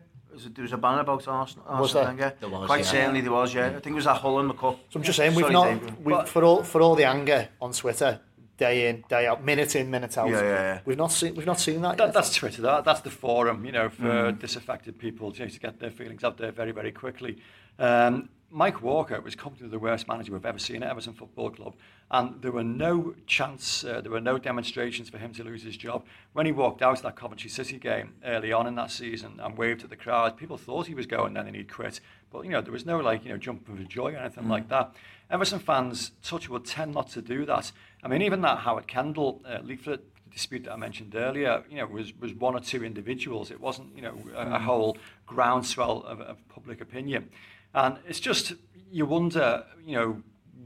There 0.53 0.61
was 0.63 0.73
a 0.73 0.77
banner 0.77 0.99
about 0.99 1.25
Arsene, 1.27 1.61
Was 1.65 1.95
Arsene 1.95 1.95
there? 1.95 2.03
Wenger. 2.09 2.33
There 2.41 2.49
was, 2.49 2.67
Quite 2.67 2.79
yeah. 2.79 2.91
certainly 2.91 3.21
there 3.21 3.31
was, 3.31 3.53
yeah. 3.53 3.67
I 3.67 3.79
think 3.79 3.87
it 3.87 3.93
was 3.93 4.05
at 4.07 4.17
Hull 4.17 4.39
and 4.39 4.49
cup. 4.57 4.77
So 4.89 4.97
I'm 4.99 5.03
just 5.03 5.17
saying 5.17 5.33
we've 5.33 5.45
Sorry, 5.45 5.53
not 5.75 5.99
we 6.01 6.13
But- 6.13 6.27
for 6.29 6.43
all 6.43 6.61
for 6.63 6.81
all 6.81 6.95
the 6.95 7.05
anger 7.05 7.47
on 7.61 7.71
Twitter, 7.71 8.19
day 8.57 8.89
in 8.89 9.03
day 9.07 9.27
out, 9.27 9.43
minute 9.43 9.75
in 9.75 9.89
minute 9.89 10.17
out. 10.17 10.29
Yeah, 10.29 10.41
yeah, 10.41 10.49
yeah. 10.49 10.79
We've 10.85 10.97
not 10.97 11.11
seen 11.11 11.35
we've 11.35 11.45
not 11.45 11.59
seen 11.59 11.81
that. 11.81 11.97
That, 11.97 12.05
yet. 12.05 12.13
that's 12.13 12.35
Twitter. 12.35 12.61
That, 12.61 12.83
that's 12.85 13.01
the 13.01 13.09
forum, 13.09 13.65
you 13.65 13.71
know, 13.71 13.89
for 13.89 14.03
Mm. 14.03 14.39
disaffected 14.39 14.97
people 14.97 15.33
you 15.33 15.45
know, 15.45 15.49
to 15.49 15.59
get 15.59 15.79
their 15.79 15.91
feelings 15.91 16.23
out 16.23 16.37
there 16.37 16.51
very, 16.51 16.71
very 16.71 16.91
quickly. 16.91 17.37
Um, 17.79 18.29
Mike 18.49 18.81
Walker 18.81 19.19
was 19.19 19.35
comfortably 19.35 19.69
the 19.69 19.79
worst 19.79 20.07
manager 20.07 20.31
we've 20.31 20.45
ever 20.45 20.57
seen 20.57 20.81
at 20.81 20.89
Everton 20.89 21.13
Football 21.13 21.49
Club, 21.49 21.75
and 22.09 22.41
there 22.41 22.53
were 22.53 22.63
no 22.63 23.13
chance, 23.25 23.83
uh, 23.83 23.99
there 23.99 24.11
were 24.11 24.21
no 24.21 24.37
demonstrations 24.37 25.09
for 25.09 25.17
him 25.17 25.33
to 25.33 25.43
lose 25.43 25.63
his 25.63 25.75
job. 25.75 26.05
When 26.31 26.45
he 26.45 26.53
walked 26.53 26.81
out 26.81 26.97
of 26.97 27.01
that 27.03 27.17
Coventry 27.17 27.49
City 27.49 27.77
game 27.77 28.13
early 28.23 28.53
on 28.53 28.65
in 28.65 28.75
that 28.75 28.89
season 28.89 29.41
and 29.43 29.57
waved 29.57 29.83
at 29.83 29.89
the 29.89 29.97
crowd, 29.97 30.37
people 30.37 30.57
thought 30.57 30.87
he 30.87 30.95
was 30.95 31.05
going 31.05 31.33
then 31.33 31.45
and 31.45 31.57
he'd 31.57 31.71
quit. 31.71 31.99
But 32.31 32.45
you 32.45 32.51
know, 32.51 32.61
there 32.61 32.71
was 32.71 32.85
no 32.85 32.99
like 32.99 33.25
you 33.25 33.31
know 33.31 33.37
jumping 33.37 33.75
for 33.75 33.83
joy 33.83 34.13
or 34.13 34.17
anything 34.17 34.45
mm. 34.45 34.49
like 34.49 34.69
that. 34.69 34.93
Everton 35.29 35.59
fans, 35.59 36.11
touch 36.23 36.47
would 36.47 36.63
tend 36.63 36.93
not 36.93 37.09
to 37.09 37.21
do 37.21 37.45
that. 37.45 37.73
I 38.03 38.07
mean, 38.07 38.21
even 38.21 38.41
that 38.41 38.59
Howard 38.59 38.87
Kendall 38.87 39.41
uh, 39.45 39.59
leaflet 39.63 40.01
dispute 40.31 40.65
that 40.65 40.73
I 40.73 40.75
mentioned 40.75 41.15
earlier, 41.15 41.63
you 41.69 41.77
know, 41.77 41.87
was, 41.87 42.13
was 42.19 42.33
one 42.33 42.55
or 42.55 42.59
two 42.59 42.83
individuals. 42.83 43.49
It 43.49 43.59
wasn't, 43.59 43.95
you 43.95 44.01
know, 44.03 44.15
a, 44.35 44.41
a 44.41 44.45
mm. 44.45 44.61
whole 44.61 44.97
groundswell 45.25 46.03
of, 46.03 46.21
of 46.21 46.37
public 46.47 46.79
opinion. 46.79 47.29
And 47.73 47.97
it's 48.07 48.19
just, 48.19 48.53
you 48.91 49.05
wonder, 49.05 49.65
you 49.85 49.95
know, 49.95 50.23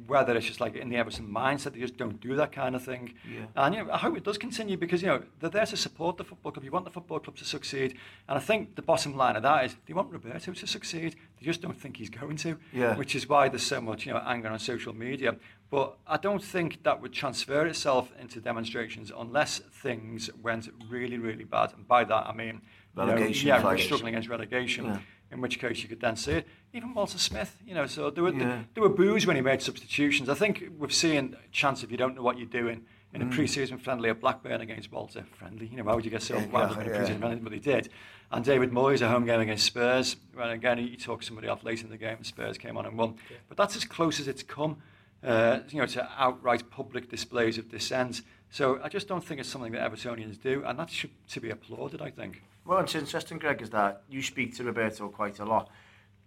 whether 0.07 0.35
it's 0.35 0.45
just 0.45 0.59
like 0.59 0.75
in 0.75 0.89
the 0.89 0.97
Everton 0.97 1.27
mindset, 1.27 1.73
they 1.73 1.79
just 1.79 1.97
don't 1.97 2.19
do 2.19 2.35
that 2.35 2.51
kind 2.51 2.75
of 2.75 2.83
thing. 2.83 3.13
Yeah. 3.29 3.45
And 3.55 3.75
you 3.75 3.83
know, 3.83 3.91
I 3.91 3.97
hope 3.97 4.17
it 4.17 4.23
does 4.23 4.37
continue 4.37 4.77
because 4.77 5.01
you 5.01 5.07
know 5.07 5.23
they're 5.39 5.49
there 5.49 5.65
to 5.65 5.77
support 5.77 6.17
the 6.17 6.23
football 6.23 6.51
club. 6.51 6.63
You 6.65 6.71
want 6.71 6.85
the 6.85 6.91
football 6.91 7.19
club 7.19 7.37
to 7.37 7.45
succeed, 7.45 7.97
and 8.27 8.37
I 8.37 8.41
think 8.41 8.75
the 8.75 8.81
bottom 8.81 9.15
line 9.15 9.35
of 9.35 9.43
that 9.43 9.65
is 9.65 9.75
they 9.85 9.93
want 9.93 10.11
Roberto 10.11 10.53
to 10.53 10.67
succeed. 10.67 11.15
They 11.39 11.45
just 11.45 11.61
don't 11.61 11.79
think 11.79 11.97
he's 11.97 12.09
going 12.09 12.37
to. 12.37 12.57
Yeah. 12.73 12.95
Which 12.95 13.15
is 13.15 13.27
why 13.29 13.49
there's 13.49 13.63
so 13.63 13.81
much 13.81 14.05
you 14.05 14.13
know 14.13 14.21
anger 14.25 14.49
on 14.49 14.59
social 14.59 14.93
media. 14.93 15.35
But 15.69 15.97
I 16.05 16.17
don't 16.17 16.43
think 16.43 16.83
that 16.83 17.01
would 17.01 17.13
transfer 17.13 17.65
itself 17.65 18.11
into 18.19 18.41
demonstrations 18.41 19.11
unless 19.17 19.59
things 19.59 20.29
went 20.41 20.67
really, 20.89 21.17
really 21.17 21.45
bad. 21.45 21.73
And 21.73 21.87
by 21.87 22.03
that 22.03 22.27
I 22.27 22.33
mean 22.33 22.61
relegation. 22.95 23.47
You 23.47 23.53
know, 23.53 23.71
yeah, 23.71 23.77
struggling 23.77 24.13
against 24.15 24.29
relegation. 24.29 24.85
Yeah 24.85 24.99
in 25.31 25.41
which 25.41 25.59
case 25.59 25.81
you 25.81 25.89
could 25.89 26.01
then 26.01 26.15
see 26.15 26.33
it. 26.33 26.47
Even 26.73 26.93
Walter 26.93 27.17
Smith, 27.17 27.57
you 27.65 27.73
know, 27.73 27.85
so 27.85 28.09
there 28.09 28.23
were 28.23 28.33
yeah. 28.33 28.63
there 28.73 28.83
were 28.83 28.89
boos 28.89 29.25
when 29.25 29.35
he 29.35 29.41
made 29.41 29.61
substitutions. 29.61 30.29
I 30.29 30.33
think 30.33 30.63
we've 30.77 30.93
seen 30.93 31.35
a 31.43 31.49
chance 31.51 31.83
if 31.83 31.91
you 31.91 31.97
don't 31.97 32.15
know 32.15 32.21
what 32.21 32.37
you're 32.37 32.47
doing 32.47 32.85
in 33.13 33.21
a 33.21 33.25
mm. 33.25 33.31
pre-season 33.31 33.77
friendly 33.77 34.09
at 34.09 34.21
Blackburn 34.21 34.61
against 34.61 34.91
Walter 34.91 35.25
friendly. 35.37 35.67
You 35.67 35.77
know, 35.77 35.83
why 35.83 35.95
would 35.95 36.05
you 36.05 36.11
get 36.11 36.21
so 36.21 36.37
yeah, 36.37 36.45
wound 36.47 36.71
up 36.71 36.81
in 36.81 36.87
a 36.87 36.89
pre-season 36.89 37.19
friendly? 37.19 37.39
But 37.39 37.53
he 37.53 37.59
did. 37.59 37.89
And 38.31 38.45
David 38.45 38.71
Moyes, 38.71 39.01
a 39.01 39.09
home 39.09 39.25
game 39.25 39.41
against 39.41 39.65
Spurs, 39.65 40.15
well, 40.35 40.49
again, 40.49 40.77
he, 40.77 40.87
he 40.87 40.95
took 40.95 41.21
somebody 41.21 41.49
off 41.49 41.63
late 41.65 41.83
in 41.83 41.89
the 41.89 41.97
game 41.97 42.17
and 42.17 42.25
Spurs 42.25 42.57
came 42.57 42.77
on 42.77 42.85
and 42.85 42.97
won. 42.97 43.15
Yeah. 43.29 43.37
But 43.49 43.57
that's 43.57 43.75
as 43.75 43.83
close 43.83 44.21
as 44.21 44.29
it's 44.29 44.43
come, 44.43 44.77
uh, 45.21 45.59
you 45.69 45.79
know, 45.79 45.85
to 45.87 46.09
outright 46.17 46.69
public 46.69 47.09
displays 47.09 47.57
of 47.57 47.69
dissent. 47.69 48.21
So 48.49 48.79
I 48.81 48.87
just 48.87 49.09
don't 49.09 49.23
think 49.23 49.41
it's 49.41 49.49
something 49.49 49.73
that 49.73 49.91
Evertonians 49.91 50.41
do, 50.41 50.63
and 50.65 50.79
that 50.79 50.89
should 50.89 51.11
to 51.29 51.41
be 51.41 51.49
applauded, 51.49 52.01
I 52.01 52.09
think. 52.09 52.41
Well, 52.65 52.79
it's 52.79 52.95
interesting, 52.95 53.39
Greg, 53.39 53.61
is 53.61 53.71
that 53.71 54.03
you 54.09 54.21
speak 54.21 54.55
to 54.57 54.63
Roberto 54.63 55.09
quite 55.09 55.39
a 55.39 55.45
lot. 55.45 55.69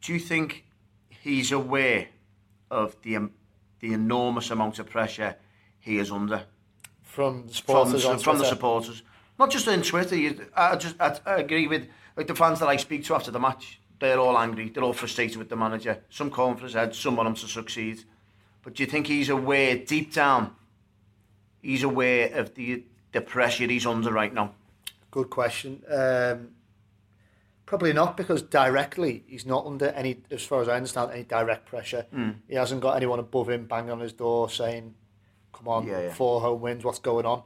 Do 0.00 0.12
you 0.12 0.18
think 0.18 0.64
he's 1.08 1.52
aware 1.52 2.08
of 2.70 2.96
the 3.02 3.16
um, 3.16 3.32
the 3.80 3.92
enormous 3.92 4.50
amount 4.50 4.78
of 4.78 4.88
pressure 4.88 5.36
he 5.80 5.98
is 5.98 6.10
under 6.10 6.44
from 7.02 7.46
the 7.46 7.54
supporters? 7.54 8.04
From, 8.04 8.18
from 8.18 8.38
the 8.38 8.44
supporters, 8.44 9.02
not 9.38 9.50
just 9.50 9.68
on 9.68 9.82
Twitter. 9.82 10.16
You, 10.16 10.46
I 10.56 10.76
just 10.76 10.96
I, 11.00 11.18
I 11.24 11.36
agree 11.36 11.66
with 11.66 11.88
like 12.16 12.26
the 12.26 12.34
fans 12.34 12.60
that 12.60 12.68
I 12.68 12.76
speak 12.76 13.04
to 13.04 13.14
after 13.14 13.30
the 13.30 13.40
match. 13.40 13.80
They're 14.00 14.18
all 14.18 14.36
angry. 14.36 14.68
They're 14.68 14.82
all 14.82 14.92
frustrated 14.92 15.36
with 15.36 15.48
the 15.48 15.56
manager. 15.56 16.02
Some 16.10 16.30
calling 16.30 16.56
for 16.56 16.64
his 16.64 16.74
head. 16.74 16.94
Some 16.94 17.16
want 17.16 17.28
him 17.28 17.34
to 17.36 17.46
succeed. 17.46 18.04
But 18.62 18.74
do 18.74 18.82
you 18.82 18.88
think 18.90 19.06
he's 19.06 19.28
aware 19.28 19.76
deep 19.76 20.12
down? 20.12 20.54
He's 21.62 21.84
aware 21.84 22.34
of 22.34 22.54
the 22.54 22.84
the 23.12 23.20
pressure 23.20 23.66
he's 23.66 23.86
under 23.86 24.12
right 24.12 24.34
now. 24.34 24.54
Good 25.14 25.30
question. 25.30 25.80
Um, 25.88 26.48
probably 27.66 27.92
not 27.92 28.16
because 28.16 28.42
directly 28.42 29.22
he's 29.28 29.46
not 29.46 29.64
under 29.64 29.90
any, 29.90 30.16
as 30.32 30.42
far 30.42 30.60
as 30.60 30.68
I 30.68 30.74
understand, 30.74 31.12
any 31.12 31.22
direct 31.22 31.66
pressure. 31.66 32.04
Mm. 32.12 32.38
He 32.48 32.56
hasn't 32.56 32.80
got 32.80 32.96
anyone 32.96 33.20
above 33.20 33.48
him 33.48 33.66
banging 33.66 33.92
on 33.92 34.00
his 34.00 34.12
door 34.12 34.50
saying, 34.50 34.92
"Come 35.52 35.68
on, 35.68 35.86
yeah, 35.86 36.00
yeah. 36.00 36.12
four 36.14 36.40
home 36.40 36.60
wins. 36.62 36.82
What's 36.82 36.98
going 36.98 37.26
on?" 37.26 37.44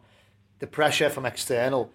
The 0.61 0.67
pressure 0.67 1.11
from 1.11 1.27
external, 1.27 1.93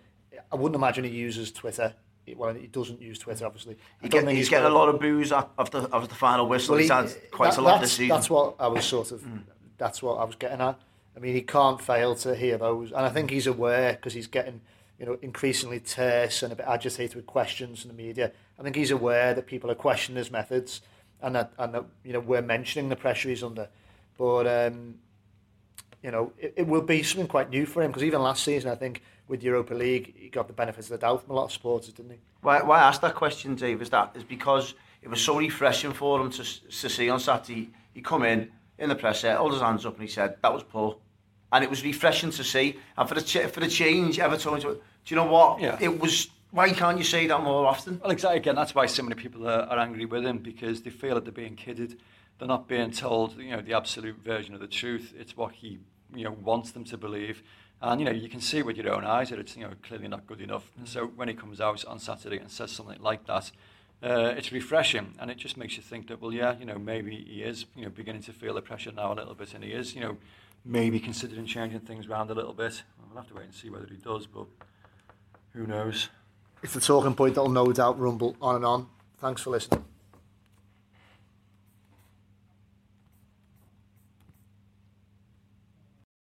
I 0.51 0.55
wouldn't 0.55 0.75
imagine 0.75 1.05
he 1.05 1.09
uses 1.09 1.51
Twitter. 1.51 1.95
Well, 2.35 2.53
he 2.53 2.67
doesn't 2.67 3.01
use 3.01 3.17
Twitter, 3.17 3.43
obviously. 3.47 3.75
He 3.99 4.09
get, 4.09 4.27
he's, 4.27 4.37
he's 4.37 4.49
getting 4.49 4.67
a 4.67 4.75
lot 4.75 4.89
of 4.89 4.99
boos 4.99 5.31
after 5.31 5.87
after 5.91 6.07
the 6.07 6.13
final 6.13 6.47
whistle. 6.47 6.73
Well, 6.73 6.77
he, 6.77 6.83
he's 6.83 6.91
had 6.91 7.31
quite 7.31 7.49
that, 7.49 7.57
a 7.57 7.61
lot 7.63 7.81
this 7.81 7.93
season. 7.93 8.09
That's 8.09 8.29
what 8.29 8.57
I 8.59 8.67
was 8.67 8.85
sort 8.85 9.11
of. 9.11 9.21
Mm. 9.21 9.41
That's 9.79 10.03
what 10.03 10.17
I 10.17 10.23
was 10.23 10.35
getting 10.35 10.61
at. 10.61 10.79
I 11.17 11.19
mean, 11.19 11.33
he 11.33 11.41
can't 11.41 11.81
fail 11.81 12.13
to 12.17 12.35
hear 12.35 12.59
those, 12.59 12.91
and 12.91 13.01
I 13.03 13.09
think 13.09 13.31
he's 13.31 13.47
aware 13.47 13.93
because 13.93 14.13
he's 14.13 14.27
getting 14.27 14.61
you 14.99 15.05
know, 15.05 15.17
increasingly 15.21 15.79
terse 15.79 16.43
and 16.43 16.53
a 16.53 16.55
bit 16.55 16.65
agitated 16.67 17.15
with 17.15 17.25
questions 17.25 17.81
from 17.81 17.89
the 17.89 17.97
media. 17.97 18.31
I 18.59 18.63
think 18.63 18.75
he's 18.75 18.91
aware 18.91 19.33
that 19.33 19.47
people 19.47 19.71
are 19.71 19.75
questioning 19.75 20.17
his 20.17 20.31
methods 20.31 20.81
and 21.21 21.35
that, 21.35 21.53
and 21.57 21.73
that 21.73 21.85
you 22.03 22.13
know, 22.13 22.19
we're 22.19 22.41
mentioning 22.41 22.89
the 22.89 22.95
pressure 22.95 23.29
he's 23.29 23.43
under. 23.43 23.69
But, 24.17 24.47
um, 24.47 24.95
you 26.01 26.11
know, 26.11 26.33
it, 26.37 26.53
it 26.57 26.67
will 26.67 26.81
be 26.81 27.01
something 27.01 27.27
quite 27.27 27.49
new 27.49 27.65
for 27.65 27.81
him 27.81 27.89
because 27.89 28.03
even 28.03 28.21
last 28.21 28.43
season, 28.43 28.71
I 28.71 28.75
think, 28.75 29.01
with 29.27 29.41
Europa 29.41 29.73
League, 29.73 30.13
he 30.17 30.29
got 30.29 30.47
the 30.47 30.53
benefits 30.53 30.87
of 30.87 30.99
the 30.99 31.05
doubt 31.05 31.23
from 31.23 31.31
a 31.31 31.33
lot 31.35 31.45
of 31.45 31.51
supporters, 31.51 31.93
didn't 31.93 32.11
he? 32.11 32.17
Why, 32.41 32.61
why 32.61 32.79
I 32.79 32.87
asked 32.87 33.01
that 33.01 33.15
question, 33.15 33.55
Dave, 33.55 33.81
is 33.81 33.89
that 33.91 34.11
is 34.15 34.23
because 34.23 34.75
it 35.01 35.09
was 35.09 35.21
so 35.21 35.37
refreshing 35.37 35.93
for 35.93 36.19
him 36.21 36.29
to, 36.31 36.43
to 36.43 36.89
see 36.89 37.09
on 37.09 37.19
Saturday. 37.19 37.71
He 37.93 38.01
come 38.01 38.23
in 38.23 38.51
in 38.77 38.89
the 38.89 38.95
press, 38.95 39.21
held 39.21 39.53
his 39.53 39.61
hands 39.61 39.85
up, 39.85 39.93
and 39.93 40.01
he 40.01 40.09
said 40.09 40.37
that 40.41 40.53
was 40.53 40.63
poor, 40.63 40.97
and 41.53 41.63
it 41.63 41.69
was 41.69 41.83
refreshing 41.83 42.31
to 42.31 42.43
see. 42.43 42.77
And 42.97 43.07
for 43.07 43.15
the 43.15 43.21
ch- 43.21 43.49
for 43.51 43.59
the 43.59 43.69
change, 43.69 44.19
Everton 44.19 44.59
do 44.59 44.79
you 45.05 45.15
know 45.15 45.25
what? 45.25 45.61
Yeah. 45.61 45.77
It 45.79 45.99
was. 45.99 46.29
Why 46.51 46.71
can't 46.71 46.97
you 46.97 47.03
say 47.03 47.25
that 47.27 47.41
more 47.41 47.65
often? 47.65 47.99
Well, 48.01 48.11
exactly. 48.11 48.37
Again, 48.37 48.55
that's 48.55 48.75
why 48.75 48.85
so 48.85 49.01
many 49.01 49.15
people 49.15 49.47
are, 49.47 49.61
are 49.61 49.79
angry 49.79 50.05
with 50.05 50.23
him 50.23 50.37
because 50.37 50.81
they 50.81 50.91
feel 50.91 51.15
that 51.15 51.23
they're 51.23 51.33
being 51.33 51.55
kidded. 51.55 51.97
They're 52.37 52.47
not 52.47 52.67
being 52.67 52.91
told, 52.91 53.37
you 53.37 53.51
know, 53.51 53.61
the 53.61 53.73
absolute 53.73 54.17
version 54.23 54.53
of 54.53 54.59
the 54.59 54.67
truth. 54.67 55.13
It's 55.17 55.35
what 55.35 55.53
he, 55.53 55.79
you 56.13 56.23
know, 56.25 56.31
wants 56.31 56.71
them 56.71 56.83
to 56.85 56.97
believe. 56.97 57.41
And 57.81 57.99
you 57.99 58.05
know, 58.05 58.11
you 58.11 58.29
can 58.29 58.39
see 58.39 58.61
with 58.61 58.77
your 58.77 58.93
own 58.93 59.03
eyes 59.03 59.29
that 59.29 59.39
it's 59.39 59.55
you 59.57 59.63
know 59.63 59.73
clearly 59.83 60.07
not 60.07 60.27
good 60.27 60.41
enough. 60.41 60.71
Mm. 60.79 60.87
So 60.87 61.05
when 61.07 61.27
he 61.27 61.33
comes 61.33 61.59
out 61.59 61.83
on 61.85 61.99
Saturday 61.99 62.37
and 62.37 62.51
says 62.51 62.71
something 62.71 63.01
like 63.01 63.25
that, 63.25 63.51
uh, 64.03 64.33
it's 64.37 64.51
refreshing, 64.51 65.15
and 65.19 65.31
it 65.31 65.37
just 65.37 65.57
makes 65.57 65.75
you 65.75 65.83
think 65.83 66.07
that 66.07 66.21
well, 66.21 66.33
yeah, 66.33 66.55
you 66.59 66.65
know, 66.65 66.77
maybe 66.77 67.15
he 67.15 67.41
is 67.41 67.65
you 67.75 67.83
know 67.83 67.89
beginning 67.89 68.21
to 68.23 68.33
feel 68.33 68.53
the 68.53 68.61
pressure 68.61 68.91
now 68.91 69.11
a 69.11 69.15
little 69.15 69.33
bit, 69.33 69.53
and 69.53 69.63
he 69.63 69.71
is 69.71 69.95
you 69.95 70.01
know 70.01 70.17
maybe 70.65 70.99
considering 70.99 71.45
changing 71.45 71.81
things 71.81 72.07
around 72.07 72.29
a 72.29 72.33
little 72.33 72.53
bit. 72.53 72.83
We'll 73.09 73.21
have 73.21 73.29
to 73.29 73.35
wait 73.35 73.45
and 73.45 73.53
see 73.53 73.69
whether 73.69 73.87
he 73.87 73.97
does, 73.97 74.27
but. 74.27 74.45
Who 75.53 75.67
knows? 75.67 76.09
It's 76.63 76.73
the 76.73 76.81
talking 76.81 77.13
point 77.13 77.35
that'll 77.35 77.49
no 77.49 77.71
doubt 77.71 77.99
rumble 77.99 78.35
on 78.41 78.55
and 78.55 78.65
on. 78.65 78.87
Thanks 79.17 79.41
for 79.41 79.51
listening. 79.51 79.85